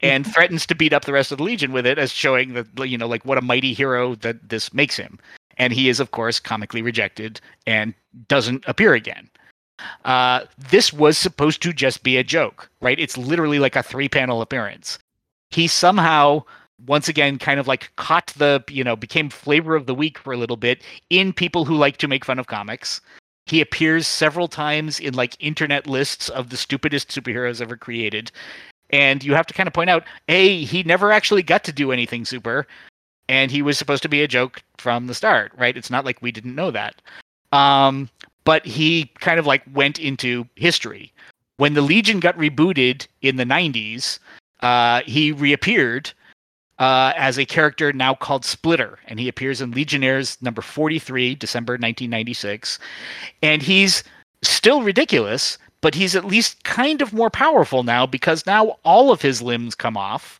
and 0.01 0.27
threatens 0.27 0.65
to 0.65 0.75
beat 0.75 0.91
up 0.91 1.05
the 1.05 1.13
rest 1.13 1.31
of 1.31 1.37
the 1.37 1.45
legion 1.45 1.71
with 1.71 1.85
it 1.85 1.97
as 1.97 2.11
showing 2.11 2.53
that 2.55 2.67
you 2.85 2.97
know 2.97 3.07
like 3.07 3.23
what 3.23 3.37
a 3.37 3.41
mighty 3.41 3.73
hero 3.73 4.15
that 4.15 4.49
this 4.49 4.73
makes 4.73 4.97
him 4.97 5.17
and 5.57 5.73
he 5.73 5.89
is 5.89 5.99
of 5.99 6.11
course 6.11 6.39
comically 6.39 6.81
rejected 6.81 7.41
and 7.65 7.93
doesn't 8.27 8.63
appear 8.67 8.93
again. 8.93 9.29
Uh, 10.05 10.41
this 10.71 10.91
was 10.91 11.17
supposed 11.17 11.61
to 11.61 11.71
just 11.71 12.03
be 12.03 12.17
a 12.17 12.23
joke 12.23 12.69
right? 12.81 12.99
It's 12.99 13.17
literally 13.17 13.59
like 13.59 13.75
a 13.75 13.83
three 13.83 14.09
panel 14.09 14.41
appearance. 14.41 14.99
He 15.49 15.67
somehow 15.67 16.43
once 16.85 17.07
again 17.07 17.39
kind 17.39 17.59
of 17.59 17.67
like 17.67 17.91
caught 17.95 18.27
the 18.37 18.63
you 18.69 18.83
know 18.83 18.95
became 18.95 19.29
flavor 19.29 19.75
of 19.75 19.87
the 19.87 19.95
week 19.95 20.17
for 20.17 20.31
a 20.33 20.37
little 20.37 20.57
bit 20.57 20.83
in 21.09 21.33
people 21.33 21.65
who 21.65 21.75
like 21.75 21.97
to 21.97 22.07
make 22.07 22.25
fun 22.25 22.39
of 22.39 22.47
comics. 22.47 23.01
He 23.45 23.61
appears 23.61 24.07
several 24.07 24.47
times 24.47 24.99
in 24.99 25.13
like 25.13 25.35
internet 25.39 25.87
lists 25.87 26.29
of 26.29 26.49
the 26.49 26.57
stupidest 26.57 27.09
superheroes 27.09 27.61
ever 27.61 27.77
created. 27.77 28.29
And 28.89 29.23
you 29.23 29.33
have 29.35 29.47
to 29.47 29.53
kind 29.53 29.67
of 29.67 29.73
point 29.73 29.89
out 29.89 30.03
a 30.27 30.63
he 30.63 30.83
never 30.83 31.11
actually 31.11 31.43
got 31.43 31.63
to 31.65 31.71
do 31.71 31.91
anything 31.91 32.25
super 32.25 32.67
and 33.29 33.51
he 33.51 33.61
was 33.61 33.77
supposed 33.77 34.03
to 34.03 34.09
be 34.09 34.21
a 34.21 34.27
joke 34.27 34.61
from 34.77 35.07
the 35.07 35.13
start 35.13 35.51
right? 35.57 35.77
It's 35.77 35.89
not 35.89 36.05
like 36.05 36.21
we 36.21 36.31
didn't 36.31 36.55
know 36.55 36.71
that. 36.71 37.01
Um 37.51 38.09
but 38.43 38.65
he 38.65 39.11
kind 39.19 39.39
of 39.39 39.45
like 39.45 39.63
went 39.73 39.99
into 39.99 40.47
history. 40.55 41.13
When 41.57 41.73
the 41.73 41.81
legion 41.81 42.19
got 42.19 42.37
rebooted 42.37 43.07
in 43.21 43.35
the 43.37 43.45
90s 43.45 44.19
uh 44.61 45.01
he 45.05 45.31
reappeared 45.31 46.11
uh, 46.79 47.13
as 47.15 47.39
a 47.39 47.45
character 47.45 47.91
now 47.91 48.13
called 48.13 48.45
Splitter, 48.45 48.99
and 49.07 49.19
he 49.19 49.27
appears 49.27 49.61
in 49.61 49.71
Legionnaires 49.71 50.37
number 50.41 50.61
43, 50.61 51.35
December 51.35 51.73
1996. 51.73 52.79
And 53.41 53.61
he's 53.63 54.03
still 54.43 54.83
ridiculous, 54.83 55.57
but 55.81 55.95
he's 55.95 56.15
at 56.15 56.25
least 56.25 56.63
kind 56.63 57.01
of 57.01 57.13
more 57.13 57.29
powerful 57.29 57.83
now 57.83 58.05
because 58.05 58.45
now 58.45 58.77
all 58.83 59.11
of 59.11 59.21
his 59.21 59.41
limbs 59.41 59.75
come 59.75 59.97
off 59.97 60.39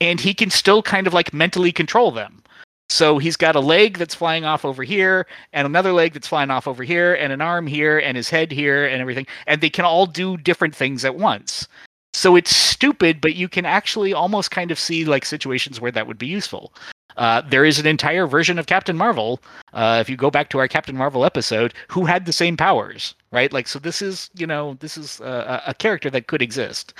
and 0.00 0.20
he 0.20 0.34
can 0.34 0.50
still 0.50 0.82
kind 0.82 1.06
of 1.06 1.14
like 1.14 1.32
mentally 1.32 1.72
control 1.72 2.10
them. 2.10 2.42
So 2.90 3.18
he's 3.18 3.36
got 3.36 3.54
a 3.54 3.60
leg 3.60 3.98
that's 3.98 4.14
flying 4.14 4.44
off 4.44 4.64
over 4.64 4.82
here, 4.82 5.26
and 5.52 5.66
another 5.66 5.92
leg 5.92 6.14
that's 6.14 6.28
flying 6.28 6.50
off 6.50 6.66
over 6.66 6.82
here, 6.82 7.14
and 7.14 7.32
an 7.32 7.42
arm 7.42 7.66
here, 7.66 7.98
and 7.98 8.16
his 8.16 8.30
head 8.30 8.50
here, 8.50 8.86
and 8.86 9.00
everything. 9.00 9.26
And 9.46 9.60
they 9.60 9.68
can 9.70 9.84
all 9.84 10.06
do 10.06 10.38
different 10.38 10.74
things 10.74 11.04
at 11.04 11.16
once. 11.16 11.68
So 12.14 12.34
it's 12.34 12.56
stupid, 12.56 13.20
but 13.20 13.34
you 13.34 13.48
can 13.48 13.66
actually 13.66 14.14
almost 14.14 14.50
kind 14.50 14.70
of 14.70 14.78
see 14.78 15.04
like 15.04 15.26
situations 15.26 15.80
where 15.80 15.92
that 15.92 16.06
would 16.06 16.18
be 16.18 16.26
useful. 16.26 16.72
Uh, 17.18 17.42
there 17.42 17.64
is 17.64 17.78
an 17.78 17.86
entire 17.86 18.26
version 18.26 18.58
of 18.58 18.66
Captain 18.66 18.96
Marvel, 18.96 19.40
uh, 19.72 19.98
if 20.00 20.08
you 20.08 20.16
go 20.16 20.30
back 20.30 20.48
to 20.50 20.58
our 20.58 20.68
Captain 20.68 20.96
Marvel 20.96 21.24
episode, 21.24 21.74
who 21.88 22.04
had 22.04 22.24
the 22.24 22.32
same 22.32 22.56
powers, 22.56 23.14
right? 23.32 23.52
Like, 23.52 23.66
so 23.66 23.78
this 23.78 24.00
is, 24.00 24.30
you 24.34 24.46
know, 24.46 24.74
this 24.80 24.96
is 24.96 25.20
a, 25.20 25.62
a 25.66 25.74
character 25.74 26.10
that 26.10 26.28
could 26.28 26.40
exist. 26.40 26.94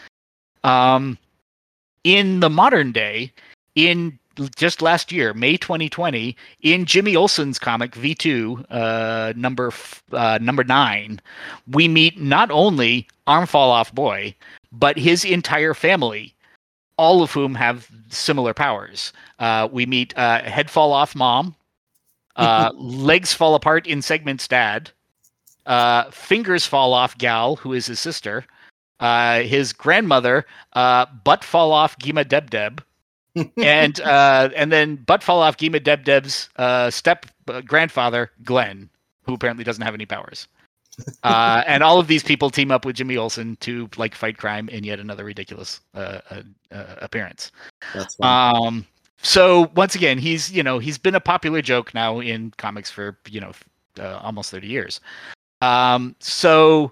Um, 0.65 1.17
in 2.05 2.41
the 2.41 2.51
modern 2.51 2.93
day, 2.93 3.33
in 3.75 4.19
just 4.57 4.83
last 4.83 5.11
year, 5.11 5.35
May 5.35 5.57
2020, 5.57 6.37
in 6.63 6.85
Jimmy 6.85 7.17
Olsen's 7.17 7.59
comic 7.59 7.93
V2 7.93 8.65
uh, 8.71 9.33
number 9.37 9.73
uh, 10.13 10.39
number 10.41 10.65
nine, 10.65 11.21
we 11.73 11.89
meet 11.89 12.21
not 12.21 12.51
only 12.51 13.07
Arm 13.27 13.47
Fall 13.47 13.71
Off 13.71 13.93
Boy, 13.95 14.35
but 14.73 14.97
his 14.99 15.25
entire 15.25 15.75
family, 15.75 16.35
all 16.97 17.23
of 17.23 17.33
whom 17.33 17.55
have 17.55 17.89
similar 18.09 18.55
powers. 18.55 19.13
Uh, 19.39 19.69
we 19.71 19.87
meet 19.87 20.17
uh, 20.17 20.43
Head 20.43 20.71
Fall 20.71 20.93
Off 20.93 21.15
Mom, 21.15 21.55
uh, 22.37 22.71
Legs 22.77 23.33
Fall 23.33 23.55
Apart 23.55 23.87
in 23.87 24.03
Segment's 24.03 24.49
dad, 24.49 24.91
uh, 25.67 26.11
Fingers 26.11 26.67
Fall 26.67 26.95
Off 26.95 27.17
Gal, 27.19 27.57
who 27.57 27.73
is 27.73 27.87
his 27.87 28.01
sister, 28.01 28.45
his 29.01 29.73
grandmother, 29.73 30.47
uh, 30.73 31.07
Butt 31.25 31.45
Fall 31.45 31.73
Off 31.73 31.99
Gima 31.99 32.27
Deb 32.27 32.51
Deb 32.51 32.83
and 33.57 34.01
uh, 34.01 34.51
and 34.57 34.73
then 34.73 34.97
butt 34.97 35.23
fall 35.23 35.41
off 35.41 35.57
Gima 35.57 35.83
Deb 35.83 36.05
Deb's 36.05 36.49
uh, 36.57 36.91
step 36.91 37.27
uh, 37.49 37.61
grandfather 37.61 38.31
Glenn, 38.45 38.89
who 39.23 39.35
apparently 39.35 39.65
doesn't 39.65 39.83
have 39.83 39.95
any 39.95 40.07
powers. 40.07 40.49
Uh, 41.23 41.63
and 41.69 41.85
all 41.85 42.01
of 42.01 42.09
these 42.09 42.25
people 42.25 42.51
team 42.51 42.73
up 42.73 42.85
with 42.85 42.97
Jimmy 42.97 43.17
Olsen 43.17 43.55
to 43.61 43.89
like 43.97 44.17
fight 44.17 44.37
crime 44.37 44.69
in 44.69 44.83
yet 44.83 44.99
another 44.99 45.23
ridiculous 45.23 45.79
uh, 45.95 46.19
uh, 46.29 46.43
uh 46.73 46.97
appearance. 47.01 47.53
That's. 47.95 48.21
Um, 48.21 48.85
so 49.23 49.71
once 49.77 49.95
again, 49.95 50.19
he's 50.19 50.51
you 50.51 50.65
know 50.65 50.81
he's 50.81 50.99
been 50.99 51.15
a 51.15 51.21
popular 51.21 51.63
joke 51.63 51.95
now 51.95 52.19
in 52.19 52.53
comics 52.57 52.91
for 52.91 53.17
you 53.31 53.41
know 53.41 53.53
uh, 54.01 54.19
almost 54.25 54.51
thirty 54.51 54.67
years. 54.67 55.01
Um, 55.63 56.17
so 56.19 56.91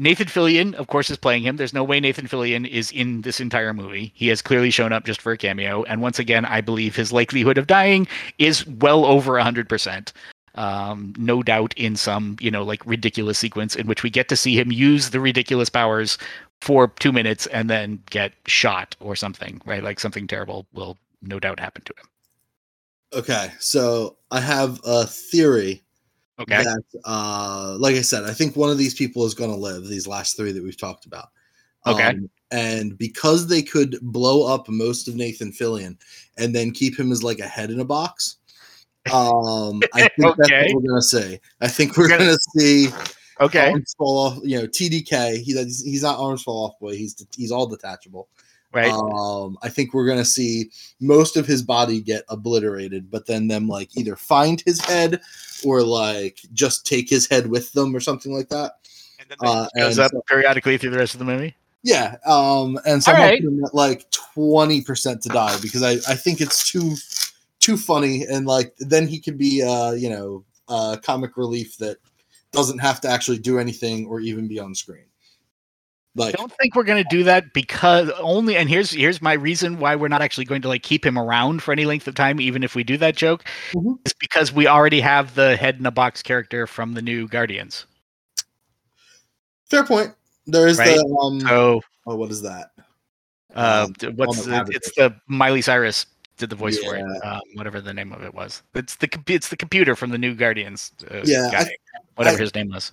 Nathan 0.00 0.28
Fillion, 0.28 0.74
of 0.74 0.86
course, 0.86 1.10
is 1.10 1.16
playing 1.16 1.42
him. 1.42 1.56
There's 1.56 1.74
no 1.74 1.82
way 1.82 1.98
Nathan 1.98 2.28
Fillion 2.28 2.68
is 2.68 2.92
in 2.92 3.22
this 3.22 3.40
entire 3.40 3.74
movie. 3.74 4.12
He 4.14 4.28
has 4.28 4.40
clearly 4.40 4.70
shown 4.70 4.92
up 4.92 5.04
just 5.04 5.20
for 5.20 5.32
a 5.32 5.36
cameo. 5.36 5.82
And 5.84 6.00
once 6.00 6.20
again, 6.20 6.44
I 6.44 6.60
believe 6.60 6.94
his 6.94 7.12
likelihood 7.12 7.58
of 7.58 7.66
dying 7.66 8.06
is 8.38 8.64
well 8.64 9.04
over 9.04 9.32
100%. 9.32 10.12
Um, 10.54 11.14
no 11.18 11.42
doubt 11.42 11.74
in 11.76 11.96
some, 11.96 12.36
you 12.40 12.50
know, 12.50 12.62
like 12.62 12.84
ridiculous 12.86 13.38
sequence 13.38 13.74
in 13.74 13.86
which 13.88 14.04
we 14.04 14.10
get 14.10 14.28
to 14.28 14.36
see 14.36 14.58
him 14.58 14.70
use 14.70 15.10
the 15.10 15.20
ridiculous 15.20 15.68
powers 15.68 16.16
for 16.60 16.88
two 16.88 17.12
minutes 17.12 17.46
and 17.48 17.68
then 17.68 18.02
get 18.10 18.32
shot 18.46 18.94
or 19.00 19.16
something, 19.16 19.60
right? 19.64 19.82
Like 19.82 19.98
something 20.00 20.26
terrible 20.26 20.66
will 20.72 20.96
no 21.22 21.40
doubt 21.40 21.60
happen 21.60 21.82
to 21.82 21.94
him. 21.98 22.08
Okay, 23.14 23.52
so 23.58 24.16
I 24.30 24.40
have 24.40 24.80
a 24.84 25.06
theory 25.06 25.82
Okay. 26.38 26.62
That, 26.62 26.82
uh, 27.04 27.76
like 27.78 27.96
I 27.96 28.02
said, 28.02 28.24
I 28.24 28.32
think 28.32 28.56
one 28.56 28.70
of 28.70 28.78
these 28.78 28.94
people 28.94 29.24
is 29.24 29.34
going 29.34 29.50
to 29.50 29.56
live. 29.56 29.86
These 29.86 30.06
last 30.06 30.36
three 30.36 30.52
that 30.52 30.62
we've 30.62 30.76
talked 30.76 31.06
about. 31.06 31.28
Okay. 31.86 32.08
Um, 32.08 32.30
and 32.50 32.96
because 32.96 33.46
they 33.46 33.62
could 33.62 33.98
blow 34.00 34.52
up 34.52 34.68
most 34.68 35.08
of 35.08 35.14
Nathan 35.14 35.52
Fillion 35.52 35.96
and 36.38 36.54
then 36.54 36.70
keep 36.70 36.98
him 36.98 37.12
as 37.12 37.22
like 37.22 37.40
a 37.40 37.46
head 37.46 37.70
in 37.70 37.80
a 37.80 37.84
box, 37.84 38.36
um, 39.12 39.82
I 39.94 40.08
think 40.08 40.36
that's 40.36 40.50
what 40.50 40.74
we're 40.74 40.88
going 40.88 41.00
to 41.00 41.02
see. 41.02 41.38
I 41.60 41.68
think 41.68 41.96
we're 41.96 42.08
going 42.08 42.20
to 42.20 42.38
see 42.56 42.88
Okay. 43.40 43.70
arms 43.70 43.94
fall 43.96 44.18
off. 44.18 44.38
You 44.42 44.60
know, 44.60 44.66
TDK. 44.66 45.38
He, 45.38 45.52
he's, 45.52 45.84
he's 45.84 46.02
not 46.02 46.18
arms 46.18 46.42
fall 46.42 46.66
off 46.66 46.78
boy. 46.80 46.96
He's 46.96 47.24
he's 47.36 47.52
all 47.52 47.66
detachable. 47.66 48.28
Right. 48.72 48.90
Um, 48.92 49.56
I 49.62 49.70
think 49.70 49.94
we're 49.94 50.06
gonna 50.06 50.24
see 50.24 50.70
most 51.00 51.36
of 51.36 51.46
his 51.46 51.62
body 51.62 52.00
get 52.02 52.24
obliterated, 52.28 53.10
but 53.10 53.26
then 53.26 53.48
them 53.48 53.66
like 53.66 53.96
either 53.96 54.14
find 54.14 54.60
his 54.66 54.78
head 54.84 55.20
or 55.64 55.82
like 55.82 56.40
just 56.52 56.86
take 56.86 57.08
his 57.08 57.26
head 57.26 57.46
with 57.46 57.72
them 57.72 57.96
or 57.96 58.00
something 58.00 58.32
like 58.32 58.50
that. 58.50 58.72
and 59.18 59.28
then 59.30 59.38
uh, 59.42 59.66
goes 59.76 59.96
and 59.98 60.04
up 60.04 60.12
so- 60.12 60.22
periodically 60.28 60.76
through 60.76 60.90
the 60.90 60.98
rest 60.98 61.14
of 61.14 61.18
the 61.18 61.24
movie. 61.24 61.54
Yeah. 61.82 62.16
Um, 62.26 62.78
and 62.84 63.02
so 63.02 63.12
I'm 63.12 63.20
Alright. 63.20 63.40
putting 63.40 63.58
him 63.58 63.64
at 63.64 63.74
like 63.74 64.10
twenty 64.10 64.82
percent 64.82 65.22
to 65.22 65.28
die 65.30 65.56
because 65.62 65.82
I 65.82 65.92
I 66.10 66.14
think 66.16 66.40
it's 66.40 66.70
too 66.70 66.94
too 67.60 67.76
funny 67.76 68.24
and 68.24 68.46
like 68.46 68.74
then 68.78 69.06
he 69.06 69.18
could 69.18 69.38
be 69.38 69.62
uh 69.62 69.92
you 69.92 70.10
know 70.10 70.44
uh 70.68 70.96
comic 71.02 71.36
relief 71.36 71.78
that 71.78 71.96
doesn't 72.52 72.78
have 72.78 73.00
to 73.00 73.08
actually 73.08 73.38
do 73.38 73.58
anything 73.58 74.06
or 74.06 74.20
even 74.20 74.46
be 74.48 74.58
on 74.58 74.74
screen. 74.74 75.04
Like 76.18 76.34
I 76.34 76.36
don't 76.36 76.52
think 76.52 76.74
we're 76.74 76.84
going 76.84 77.02
to 77.02 77.08
do 77.08 77.24
that 77.24 77.52
because 77.52 78.10
only 78.18 78.56
and 78.56 78.68
here's 78.68 78.90
here's 78.90 79.22
my 79.22 79.34
reason 79.34 79.78
why 79.78 79.96
we're 79.96 80.08
not 80.08 80.20
actually 80.22 80.44
going 80.44 80.62
to 80.62 80.68
like 80.68 80.82
keep 80.82 81.04
him 81.06 81.18
around 81.18 81.62
for 81.62 81.72
any 81.72 81.84
length 81.84 82.06
of 82.08 82.14
time 82.14 82.40
even 82.40 82.62
if 82.64 82.74
we 82.74 82.82
do 82.84 82.96
that 82.98 83.16
joke 83.16 83.44
Mhm. 83.72 83.98
is 84.04 84.12
because 84.14 84.52
we 84.52 84.66
already 84.66 85.00
have 85.00 85.34
the 85.34 85.56
head 85.56 85.78
in 85.78 85.86
a 85.86 85.90
box 85.90 86.22
character 86.22 86.66
from 86.66 86.94
the 86.94 87.02
new 87.02 87.28
Guardians. 87.28 87.86
fair 89.70 89.84
point. 89.84 90.14
There 90.46 90.66
is 90.66 90.78
Right. 90.78 90.96
the 90.96 91.18
um 91.22 91.40
So 91.40 91.82
oh 92.06 92.16
what 92.16 92.30
is 92.30 92.42
that? 92.42 92.70
uh 93.54 93.86
Um, 93.88 94.14
what's 94.16 94.44
the 94.44 94.66
it's 94.70 94.90
the 94.96 95.14
Miley 95.26 95.62
Cyrus 95.62 96.06
did 96.36 96.50
the 96.50 96.56
voice 96.56 96.78
for 96.78 96.94
it. 96.96 97.04
Um, 97.24 97.40
whatever 97.54 97.80
the 97.80 97.92
name 97.92 98.12
of 98.12 98.22
it 98.22 98.32
was. 98.32 98.62
It's 98.74 98.96
the 98.96 99.08
it's 99.26 99.48
the 99.48 99.56
computer 99.56 99.96
from 99.96 100.10
the 100.10 100.18
new 100.18 100.34
Guardians. 100.34 100.92
Uh, 101.10 101.20
Yeah, 101.24 101.50
I- 101.52 101.76
whatever 102.14 102.36
I- 102.38 102.40
his 102.40 102.54
name 102.54 102.68
was. 102.70 102.92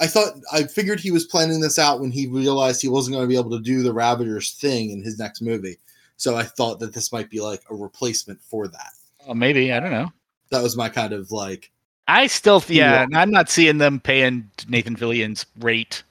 I 0.00 0.06
thought 0.06 0.34
I 0.52 0.64
figured 0.64 1.00
he 1.00 1.10
was 1.10 1.26
planning 1.26 1.60
this 1.60 1.78
out 1.78 2.00
when 2.00 2.10
he 2.10 2.26
realized 2.26 2.80
he 2.80 2.88
wasn't 2.88 3.14
going 3.14 3.24
to 3.24 3.28
be 3.28 3.38
able 3.38 3.50
to 3.50 3.62
do 3.62 3.82
the 3.82 3.92
Ravagers 3.92 4.52
thing 4.52 4.90
in 4.90 5.02
his 5.02 5.18
next 5.18 5.42
movie. 5.42 5.78
So 6.16 6.36
I 6.36 6.44
thought 6.44 6.80
that 6.80 6.94
this 6.94 7.12
might 7.12 7.30
be 7.30 7.40
like 7.40 7.62
a 7.70 7.74
replacement 7.74 8.40
for 8.42 8.68
that. 8.68 8.92
Oh, 9.26 9.34
maybe 9.34 9.72
I 9.72 9.80
don't 9.80 9.90
know. 9.90 10.12
That 10.50 10.62
was 10.62 10.76
my 10.76 10.88
kind 10.88 11.12
of 11.12 11.30
like 11.30 11.72
I 12.08 12.26
still, 12.26 12.62
yeah. 12.68 13.06
I'm 13.14 13.30
not 13.30 13.48
seeing 13.48 13.78
them 13.78 14.00
paying 14.00 14.50
Nathan 14.68 14.96
Fillion's 14.96 15.46
rate 15.60 16.02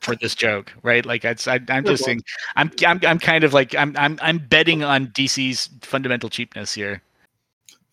for 0.00 0.16
this 0.16 0.34
joke, 0.46 0.72
right? 0.82 1.04
Like, 1.04 1.24
I, 1.24 1.36
I'm 1.68 1.84
just 1.84 2.04
saying, 2.04 2.22
I'm, 2.56 2.70
I'm, 2.86 3.00
I'm 3.06 3.18
kind 3.18 3.44
of 3.44 3.52
like, 3.52 3.74
I'm, 3.74 3.94
I'm, 3.96 4.18
I'm 4.22 4.38
betting 4.38 4.82
on 4.82 5.08
DC's 5.08 5.68
fundamental 5.82 6.30
cheapness 6.30 6.72
here. 6.72 7.02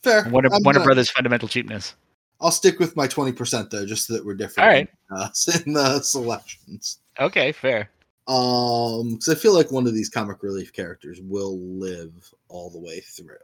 fair. 0.02 0.28
Warner, 0.30 0.50
Warner 0.52 0.84
Brothers' 0.84 1.12
fundamental 1.12 1.48
cheapness. 1.48 1.96
I'll 2.40 2.52
stick 2.52 2.80
with 2.80 2.96
my 2.96 3.08
twenty 3.08 3.32
percent 3.32 3.72
though, 3.72 3.86
just 3.86 4.08
so 4.08 4.14
that 4.14 4.26
we're 4.26 4.36
different. 4.36 4.68
All 4.68 4.74
right. 4.74 4.90
in, 5.12 5.18
uh, 5.18 5.30
in 5.66 5.74
the 5.74 6.02
selections. 6.02 7.00
Okay, 7.20 7.52
fair. 7.52 7.90
Um, 8.28 9.12
because 9.14 9.30
I 9.30 9.36
feel 9.36 9.54
like 9.54 9.72
one 9.72 9.88
of 9.88 9.94
these 9.94 10.10
comic 10.10 10.44
relief 10.44 10.74
characters 10.74 11.20
will 11.22 11.58
live 11.60 12.12
all 12.50 12.70
the 12.70 12.80
way 12.80 13.00
through. 13.00 13.38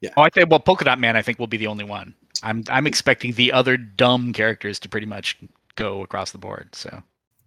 Yeah. 0.00 0.10
Oh, 0.16 0.22
I 0.22 0.30
think 0.30 0.50
well, 0.50 0.60
Polka 0.60 0.84
Dot 0.84 0.98
Man, 0.98 1.16
I 1.16 1.22
think 1.22 1.38
will 1.38 1.46
be 1.46 1.56
the 1.56 1.68
only 1.68 1.84
one. 1.84 2.14
I'm, 2.42 2.64
I'm 2.68 2.86
expecting 2.86 3.32
the 3.32 3.52
other 3.52 3.76
dumb 3.76 4.32
characters 4.32 4.78
to 4.80 4.88
pretty 4.88 5.06
much 5.06 5.38
go 5.76 6.02
across 6.02 6.32
the 6.32 6.38
board. 6.38 6.74
So, 6.74 7.02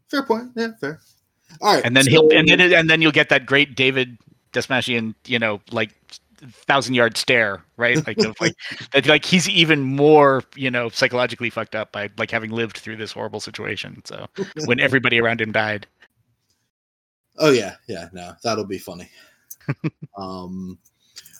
Fair 0.10 0.24
point. 0.24 0.52
Yeah, 0.56 0.70
fair. 0.80 1.00
All 1.62 1.76
right, 1.76 1.86
and 1.86 1.96
then 1.96 2.06
so- 2.06 2.10
he'll, 2.12 2.30
and 2.32 2.48
then, 2.48 2.60
and 2.74 2.90
then 2.90 3.02
you'll 3.02 3.12
get 3.12 3.30
that 3.30 3.46
great 3.46 3.76
David 3.76 4.18
Dastmalchian, 4.54 5.14
you 5.28 5.38
know, 5.38 5.62
like 5.72 5.92
thousand 6.68 6.94
yard 6.96 7.18
stare, 7.18 7.64
right? 7.78 7.98
Like, 8.08 8.18
of, 8.20 8.40
like 8.40 8.56
that, 8.94 9.06
like 9.08 9.26
he's 9.26 9.48
even 9.50 9.82
more, 9.82 10.44
you 10.56 10.72
know, 10.72 10.90
psychologically 10.90 11.50
fucked 11.50 11.76
up 11.76 11.92
by 11.92 12.10
like 12.18 12.32
having 12.32 12.52
lived 12.52 12.78
through 12.78 12.98
this 12.98 13.12
horrible 13.12 13.40
situation. 13.40 14.02
So 14.06 14.28
when 14.66 14.80
everybody 14.80 15.20
around 15.20 15.42
him 15.42 15.52
died, 15.52 15.86
Oh 17.40 17.52
yeah, 17.52 17.76
yeah, 17.88 18.10
no, 18.12 18.34
that'll 18.44 18.66
be 18.66 18.78
funny. 18.78 19.10
um 20.18 20.78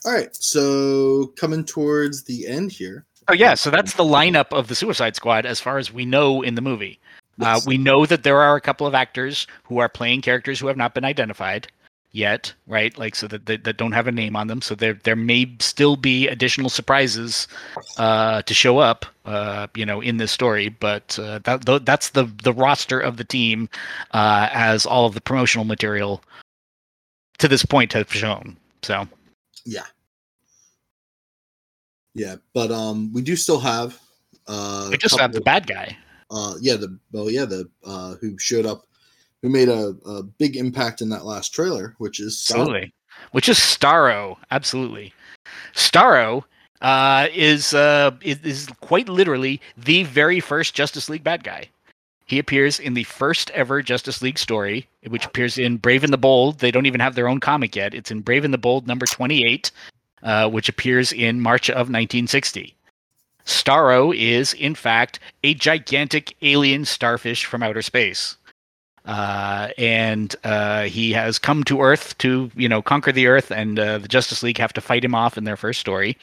all 0.04 0.12
right, 0.12 0.34
so 0.34 1.26
coming 1.36 1.64
towards 1.64 2.24
the 2.24 2.46
end 2.46 2.72
here. 2.72 3.04
Oh 3.28 3.34
yeah, 3.34 3.54
so 3.54 3.70
that's 3.70 3.94
the 3.94 4.02
lineup 4.02 4.50
of 4.50 4.68
the 4.68 4.74
Suicide 4.74 5.14
Squad 5.14 5.44
as 5.44 5.60
far 5.60 5.76
as 5.76 5.92
we 5.92 6.06
know 6.06 6.42
in 6.42 6.54
the 6.54 6.62
movie. 6.62 6.98
Uh, 7.40 7.60
we 7.66 7.78
know 7.78 8.04
that 8.04 8.22
there 8.22 8.40
are 8.40 8.56
a 8.56 8.60
couple 8.60 8.86
of 8.86 8.94
actors 8.94 9.46
who 9.62 9.78
are 9.78 9.88
playing 9.88 10.20
characters 10.20 10.60
who 10.60 10.66
have 10.66 10.76
not 10.76 10.94
been 10.94 11.04
identified 11.04 11.68
yet, 12.12 12.52
right? 12.66 12.96
Like 12.98 13.14
so 13.14 13.26
that 13.28 13.46
that, 13.46 13.64
that 13.64 13.76
don't 13.76 13.92
have 13.92 14.06
a 14.06 14.12
name 14.12 14.36
on 14.36 14.46
them. 14.46 14.62
So 14.62 14.74
there 14.74 14.94
there 14.94 15.16
may 15.16 15.54
still 15.60 15.96
be 15.96 16.28
additional 16.28 16.70
surprises 16.70 17.48
uh, 17.98 18.42
to 18.42 18.54
show 18.54 18.78
up, 18.78 19.06
uh, 19.24 19.66
you 19.74 19.86
know, 19.86 20.00
in 20.00 20.16
this 20.16 20.32
story. 20.32 20.68
But 20.68 21.18
uh, 21.18 21.40
that 21.44 21.82
that's 21.84 22.10
the 22.10 22.24
the 22.42 22.52
roster 22.52 23.00
of 23.00 23.16
the 23.16 23.24
team 23.24 23.68
uh, 24.12 24.48
as 24.52 24.86
all 24.86 25.06
of 25.06 25.14
the 25.14 25.20
promotional 25.20 25.64
material 25.64 26.22
to 27.38 27.48
this 27.48 27.64
point 27.64 27.92
have 27.92 28.12
shown. 28.12 28.56
So 28.82 29.06
Yeah. 29.64 29.86
Yeah, 32.12 32.36
but 32.54 32.72
um, 32.72 33.12
we 33.12 33.22
do 33.22 33.36
still 33.36 33.60
have 33.60 33.98
uh, 34.50 34.88
we 34.90 34.98
just 34.98 35.18
have 35.18 35.32
the 35.32 35.40
bad 35.40 35.66
guy. 35.66 35.96
uh, 36.30 36.54
yeah, 36.60 36.76
the 36.76 36.98
well, 37.12 37.30
yeah, 37.30 37.44
the 37.44 37.70
uh, 37.84 38.14
who 38.20 38.36
showed 38.38 38.66
up, 38.66 38.84
who 39.42 39.48
made 39.48 39.68
a, 39.68 39.94
a 40.06 40.22
big 40.22 40.56
impact 40.56 41.00
in 41.00 41.08
that 41.10 41.24
last 41.24 41.54
trailer, 41.54 41.94
which 41.98 42.20
is 42.20 42.46
Absolutely. 42.50 42.92
Which 43.32 43.48
is 43.48 43.58
Starro. 43.58 44.36
Absolutely. 44.50 45.12
Starro 45.74 46.44
uh, 46.80 47.28
is, 47.34 47.74
uh, 47.74 48.12
is 48.22 48.38
is 48.42 48.68
quite 48.80 49.08
literally 49.08 49.60
the 49.76 50.04
very 50.04 50.40
first 50.40 50.74
Justice 50.74 51.08
League 51.08 51.24
bad 51.24 51.44
guy. 51.44 51.68
He 52.26 52.38
appears 52.38 52.78
in 52.78 52.94
the 52.94 53.04
first 53.04 53.50
ever 53.50 53.82
Justice 53.82 54.22
League 54.22 54.38
story, 54.38 54.88
which 55.08 55.26
appears 55.26 55.58
in 55.58 55.78
Brave 55.78 56.04
and 56.04 56.12
the 56.12 56.18
Bold. 56.18 56.60
They 56.60 56.70
don't 56.70 56.86
even 56.86 57.00
have 57.00 57.16
their 57.16 57.28
own 57.28 57.40
comic 57.40 57.74
yet. 57.74 57.92
It's 57.92 58.12
in 58.12 58.20
Brave 58.20 58.44
and 58.44 58.54
the 58.54 58.58
Bold 58.58 58.86
number 58.86 59.04
28, 59.04 59.72
uh, 60.22 60.48
which 60.48 60.68
appears 60.68 61.12
in 61.12 61.40
March 61.40 61.68
of 61.68 61.90
1960. 61.90 62.74
Starro 63.44 64.16
is, 64.16 64.52
in 64.54 64.76
fact, 64.76 65.18
a 65.42 65.54
gigantic 65.54 66.36
alien 66.42 66.84
starfish 66.84 67.44
from 67.46 67.64
outer 67.64 67.82
space. 67.82 68.36
Uh, 69.06 69.68
and 69.78 70.36
uh, 70.44 70.82
he 70.82 71.12
has 71.12 71.38
come 71.38 71.64
to 71.64 71.80
Earth 71.80 72.16
to, 72.18 72.50
you 72.54 72.68
know, 72.68 72.82
conquer 72.82 73.12
the 73.12 73.26
Earth, 73.26 73.50
and 73.50 73.78
uh, 73.78 73.98
the 73.98 74.08
Justice 74.08 74.42
League 74.42 74.58
have 74.58 74.72
to 74.74 74.80
fight 74.80 75.04
him 75.04 75.14
off 75.14 75.38
in 75.38 75.44
their 75.44 75.56
first 75.56 75.80
story. 75.80 76.16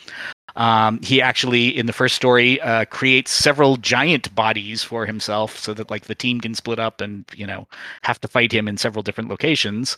Um, 0.56 1.00
he 1.04 1.22
actually, 1.22 1.68
in 1.78 1.86
the 1.86 1.94
first 1.94 2.16
story, 2.16 2.60
uh, 2.62 2.86
creates 2.86 3.32
several 3.32 3.78
giant 3.78 4.34
bodies 4.34 4.84
for 4.84 5.06
himself, 5.06 5.58
so 5.58 5.74
that 5.74 5.92
like 5.92 6.06
the 6.06 6.16
team 6.16 6.42
can 6.42 6.56
split 6.56 6.80
up 6.80 7.00
and 7.00 7.26
you 7.36 7.46
know 7.46 7.68
have 8.04 8.20
to 8.22 8.28
fight 8.28 8.52
him 8.52 8.68
in 8.68 8.78
several 8.78 9.04
different 9.04 9.30
locations. 9.30 9.98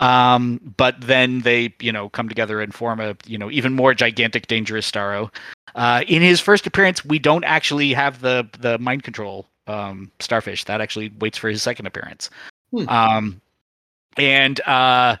Um, 0.00 0.58
but 0.78 0.98
then 0.98 1.40
they, 1.40 1.74
you 1.78 1.92
know, 1.92 2.08
come 2.08 2.30
together 2.30 2.62
and 2.62 2.72
form 2.72 3.00
a, 3.00 3.14
you 3.26 3.36
know, 3.36 3.50
even 3.50 3.74
more 3.74 3.92
gigantic, 3.92 4.46
dangerous 4.46 4.90
Starro. 4.90 5.30
Uh, 5.74 6.02
in 6.08 6.22
his 6.22 6.40
first 6.40 6.66
appearance, 6.66 7.04
we 7.04 7.18
don't 7.18 7.44
actually 7.44 7.92
have 7.92 8.22
the 8.22 8.48
the 8.58 8.78
mind 8.78 9.02
control 9.02 9.49
um, 9.70 10.10
starfish. 10.18 10.64
That 10.64 10.80
actually 10.80 11.12
waits 11.18 11.38
for 11.38 11.48
his 11.48 11.62
second 11.62 11.86
appearance. 11.86 12.30
Hmm. 12.70 12.88
Um, 12.88 13.40
and 14.16 14.60
uh, 14.62 15.16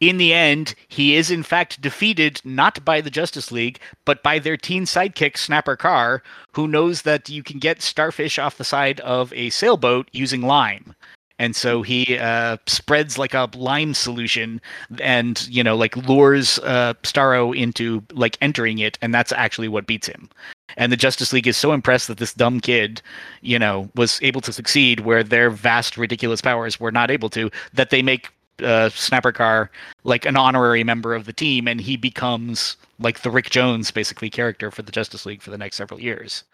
in 0.00 0.18
the 0.18 0.32
end, 0.32 0.74
he 0.88 1.16
is 1.16 1.30
in 1.30 1.42
fact 1.42 1.80
defeated 1.80 2.40
not 2.44 2.84
by 2.84 3.00
the 3.00 3.10
Justice 3.10 3.50
League, 3.50 3.80
but 4.04 4.22
by 4.22 4.38
their 4.38 4.56
teen 4.56 4.84
sidekick 4.84 5.36
Snapper 5.36 5.76
Carr, 5.76 6.22
who 6.52 6.68
knows 6.68 7.02
that 7.02 7.28
you 7.28 7.42
can 7.42 7.58
get 7.58 7.82
starfish 7.82 8.38
off 8.38 8.58
the 8.58 8.64
side 8.64 9.00
of 9.00 9.32
a 9.32 9.50
sailboat 9.50 10.08
using 10.12 10.42
lime. 10.42 10.94
And 11.38 11.56
so 11.56 11.82
he 11.82 12.16
uh, 12.18 12.58
spreads 12.66 13.18
like 13.18 13.34
a 13.34 13.50
lime 13.56 13.92
solution, 13.94 14.60
and 15.00 15.46
you 15.48 15.64
know, 15.64 15.76
like 15.76 15.96
lures 15.96 16.60
uh, 16.60 16.94
Starro 17.02 17.56
into 17.56 18.04
like 18.12 18.38
entering 18.40 18.78
it, 18.78 18.98
and 19.02 19.12
that's 19.12 19.32
actually 19.32 19.66
what 19.66 19.86
beats 19.86 20.06
him. 20.06 20.30
And 20.76 20.90
the 20.90 20.96
Justice 20.96 21.32
League 21.32 21.46
is 21.46 21.56
so 21.56 21.72
impressed 21.72 22.08
that 22.08 22.18
this 22.18 22.34
dumb 22.34 22.60
kid, 22.60 23.00
you 23.42 23.58
know, 23.58 23.88
was 23.94 24.20
able 24.22 24.40
to 24.42 24.52
succeed 24.52 25.00
where 25.00 25.22
their 25.22 25.50
vast, 25.50 25.96
ridiculous 25.96 26.40
powers 26.40 26.80
were 26.80 26.92
not 26.92 27.10
able 27.10 27.30
to, 27.30 27.50
that 27.72 27.90
they 27.90 28.02
make 28.02 28.30
uh, 28.62 28.88
Snapper 28.90 29.32
Carr 29.32 29.70
like 30.04 30.24
an 30.24 30.36
honorary 30.36 30.84
member 30.84 31.14
of 31.14 31.24
the 31.24 31.32
team, 31.32 31.66
and 31.66 31.80
he 31.80 31.96
becomes 31.96 32.76
like 32.98 33.22
the 33.22 33.30
Rick 33.30 33.50
Jones 33.50 33.90
basically 33.90 34.30
character 34.30 34.70
for 34.70 34.82
the 34.82 34.92
Justice 34.92 35.26
League 35.26 35.42
for 35.42 35.50
the 35.50 35.58
next 35.58 35.76
several 35.76 36.00
years. 36.00 36.44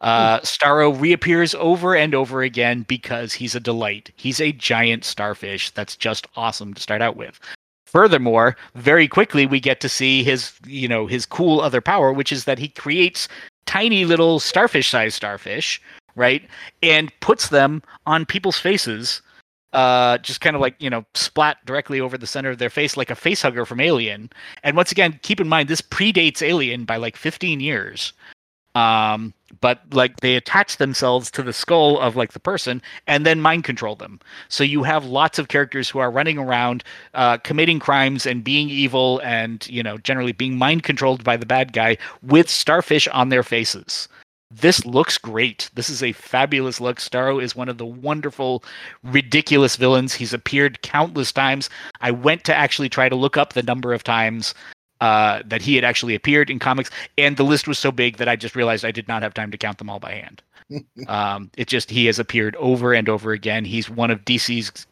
Uh, 0.00 0.40
Starro 0.40 0.98
reappears 0.98 1.54
over 1.54 1.96
and 1.96 2.14
over 2.14 2.42
again 2.42 2.84
because 2.86 3.32
he's 3.32 3.54
a 3.54 3.60
delight. 3.60 4.10
He's 4.16 4.40
a 4.40 4.52
giant 4.52 5.04
starfish 5.04 5.70
that's 5.70 5.96
just 5.96 6.26
awesome 6.36 6.74
to 6.74 6.82
start 6.82 7.00
out 7.00 7.16
with. 7.16 7.40
Furthermore, 7.86 8.56
very 8.74 9.08
quickly 9.08 9.46
we 9.46 9.60
get 9.60 9.80
to 9.80 9.88
see 9.88 10.22
his, 10.22 10.52
you 10.66 10.88
know, 10.88 11.06
his 11.06 11.24
cool 11.24 11.60
other 11.60 11.80
power, 11.80 12.12
which 12.12 12.32
is 12.32 12.44
that 12.44 12.58
he 12.58 12.68
creates 12.68 13.28
tiny 13.64 14.04
little 14.04 14.38
starfish-sized 14.38 15.14
starfish, 15.14 15.80
right, 16.14 16.42
and 16.82 17.12
puts 17.20 17.48
them 17.48 17.82
on 18.06 18.26
people's 18.26 18.58
faces 18.58 19.22
uh, 19.76 20.16
just 20.18 20.40
kind 20.40 20.56
of 20.56 20.62
like 20.62 20.74
you 20.78 20.88
know 20.88 21.04
splat 21.14 21.58
directly 21.66 22.00
over 22.00 22.16
the 22.16 22.26
center 22.26 22.50
of 22.50 22.58
their 22.58 22.70
face 22.70 22.96
like 22.96 23.10
a 23.10 23.14
face 23.14 23.42
hugger 23.42 23.66
from 23.66 23.78
Alien. 23.78 24.30
And 24.62 24.74
once 24.74 24.90
again, 24.90 25.20
keep 25.22 25.38
in 25.38 25.48
mind 25.48 25.68
this 25.68 25.82
predates 25.82 26.40
Alien 26.40 26.84
by 26.84 26.96
like 26.96 27.14
15 27.14 27.60
years. 27.60 28.14
Um, 28.74 29.34
but 29.60 29.80
like 29.92 30.20
they 30.20 30.36
attach 30.36 30.76
themselves 30.76 31.30
to 31.32 31.42
the 31.42 31.52
skull 31.52 31.98
of 31.98 32.16
like 32.16 32.32
the 32.32 32.40
person 32.40 32.82
and 33.06 33.24
then 33.24 33.40
mind 33.40 33.64
control 33.64 33.96
them. 33.96 34.20
So 34.48 34.64
you 34.64 34.82
have 34.82 35.04
lots 35.04 35.38
of 35.38 35.48
characters 35.48 35.88
who 35.88 35.98
are 35.98 36.10
running 36.10 36.38
around, 36.38 36.84
uh, 37.14 37.38
committing 37.38 37.78
crimes 37.78 38.26
and 38.26 38.44
being 38.44 38.68
evil, 38.68 39.20
and 39.24 39.66
you 39.68 39.82
know 39.82 39.98
generally 39.98 40.32
being 40.32 40.58
mind 40.58 40.82
controlled 40.82 41.24
by 41.24 41.36
the 41.36 41.46
bad 41.46 41.72
guy 41.72 41.96
with 42.22 42.48
starfish 42.48 43.08
on 43.08 43.28
their 43.28 43.42
faces. 43.42 44.08
This 44.50 44.86
looks 44.86 45.18
great. 45.18 45.70
This 45.74 45.90
is 45.90 46.04
a 46.04 46.12
fabulous 46.12 46.80
look. 46.80 46.98
Starro 46.98 47.42
is 47.42 47.56
one 47.56 47.68
of 47.68 47.78
the 47.78 47.86
wonderful, 47.86 48.62
ridiculous 49.02 49.74
villains. 49.74 50.14
He's 50.14 50.32
appeared 50.32 50.82
countless 50.82 51.32
times. 51.32 51.68
I 52.00 52.12
went 52.12 52.44
to 52.44 52.54
actually 52.54 52.88
try 52.88 53.08
to 53.08 53.16
look 53.16 53.36
up 53.36 53.52
the 53.52 53.64
number 53.64 53.92
of 53.92 54.04
times 54.04 54.54
uh, 55.00 55.42
that 55.46 55.62
he 55.62 55.74
had 55.74 55.84
actually 55.84 56.14
appeared 56.14 56.50
in 56.50 56.58
comics, 56.58 56.90
and 57.18 57.36
the 57.36 57.44
list 57.44 57.68
was 57.68 57.78
so 57.78 57.92
big 57.92 58.16
that 58.16 58.28
I 58.28 58.36
just 58.36 58.56
realized 58.56 58.84
I 58.84 58.90
did 58.90 59.08
not 59.08 59.22
have 59.22 59.34
time 59.34 59.50
to 59.50 59.58
count 59.58 59.78
them 59.78 59.90
all 59.90 60.00
by 60.00 60.12
hand. 60.12 60.42
um, 61.08 61.50
it 61.56 61.68
just 61.68 61.90
he 61.90 62.06
has 62.06 62.18
appeared 62.18 62.56
over 62.56 62.92
and 62.92 63.08
over 63.08 63.32
again. 63.32 63.64
He's 63.64 63.88
one 63.88 64.10
of 64.10 64.24
DC's 64.24 64.86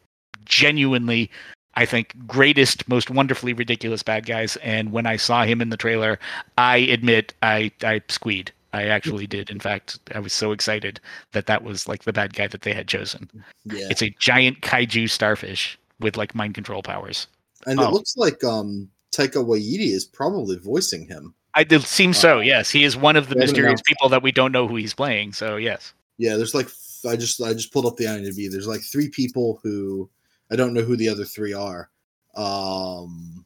genuinely, 0.45 1.29
I 1.73 1.85
think, 1.85 2.15
greatest, 2.27 2.87
most 2.87 3.09
wonderfully 3.09 3.53
ridiculous 3.53 4.03
bad 4.03 4.25
guys. 4.25 4.57
And 4.57 4.91
when 4.91 5.05
I 5.05 5.17
saw 5.17 5.43
him 5.43 5.61
in 5.61 5.69
the 5.69 5.77
trailer, 5.77 6.19
I 6.57 6.77
admit 6.77 7.33
I 7.41 7.71
I 7.83 8.01
squeed. 8.07 8.51
I 8.73 8.87
actually 8.87 9.25
did. 9.25 9.49
In 9.49 9.61
fact, 9.61 9.99
I 10.13 10.19
was 10.19 10.33
so 10.33 10.51
excited 10.51 10.99
that 11.31 11.45
that 11.45 11.63
was 11.63 11.87
like 11.87 12.03
the 12.03 12.11
bad 12.11 12.33
guy 12.33 12.47
that 12.47 12.63
they 12.63 12.73
had 12.73 12.89
chosen. 12.89 13.29
Yeah, 13.63 13.87
It's 13.89 14.01
a 14.01 14.13
giant 14.19 14.61
kaiju 14.61 15.09
starfish 15.09 15.79
with 16.01 16.17
like 16.17 16.35
mind 16.35 16.55
control 16.55 16.83
powers. 16.83 17.27
and 17.65 17.79
oh. 17.79 17.87
it 17.87 17.93
looks 17.93 18.17
like 18.17 18.43
um 18.43 18.89
Taika 19.15 19.43
Waititi 19.43 19.91
is 19.91 20.05
probably 20.05 20.57
voicing 20.57 21.07
him. 21.07 21.33
I 21.53 21.61
it 21.61 21.81
seems 21.83 22.17
so. 22.17 22.39
Uh, 22.39 22.41
Yes, 22.41 22.69
he 22.69 22.83
is 22.83 22.97
one 22.97 23.15
of 23.15 23.29
the 23.29 23.35
mysterious 23.35 23.81
people 23.81 24.09
that 24.09 24.21
we 24.21 24.31
don't 24.31 24.51
know 24.51 24.67
who 24.67 24.75
he's 24.75 24.93
playing. 24.93 25.31
So 25.33 25.55
yes, 25.55 25.93
Yeah, 26.17 26.35
there's 26.35 26.53
like 26.53 26.67
I 27.07 27.15
just 27.15 27.41
I 27.41 27.53
just 27.53 27.71
pulled 27.71 27.85
up 27.85 27.95
the 27.95 28.05
IMDb. 28.05 28.51
There's 28.51 28.67
like 28.67 28.81
three 28.81 29.09
people 29.09 29.59
who 29.63 30.09
I 30.51 30.55
don't 30.55 30.73
know 30.73 30.81
who 30.81 30.97
the 30.97 31.07
other 31.09 31.23
three 31.23 31.53
are. 31.53 31.89
Um, 32.35 33.45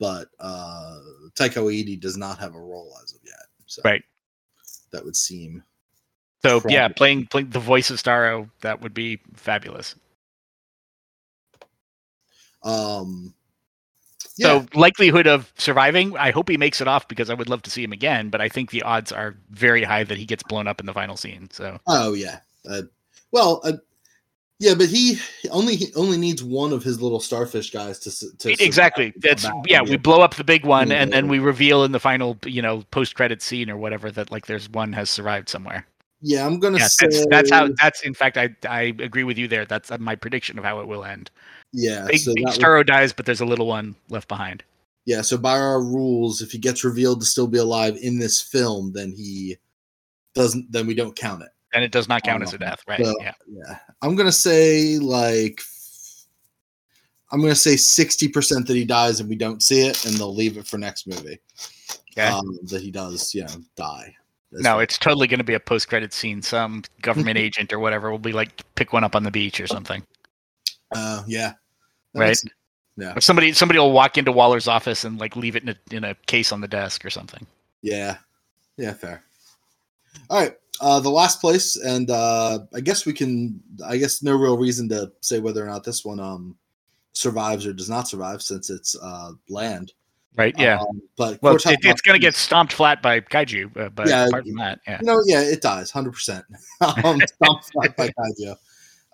but 0.00 0.28
uh 0.40 0.98
Taika 1.34 1.58
Waititi 1.62 2.00
does 2.00 2.16
not 2.16 2.38
have 2.38 2.54
a 2.54 2.60
role 2.60 2.96
as 3.02 3.12
of 3.12 3.20
yet. 3.24 3.46
So 3.66 3.82
Right. 3.84 4.02
that 4.92 5.04
would 5.04 5.16
seem 5.16 5.62
so 6.42 6.60
yeah, 6.68 6.88
playing 6.88 7.26
playing 7.26 7.50
the 7.50 7.60
voice 7.60 7.90
of 7.90 7.98
Starro 8.02 8.48
that 8.62 8.80
would 8.80 8.94
be 8.94 9.20
fabulous. 9.36 9.94
um 12.64 13.34
yeah, 14.42 14.58
So 14.58 14.66
likelihood 14.74 15.26
of 15.26 15.52
surviving, 15.56 16.16
I 16.16 16.30
hope 16.32 16.48
he 16.48 16.56
makes 16.56 16.80
it 16.80 16.88
off 16.88 17.08
because 17.08 17.30
I 17.30 17.34
would 17.34 17.48
love 17.48 17.62
to 17.62 17.70
see 17.70 17.84
him 17.84 17.92
again. 17.92 18.30
But 18.30 18.40
I 18.40 18.48
think 18.48 18.70
the 18.70 18.82
odds 18.82 19.12
are 19.12 19.36
very 19.50 19.84
high 19.84 20.04
that 20.04 20.18
he 20.18 20.26
gets 20.26 20.42
blown 20.42 20.68
up 20.68 20.80
in 20.80 20.86
the 20.86 20.94
final 20.94 21.16
scene. 21.16 21.48
So 21.52 21.78
oh 21.86 22.14
yeah. 22.14 22.40
Uh, 22.68 22.82
well, 23.32 23.60
uh, 23.64 23.74
yeah, 24.60 24.74
but 24.74 24.88
he 24.88 25.18
only 25.50 25.76
he 25.76 25.92
only 25.94 26.18
needs 26.18 26.42
one 26.44 26.72
of 26.72 26.84
his 26.84 27.02
little 27.02 27.20
starfish 27.20 27.70
guys 27.70 27.98
to 28.00 28.38
to 28.38 28.54
exactly, 28.60 29.14
survive 29.14 29.14
and 29.14 29.24
come 29.24 29.40
that's 29.40 29.50
yeah. 29.66 29.82
We 29.82 29.96
blow 29.96 30.20
up 30.20 30.36
the 30.36 30.44
big 30.44 30.64
one, 30.66 30.90
Yeah. 30.90 30.96
and 31.02 31.12
then 31.12 31.28
we 31.28 31.38
reveal 31.38 31.84
in 31.84 31.92
the 31.92 32.00
final, 32.00 32.38
you 32.44 32.62
know, 32.62 32.82
post 32.90 33.14
credit 33.16 33.42
scene 33.42 33.70
or 33.70 33.76
whatever 33.76 34.10
that 34.12 34.30
like 34.32 34.46
there's 34.46 34.68
one 34.70 34.92
has 34.94 35.10
survived 35.10 35.48
somewhere. 35.48 35.86
yeah, 36.20 36.46
I'm 36.46 36.60
gonna 36.60 36.78
Yeah, 36.78 36.88
say 36.88 37.06
that's 37.06 37.26
that's 37.30 37.50
how 37.50 37.68
that's 37.80 38.02
in 38.02 38.14
fact 38.14 38.36
I 38.38 38.50
I 38.68 38.82
agree 39.00 39.24
with 39.24 39.38
you 39.38 39.48
there. 39.48 39.64
That's 39.66 39.90
uh, 39.90 39.98
my 39.98 40.16
prediction 40.16 40.58
of 40.58 40.64
how 40.64 40.80
it 40.80 40.86
will 40.88 41.04
end. 41.04 41.30
Yeah. 41.72 42.06
Big, 42.08 42.20
so 42.20 42.34
big 42.34 42.46
Starro 42.46 42.84
dies, 42.86 43.12
but 43.12 43.26
there's 43.26 43.40
a 43.40 43.46
little 43.46 43.66
one 43.66 43.94
left 44.08 44.28
behind. 44.28 44.62
Yeah, 45.04 45.22
so 45.22 45.36
by 45.36 45.58
our 45.58 45.82
rules, 45.82 46.40
if 46.42 46.52
he 46.52 46.58
gets 46.58 46.84
revealed 46.84 47.20
to 47.20 47.26
still 47.26 47.48
be 47.48 47.58
alive 47.58 47.96
in 48.00 48.18
this 48.18 48.40
film, 48.40 48.92
then 48.92 49.12
he 49.12 49.56
doesn't. 50.34 50.70
Then 50.70 50.86
we 50.86 50.94
don't 50.94 51.16
count 51.16 51.42
it. 51.42 51.48
And 51.74 51.82
it 51.82 51.90
does 51.90 52.08
not 52.08 52.22
count 52.22 52.42
as 52.42 52.52
a 52.52 52.56
Um, 52.56 52.60
death, 52.60 52.82
right? 52.86 53.04
so- 53.04 53.16
yeah. 53.20 53.32
Yeah, 53.48 53.78
I'm 54.02 54.14
gonna 54.14 54.30
say 54.30 54.98
like 54.98 55.60
I'm 57.32 57.40
gonna 57.40 57.54
say 57.54 57.76
sixty 57.76 58.28
percent 58.28 58.66
that 58.68 58.76
he 58.76 58.84
dies 58.84 59.18
and 59.20 59.28
we 59.28 59.36
don't 59.36 59.62
see 59.62 59.86
it, 59.86 60.04
and 60.04 60.14
they'll 60.14 60.34
leave 60.34 60.56
it 60.58 60.66
for 60.66 60.78
next 60.78 61.06
movie. 61.06 61.40
Okay. 62.12 62.28
Um, 62.28 62.58
that 62.64 62.82
he 62.82 62.90
does, 62.90 63.34
you 63.34 63.42
know, 63.44 63.54
die. 63.74 64.14
That's 64.50 64.62
no, 64.62 64.80
it's 64.80 64.98
totally 64.98 65.26
going 65.26 65.38
to 65.38 65.44
be 65.44 65.54
a 65.54 65.60
post-credit 65.60 66.12
scene. 66.12 66.42
Some 66.42 66.84
government 67.00 67.38
agent 67.46 67.72
or 67.72 67.78
whatever 67.78 68.10
will 68.10 68.18
be 68.18 68.32
like, 68.32 68.62
pick 68.74 68.92
one 68.92 69.02
up 69.02 69.16
on 69.16 69.22
the 69.22 69.30
beach 69.30 69.58
or 69.60 69.66
something, 69.66 70.02
uh, 70.94 71.22
yeah, 71.26 71.54
That 72.14 72.20
right? 72.20 72.28
makes- 72.28 72.44
Yeah, 72.96 73.16
Or 73.16 73.20
somebody 73.20 73.52
somebody 73.52 73.78
will 73.78 73.92
walk 73.92 74.18
into 74.18 74.32
Waller's 74.32 74.68
office 74.68 75.04
and 75.04 75.18
like 75.18 75.34
leave 75.36 75.56
it 75.56 75.62
in 75.62 75.70
a 75.70 75.76
in 75.90 76.04
a 76.04 76.14
case 76.26 76.52
on 76.52 76.60
the 76.60 76.68
desk 76.68 77.04
or 77.04 77.10
something. 77.10 77.46
yeah, 77.82 78.18
yeah, 78.76 78.92
fair. 78.92 79.22
All 80.28 80.38
right, 80.40 80.54
uh, 80.80 81.00
the 81.00 81.08
last 81.10 81.40
place, 81.40 81.76
and 81.76 82.10
uh, 82.10 82.58
I 82.74 82.80
guess 82.80 83.06
we 83.06 83.12
can. 83.14 83.60
I 83.86 83.96
guess 83.96 84.22
no 84.22 84.34
real 84.36 84.58
reason 84.58 84.88
to 84.90 85.10
say 85.20 85.40
whether 85.40 85.62
or 85.64 85.70
not 85.70 85.84
this 85.84 86.04
one 86.04 86.20
um 86.20 86.56
survives 87.14 87.66
or 87.66 87.72
does 87.72 87.88
not 87.90 88.08
survive 88.08 88.42
since 88.42 88.68
it's 88.70 88.94
uh 89.00 89.32
land. 89.48 89.92
Right. 90.36 90.54
Yeah. 90.58 90.78
Um, 90.80 91.02
but 91.18 91.40
well, 91.42 91.56
it, 91.56 91.62
it's 91.82 92.00
going 92.00 92.14
to 92.14 92.18
get 92.18 92.34
stomped 92.34 92.72
flat 92.72 93.02
by 93.02 93.20
kaiju. 93.20 93.76
Uh, 93.76 93.88
but 93.90 94.08
Yeah, 94.08 94.26
apart 94.28 94.44
from 94.46 94.56
that, 94.56 94.80
yeah. 94.88 94.98
No, 95.02 95.20
yeah, 95.26 95.40
it 95.42 95.60
does, 95.60 95.90
hundred 95.90 96.12
percent. 96.12 96.44
Um, 97.04 97.20
stomped 97.20 97.70
flat 97.72 97.94
by 97.96 98.08
kaiju. 98.18 98.56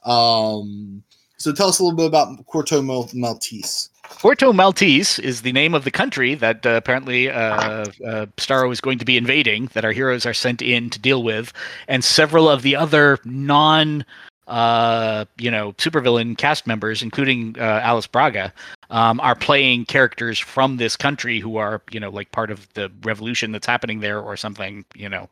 Um, 0.09 1.03
so 1.39 1.53
tell 1.53 1.69
us 1.69 1.79
a 1.79 1.85
little 1.85 1.97
bit 1.97 2.07
about 2.07 2.45
Corto 2.47 2.85
Mal- 2.85 3.11
Maltese. 3.15 3.91
Corto 4.05 4.55
Maltese 4.55 5.19
is 5.19 5.43
the 5.43 5.53
name 5.53 5.75
of 5.75 5.85
the 5.85 5.91
country 5.91 6.35
that 6.35 6.67
uh, 6.67 6.71
apparently 6.71 7.31
uh, 7.31 7.85
uh, 8.05 8.27
Starro 8.37 8.73
is 8.73 8.81
going 8.81 8.99
to 8.99 9.05
be 9.05 9.17
invading, 9.17 9.71
that 9.75 9.85
our 9.85 9.93
heroes 9.93 10.27
are 10.27 10.35
sent 10.35 10.63
in 10.63 10.91
to 10.91 10.99
deal 10.99 11.23
with, 11.23 11.53
and 11.87 12.03
several 12.03 12.49
of 12.49 12.63
the 12.63 12.75
other 12.75 13.19
non, 13.25 14.05
uh, 14.49 15.27
you 15.37 15.51
know, 15.51 15.73
supervillain 15.75 16.37
cast 16.37 16.67
members, 16.67 17.03
including 17.03 17.55
uh, 17.59 17.81
Alice 17.85 18.07
Braga, 18.07 18.53
um, 18.91 19.21
are 19.21 19.35
playing 19.35 19.85
characters 19.85 20.39
from 20.39 20.79
this 20.79 20.97
country 20.97 21.39
who 21.39 21.59
are, 21.59 21.83
you 21.91 22.01
know, 22.01 22.09
like 22.11 22.33
part 22.33 22.51
of 22.51 22.73
the 22.73 22.91
revolution 23.03 23.53
that's 23.53 23.67
happening 23.67 24.01
there 24.01 24.21
or 24.21 24.37
something, 24.37 24.85
you 24.95 25.09
know. 25.09 25.29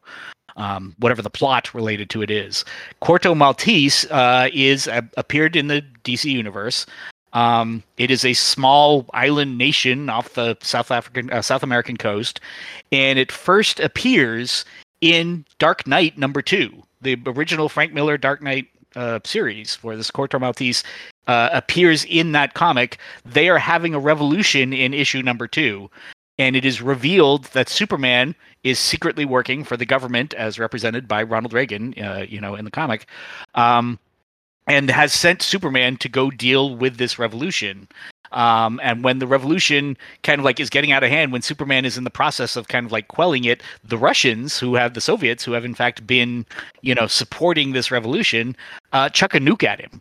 Um, 0.59 0.95
whatever 0.99 1.21
the 1.21 1.29
plot 1.29 1.75
related 1.75 2.09
to 2.11 2.23
it 2.23 2.31
is, 2.31 2.64
Corto 3.03 3.37
Maltese 3.37 4.11
uh, 4.11 4.49
is 4.55 4.89
uh, 4.89 5.03
appeared 5.19 5.55
in 5.55 5.67
the 5.67 5.85
DC 6.03 6.25
universe. 6.25 6.87
Um, 7.35 7.83
it 7.99 8.11
is 8.11 8.25
a 8.25 8.33
small 8.33 9.05
island 9.12 9.59
nation 9.59 10.09
off 10.09 10.33
the 10.33 10.57
South 10.62 10.91
African, 10.91 11.31
uh, 11.31 11.43
South 11.43 11.62
American 11.62 11.99
coast, 11.99 12.41
and 12.91 13.19
it 13.19 13.31
first 13.31 13.81
appears 13.81 14.64
in 15.03 15.45
Dark 15.59 15.87
Knight 15.87 16.17
number 16.17 16.41
two, 16.41 16.83
the 17.03 17.19
original 17.27 17.69
Frank 17.69 17.93
Miller 17.93 18.17
Dark 18.17 18.41
Knight 18.41 18.69
uh, 18.97 19.21
series, 19.25 19.77
where 19.77 19.97
this 19.97 20.11
Corto 20.11 20.41
Maltese 20.41 20.83
uh, 21.27 21.51
appears 21.53 22.05
in 22.05 22.33
that 22.33 22.55
comic. 22.55 22.99
They 23.25 23.49
are 23.49 23.59
having 23.59 23.95
a 23.95 24.01
revolution 24.01 24.73
in 24.73 24.95
issue 24.95 25.23
number 25.23 25.47
two, 25.47 25.91
and 26.39 26.57
it 26.57 26.65
is 26.65 26.83
revealed 26.83 27.45
that 27.47 27.69
Superman 27.69 28.35
is 28.65 28.79
secretly 28.79 29.25
working 29.25 29.63
for 29.63 29.77
the 29.77 29.87
government, 29.87 30.35
as 30.35 30.59
represented 30.59 31.07
by 31.07 31.23
Ronald 31.23 31.53
Reagan, 31.53 31.95
uh, 32.03 32.27
you 32.29 32.41
know, 32.41 32.55
in 32.55 32.65
the 32.65 32.71
comic. 32.71 33.07
Um, 33.55 33.99
and 34.67 34.91
has 34.91 35.13
sent 35.13 35.43
Superman 35.43 35.97
to 35.99 36.09
go 36.09 36.31
deal 36.31 36.75
with 36.75 36.97
this 36.97 37.19
revolution. 37.19 37.87
Um, 38.33 38.81
and 38.83 39.05
when 39.05 39.18
the 39.18 39.27
revolution 39.27 39.97
kind 40.22 40.39
of 40.39 40.45
like 40.45 40.61
is 40.61 40.70
getting 40.70 40.93
out 40.93 41.03
of 41.03 41.11
hand, 41.11 41.33
when 41.33 41.43
Superman 41.43 41.85
is 41.85 41.97
in 41.97 42.05
the 42.05 42.11
process 42.11 42.57
of 42.57 42.68
kind 42.68 42.87
of 42.87 42.93
like 42.93 43.09
quelling 43.09 43.45
it, 43.45 43.62
the 43.85 43.99
Russians, 43.99 44.59
who 44.59 44.74
have 44.74 44.95
the 44.95 45.01
Soviets, 45.01 45.45
who 45.45 45.53
have 45.53 45.64
in 45.64 45.74
fact 45.74 46.07
been, 46.07 46.47
you 46.83 46.95
know, 46.95 47.07
supporting 47.07 47.72
this 47.72 47.91
revolution, 47.91 48.57
uh, 48.93 49.09
chuck 49.09 49.35
a 49.35 49.39
nuke 49.39 49.64
at 49.64 49.81
him. 49.81 50.01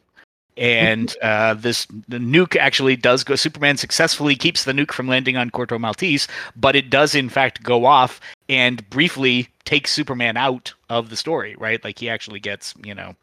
And 0.58 1.16
uh, 1.22 1.56
this 1.56 1.86
the 2.08 2.18
nuke 2.18 2.56
actually 2.56 2.96
does 2.96 3.24
go. 3.24 3.36
Superman 3.36 3.78
successfully 3.78 4.36
keeps 4.36 4.64
the 4.64 4.74
nuke 4.74 4.92
from 4.92 5.08
landing 5.08 5.38
on 5.38 5.50
Corto 5.50 5.80
Maltese, 5.80 6.28
but 6.56 6.76
it 6.76 6.90
does 6.90 7.16
in 7.16 7.30
fact 7.30 7.64
go 7.64 7.86
off 7.86 8.20
and 8.50 8.88
briefly 8.90 9.50
takes 9.66 9.92
Superman 9.92 10.38
out 10.38 10.74
of 10.90 11.10
the 11.10 11.18
story. 11.18 11.56
Right, 11.58 11.84
like 11.84 12.00
he 12.00 12.10
actually 12.10 12.40
gets, 12.40 12.74
you 12.84 12.96
know, 12.96 13.16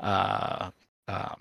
uh, 0.00 0.70
um, 1.08 1.36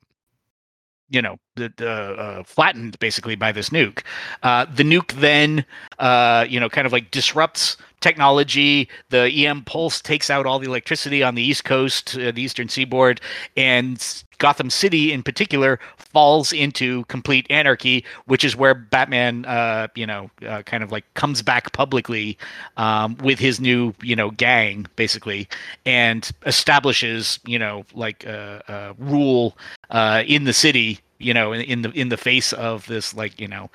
you 1.10 1.22
know, 1.22 1.38
the, 1.56 1.72
uh, 1.88 2.44
flattened 2.44 3.00
basically 3.00 3.36
by 3.36 3.52
this 3.52 3.70
nuke. 3.70 4.04
Uh, 4.44 4.66
the 4.66 4.84
nuke 4.84 5.14
then, 5.14 5.66
uh, 6.00 6.46
you 6.48 6.60
know, 6.60 6.70
kind 6.70 6.86
of 6.86 6.94
like 6.94 7.12
disrupts 7.12 7.78
technology. 8.08 8.88
The 9.10 9.30
EM 9.30 9.64
pulse 9.64 10.00
takes 10.02 10.30
out 10.30 10.46
all 10.46 10.60
the 10.60 10.68
electricity 10.68 11.24
on 11.24 11.36
the 11.36 11.44
East 11.44 11.66
Coast, 11.66 12.18
uh, 12.18 12.32
the 12.32 12.42
Eastern 12.42 12.70
Seaboard, 12.70 13.20
and 13.58 14.24
Gotham 14.38 14.70
City 14.70 15.12
in 15.12 15.24
particular 15.24 15.78
falls 15.98 16.54
into 16.54 17.04
complete 17.06 17.46
anarchy, 17.50 18.06
which 18.26 18.46
is 18.46 18.56
where 18.56 18.74
Batman, 18.74 19.44
uh, 19.46 19.88
you 19.96 20.06
know, 20.06 20.30
uh, 20.48 20.62
kind 20.64 20.84
of 20.84 20.92
like 20.92 21.04
comes 21.16 21.42
back 21.42 21.74
publicly 21.74 22.38
um, 22.78 23.18
with 23.18 23.40
his 23.40 23.60
new, 23.60 23.94
you 24.02 24.16
know, 24.16 24.32
gang 24.32 24.86
basically, 24.96 25.50
and 25.86 26.32
establishes, 26.46 27.40
you 27.46 27.60
know, 27.60 27.84
like 27.94 28.26
uh, 28.26 28.62
uh, 28.70 28.94
rule 28.98 29.58
uh, 29.90 30.24
in 30.26 30.46
the 30.46 30.54
city. 30.54 31.00
You 31.20 31.34
know, 31.34 31.52
in, 31.52 31.62
in 31.62 31.82
the 31.82 31.92
in 31.92 32.10
the 32.10 32.18
face 32.18 32.54
of 32.54 32.86
this, 32.88 33.14
like 33.14 33.40
you 33.40 33.48
know, 33.48 33.70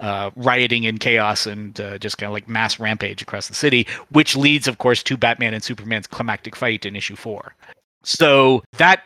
uh, 0.00 0.30
rioting 0.36 0.86
and 0.86 0.98
chaos 1.00 1.46
and 1.46 1.80
uh, 1.80 1.98
just 1.98 2.18
kind 2.18 2.28
of 2.28 2.32
like 2.32 2.48
mass 2.48 2.78
rampage 2.80 3.22
across 3.22 3.48
the 3.48 3.54
city, 3.54 3.86
which 4.10 4.36
leads, 4.36 4.68
of 4.68 4.78
course, 4.78 5.02
to 5.04 5.16
Batman 5.16 5.54
and 5.54 5.62
Superman's 5.62 6.06
climactic 6.06 6.56
fight 6.56 6.84
in 6.84 6.96
issue 6.96 7.16
four. 7.16 7.54
So 8.02 8.62
that 8.78 9.02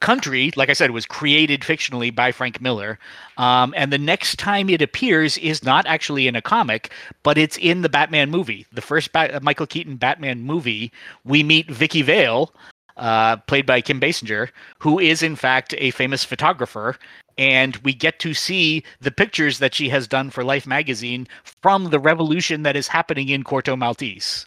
country, 0.00 0.50
like 0.54 0.68
I 0.68 0.74
said, 0.74 0.90
was 0.90 1.06
created 1.06 1.62
fictionally 1.62 2.14
by 2.14 2.30
Frank 2.30 2.60
Miller. 2.60 2.98
Um, 3.38 3.72
and 3.74 3.90
the 3.90 3.98
next 3.98 4.38
time 4.38 4.68
it 4.68 4.82
appears 4.82 5.38
is 5.38 5.64
not 5.64 5.86
actually 5.86 6.28
in 6.28 6.36
a 6.36 6.42
comic, 6.42 6.92
but 7.22 7.38
it's 7.38 7.56
in 7.56 7.80
the 7.80 7.88
Batman 7.88 8.30
movie. 8.30 8.66
The 8.70 8.82
first 8.82 9.12
Bat- 9.12 9.42
Michael 9.42 9.66
Keaton 9.66 9.96
Batman 9.96 10.42
movie, 10.42 10.92
we 11.24 11.42
meet 11.42 11.70
Vicki 11.70 12.02
Vale, 12.02 12.52
uh, 12.96 13.36
played 13.36 13.66
by 13.66 13.80
Kim 13.80 14.00
Basinger, 14.00 14.50
who 14.78 14.98
is 14.98 15.22
in 15.22 15.36
fact 15.36 15.74
a 15.78 15.90
famous 15.90 16.24
photographer. 16.24 16.96
And 17.36 17.76
we 17.78 17.92
get 17.94 18.20
to 18.20 18.32
see 18.32 18.84
the 19.00 19.10
pictures 19.10 19.58
that 19.58 19.74
she 19.74 19.88
has 19.88 20.06
done 20.06 20.30
for 20.30 20.44
Life 20.44 20.66
magazine 20.68 21.26
from 21.42 21.90
the 21.90 21.98
revolution 21.98 22.62
that 22.62 22.76
is 22.76 22.88
happening 22.88 23.28
in 23.28 23.42
Corto 23.42 23.76
Maltese 23.76 24.46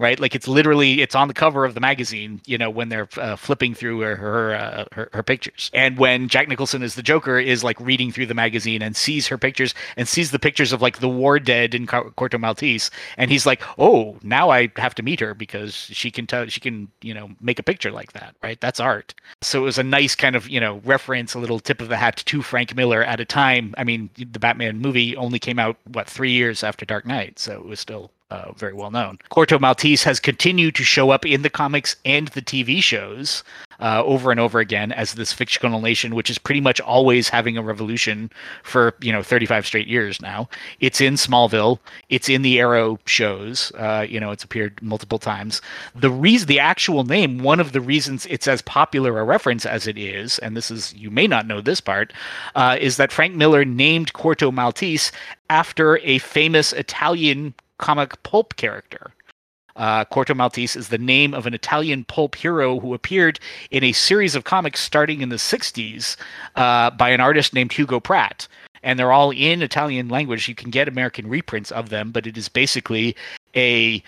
right? 0.00 0.18
Like 0.18 0.34
it's 0.34 0.48
literally 0.48 1.02
it's 1.02 1.14
on 1.14 1.28
the 1.28 1.34
cover 1.34 1.66
of 1.66 1.74
the 1.74 1.80
magazine, 1.80 2.40
you 2.46 2.56
know, 2.56 2.70
when 2.70 2.88
they're 2.88 3.08
uh, 3.18 3.36
flipping 3.36 3.74
through 3.74 4.00
her 4.00 4.16
her, 4.16 4.54
uh, 4.54 4.84
her 4.92 5.10
her 5.12 5.22
pictures, 5.22 5.70
and 5.74 5.98
when 5.98 6.28
Jack 6.28 6.48
Nicholson 6.48 6.82
as 6.82 6.94
the 6.94 7.02
Joker 7.02 7.38
is 7.38 7.62
like 7.62 7.78
reading 7.78 8.10
through 8.10 8.26
the 8.26 8.34
magazine 8.34 8.80
and 8.80 8.96
sees 8.96 9.28
her 9.28 9.36
pictures 9.36 9.74
and 9.96 10.08
sees 10.08 10.30
the 10.30 10.38
pictures 10.38 10.72
of 10.72 10.80
like 10.80 10.98
the 10.98 11.08
war 11.08 11.38
dead 11.38 11.74
in 11.74 11.86
Cor- 11.86 12.10
Corto 12.12 12.40
Maltese, 12.40 12.90
and 13.18 13.30
he's 13.30 13.44
like, 13.44 13.62
oh, 13.78 14.16
now 14.22 14.48
I 14.50 14.72
have 14.76 14.94
to 14.96 15.02
meet 15.02 15.20
her 15.20 15.34
because 15.34 15.74
she 15.74 16.10
can 16.10 16.26
tell 16.26 16.46
she 16.46 16.60
can 16.60 16.88
you 17.02 17.12
know 17.12 17.30
make 17.40 17.58
a 17.58 17.62
picture 17.62 17.92
like 17.92 18.12
that, 18.14 18.34
right? 18.42 18.60
That's 18.60 18.80
art. 18.80 19.14
So 19.42 19.60
it 19.60 19.64
was 19.64 19.78
a 19.78 19.82
nice 19.82 20.14
kind 20.14 20.34
of 20.34 20.48
you 20.48 20.60
know 20.60 20.80
reference, 20.84 21.34
a 21.34 21.38
little 21.38 21.60
tip 21.60 21.82
of 21.82 21.88
the 21.88 21.98
hat 21.98 22.16
to 22.24 22.42
Frank 22.42 22.74
Miller 22.74 23.04
at 23.04 23.20
a 23.20 23.26
time. 23.26 23.74
I 23.76 23.84
mean, 23.84 24.08
the 24.16 24.38
Batman 24.38 24.78
movie 24.78 25.14
only 25.16 25.38
came 25.38 25.58
out 25.58 25.76
what 25.92 26.08
three 26.08 26.32
years 26.32 26.64
after 26.64 26.86
Dark 26.86 27.04
Knight, 27.04 27.38
so 27.38 27.52
it 27.52 27.66
was 27.66 27.80
still 27.80 28.10
uh, 28.30 28.52
very 28.52 28.72
well 28.72 28.90
known. 28.90 29.18
Corto 29.30 29.60
Maltese 29.60 30.04
has 30.04 30.20
continued 30.20 30.74
to 30.76 30.84
show 30.84 31.10
up 31.10 31.26
in 31.26 31.42
the 31.42 31.50
comics 31.50 31.96
and 32.04 32.28
the 32.28 32.42
TV 32.42 32.82
shows 32.82 33.42
uh, 33.80 34.02
over 34.04 34.30
and 34.30 34.38
over 34.38 34.60
again 34.60 34.92
as 34.92 35.14
this 35.14 35.32
fictional 35.32 35.80
nation, 35.80 36.14
which 36.14 36.30
is 36.30 36.38
pretty 36.38 36.60
much 36.60 36.80
always 36.80 37.28
having 37.28 37.56
a 37.56 37.62
revolution 37.62 38.30
for 38.62 38.94
you 39.00 39.12
know 39.12 39.22
35 39.22 39.66
straight 39.66 39.88
years 39.88 40.20
now. 40.20 40.48
It's 40.80 41.00
in 41.00 41.14
Smallville. 41.14 41.78
It's 42.08 42.28
in 42.28 42.42
the 42.42 42.60
Arrow 42.60 42.98
shows. 43.06 43.72
Uh, 43.72 44.06
you 44.08 44.20
know, 44.20 44.30
it's 44.30 44.44
appeared 44.44 44.80
multiple 44.82 45.18
times. 45.18 45.60
The 45.94 46.10
reason, 46.10 46.46
the 46.48 46.60
actual 46.60 47.04
name, 47.04 47.38
one 47.38 47.60
of 47.60 47.72
the 47.72 47.80
reasons 47.80 48.26
it's 48.26 48.48
as 48.48 48.62
popular 48.62 49.18
a 49.18 49.24
reference 49.24 49.66
as 49.66 49.86
it 49.86 49.98
is, 49.98 50.38
and 50.40 50.56
this 50.56 50.70
is 50.70 50.94
you 50.94 51.10
may 51.10 51.26
not 51.26 51.46
know 51.46 51.60
this 51.60 51.80
part, 51.80 52.12
uh, 52.54 52.76
is 52.80 52.96
that 52.96 53.12
Frank 53.12 53.34
Miller 53.34 53.64
named 53.64 54.12
Corto 54.12 54.52
Maltese 54.52 55.10
after 55.48 55.98
a 55.98 56.18
famous 56.18 56.72
Italian 56.72 57.54
comic 57.80 58.22
pulp 58.22 58.56
character. 58.56 59.12
Uh, 59.76 60.04
Corto 60.04 60.36
Maltese 60.36 60.76
is 60.76 60.88
the 60.88 60.98
name 60.98 61.32
of 61.32 61.46
an 61.46 61.54
Italian 61.54 62.04
pulp 62.04 62.34
hero 62.34 62.78
who 62.80 62.92
appeared 62.92 63.40
in 63.70 63.82
a 63.82 63.92
series 63.92 64.34
of 64.34 64.44
comics 64.44 64.80
starting 64.80 65.22
in 65.22 65.30
the 65.30 65.36
60s 65.36 66.16
uh, 66.56 66.90
by 66.90 67.08
an 67.10 67.20
artist 67.20 67.54
named 67.54 67.72
Hugo 67.72 67.98
Pratt. 67.98 68.46
And 68.82 68.98
they're 68.98 69.12
all 69.12 69.30
in 69.30 69.62
Italian 69.62 70.08
language. 70.08 70.48
You 70.48 70.54
can 70.54 70.70
get 70.70 70.88
American 70.88 71.28
reprints 71.28 71.70
of 71.70 71.88
them, 71.88 72.10
but 72.10 72.26
it 72.26 72.36
is 72.36 72.48
basically 72.48 73.16
a 73.56 74.02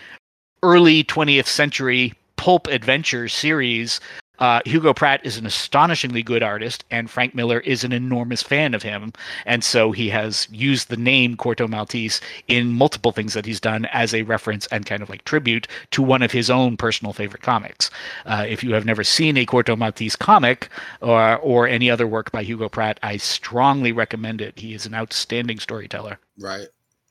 early 0.61 1.03
20th 1.03 1.47
century 1.47 2.13
pulp 2.35 2.67
adventure 2.67 3.27
series 3.27 3.99
uh, 4.39 4.61
Hugo 4.65 4.93
Pratt 4.93 5.25
is 5.25 5.37
an 5.37 5.45
astonishingly 5.45 6.23
good 6.23 6.41
artist, 6.41 6.83
and 6.89 7.09
Frank 7.09 7.35
Miller 7.35 7.59
is 7.59 7.83
an 7.83 7.91
enormous 7.91 8.41
fan 8.41 8.73
of 8.73 8.83
him. 8.83 9.13
And 9.45 9.63
so 9.63 9.91
he 9.91 10.09
has 10.09 10.47
used 10.51 10.89
the 10.89 10.97
name 10.97 11.37
Corto 11.37 11.69
Maltese 11.69 12.19
in 12.47 12.73
multiple 12.73 13.11
things 13.11 13.33
that 13.33 13.45
he's 13.45 13.59
done 13.59 13.85
as 13.85 14.13
a 14.13 14.23
reference 14.23 14.65
and 14.67 14.85
kind 14.85 15.03
of 15.03 15.09
like 15.09 15.23
tribute 15.23 15.67
to 15.91 16.01
one 16.01 16.23
of 16.23 16.31
his 16.31 16.49
own 16.49 16.77
personal 16.77 17.13
favorite 17.13 17.43
comics. 17.43 17.91
Uh, 18.25 18.45
if 18.47 18.63
you 18.63 18.73
have 18.73 18.85
never 18.85 19.03
seen 19.03 19.37
a 19.37 19.45
Corto 19.45 19.77
Maltese 19.77 20.15
comic 20.15 20.69
or, 21.01 21.37
or 21.37 21.67
any 21.67 21.89
other 21.89 22.07
work 22.07 22.31
by 22.31 22.43
Hugo 22.43 22.69
Pratt, 22.69 22.99
I 23.03 23.17
strongly 23.17 23.91
recommend 23.91 24.41
it. 24.41 24.59
He 24.59 24.73
is 24.73 24.85
an 24.85 24.95
outstanding 24.95 25.59
storyteller. 25.59 26.19
Right. 26.39 26.67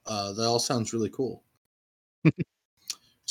Uh, 0.07 0.33
that 0.33 0.45
all 0.45 0.59
sounds 0.59 0.93
really 0.93 1.11
cool. 1.11 1.45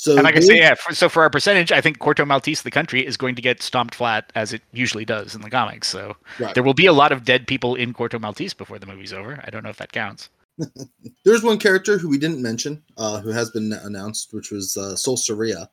so 0.02 0.14
And 0.16 0.24
like 0.24 0.36
I 0.36 0.40
those- 0.40 0.48
say, 0.48 0.58
yeah, 0.58 0.74
for, 0.74 0.96
so 0.96 1.08
for 1.10 1.22
our 1.22 1.30
percentage, 1.30 1.72
I 1.72 1.80
think 1.80 2.00
Corto 2.00 2.26
Maltese, 2.26 2.64
the 2.64 2.72
country, 2.72 3.06
is 3.06 3.18
going 3.18 3.36
to 3.36 3.42
get 3.42 3.62
stomped 3.62 3.94
flat 3.94 4.32
as 4.34 4.52
it 4.52 4.64
usually 4.74 5.06
does 5.06 5.36
in 5.36 5.42
the 5.42 5.50
comics. 5.50 5.88
So 5.88 6.16
Right. 6.40 6.56
there 6.56 6.64
will 6.64 6.74
be 6.74 6.88
a 6.88 6.94
lot 6.94 7.12
of 7.12 7.24
dead 7.24 7.46
people 7.46 7.76
in 7.76 7.94
Corto 7.94 8.20
Maltese 8.20 8.56
before 8.56 8.80
the 8.80 8.88
movie's 8.88 9.14
over. 9.14 9.40
I 9.46 9.52
don't 9.52 9.64
know 9.64 9.70
if 9.70 9.78
that 9.78 9.92
counts. 9.92 10.30
There's 11.24 11.44
one 11.44 11.60
character 11.60 12.00
who 12.00 12.10
we 12.10 12.18
didn't 12.18 12.42
mention, 12.42 12.82
uh, 12.98 13.22
who 13.22 13.30
has 13.30 13.52
been 13.52 13.72
announced, 13.74 14.34
which 14.34 14.50
was 14.50 14.76
uh, 14.76 14.96
Sol 14.96 15.18
Soria. 15.18 15.70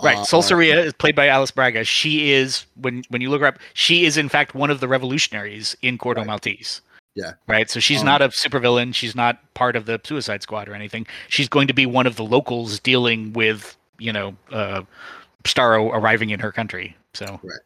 Right. 0.00 0.18
Uh, 0.18 0.24
Sol 0.24 0.42
Soria 0.42 0.80
is 0.80 0.92
played 0.92 1.16
by 1.16 1.26
Alice 1.26 1.50
Braga. 1.50 1.82
She 1.82 2.30
is 2.30 2.64
when 2.76 3.02
when 3.08 3.20
you 3.20 3.30
look 3.30 3.40
her 3.40 3.48
up, 3.48 3.58
she 3.74 4.04
is 4.04 4.16
in 4.16 4.28
fact 4.28 4.54
one 4.54 4.70
of 4.70 4.78
the 4.78 4.86
revolutionaries 4.86 5.76
in 5.82 5.98
Corto 5.98 6.18
Right. 6.18 6.26
Maltese. 6.28 6.80
Yeah. 7.18 7.32
Right. 7.48 7.68
So 7.68 7.80
she's 7.80 8.00
Um, 8.00 8.06
not 8.06 8.22
a 8.22 8.28
supervillain. 8.28 8.94
She's 8.94 9.16
not 9.16 9.52
part 9.54 9.74
of 9.74 9.86
the 9.86 10.00
Suicide 10.04 10.40
Squad 10.42 10.68
or 10.68 10.74
anything. 10.74 11.04
She's 11.28 11.48
going 11.48 11.66
to 11.66 11.74
be 11.74 11.84
one 11.84 12.06
of 12.06 12.14
the 12.14 12.22
locals 12.24 12.78
dealing 12.78 13.32
with 13.32 13.76
you 13.98 14.12
know 14.12 14.36
uh, 14.52 14.82
Starro 15.42 15.90
arriving 15.92 16.30
in 16.30 16.38
her 16.38 16.52
country. 16.52 16.96
So 17.14 17.40
right. 17.42 17.60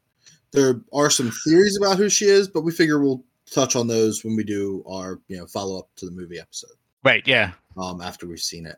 There 0.52 0.80
are 0.94 1.10
some 1.10 1.30
theories 1.44 1.76
about 1.76 1.98
who 1.98 2.08
she 2.08 2.24
is, 2.26 2.48
but 2.48 2.62
we 2.62 2.72
figure 2.72 2.98
we'll 2.98 3.22
touch 3.50 3.76
on 3.76 3.86
those 3.88 4.24
when 4.24 4.36
we 4.36 4.44
do 4.44 4.82
our 4.88 5.20
you 5.28 5.36
know 5.36 5.46
follow 5.46 5.78
up 5.78 5.88
to 5.96 6.06
the 6.06 6.12
movie 6.12 6.38
episode. 6.38 6.76
right. 7.04 7.22
Yeah. 7.26 7.52
um, 7.76 8.00
after 8.00 8.26
we've 8.26 8.40
seen 8.40 8.64
it, 8.66 8.76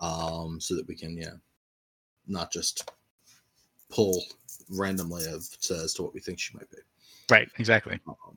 um, 0.00 0.58
so 0.60 0.74
that 0.74 0.86
we 0.88 0.94
can, 0.96 1.16
you 1.18 1.24
know, 1.26 1.38
not 2.26 2.50
just 2.50 2.90
pull 3.90 4.22
randomly 4.70 5.24
of 5.26 5.46
as 5.70 5.92
to 5.94 6.02
what 6.02 6.14
we 6.14 6.20
think 6.20 6.38
she 6.38 6.56
might 6.56 6.70
be. 6.70 6.78
Right. 7.30 7.48
Exactly. 7.58 7.98
Um, 8.08 8.36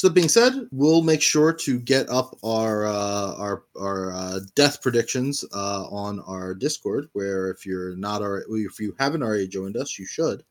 so 0.00 0.08
that 0.08 0.14
being 0.14 0.30
said, 0.30 0.66
we'll 0.72 1.02
make 1.02 1.20
sure 1.20 1.52
to 1.52 1.78
get 1.78 2.08
up 2.08 2.34
our 2.42 2.86
uh, 2.86 3.34
our 3.36 3.64
our 3.78 4.12
uh, 4.14 4.40
death 4.54 4.80
predictions 4.80 5.44
uh, 5.52 5.84
on 5.90 6.20
our 6.20 6.54
Discord. 6.54 7.10
Where 7.12 7.50
if 7.50 7.66
you're 7.66 7.94
not 7.96 8.22
already, 8.22 8.62
if 8.62 8.80
you 8.80 8.96
haven't 8.98 9.22
already 9.22 9.46
joined 9.46 9.76
us, 9.76 9.98
you 9.98 10.06
should. 10.06 10.42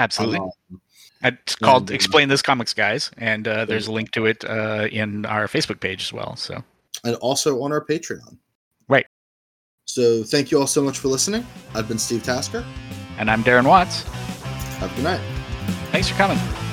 Absolutely. 0.00 0.40
Um, 0.40 0.80
It's 1.22 1.54
called 1.54 1.82
and, 1.82 1.92
uh, 1.92 1.94
"Explain 1.94 2.28
This 2.28 2.42
Comics, 2.42 2.74
Guys," 2.74 3.12
and 3.16 3.46
uh, 3.46 3.64
there's 3.64 3.86
a 3.86 3.92
link 3.92 4.10
to 4.10 4.26
it 4.26 4.44
uh, 4.44 4.88
in 4.90 5.24
our 5.26 5.46
Facebook 5.46 5.78
page 5.78 6.02
as 6.02 6.12
well. 6.12 6.34
So 6.34 6.64
and 7.04 7.14
also 7.18 7.62
on 7.62 7.70
our 7.70 7.84
Patreon. 7.84 8.36
Right. 8.88 9.06
So 9.84 10.24
thank 10.24 10.50
you 10.50 10.58
all 10.58 10.66
so 10.66 10.82
much 10.82 10.98
for 10.98 11.06
listening. 11.06 11.46
I've 11.76 11.86
been 11.86 11.98
Steve 12.00 12.24
Tasker. 12.24 12.64
and 13.18 13.30
I'm 13.30 13.44
Darren 13.44 13.68
Watts. 13.68 14.02
Have 14.80 14.90
a 14.90 14.94
good 14.96 15.04
night. 15.04 15.20
Thanks 15.92 16.08
for 16.08 16.16
coming. 16.16 16.65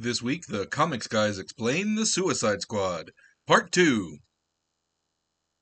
This 0.00 0.22
week, 0.22 0.46
the 0.46 0.64
Comics 0.64 1.08
Guys 1.08 1.40
explain 1.40 1.96
the 1.96 2.06
Suicide 2.06 2.62
Squad, 2.62 3.10
Part 3.48 3.72
2. 3.72 4.18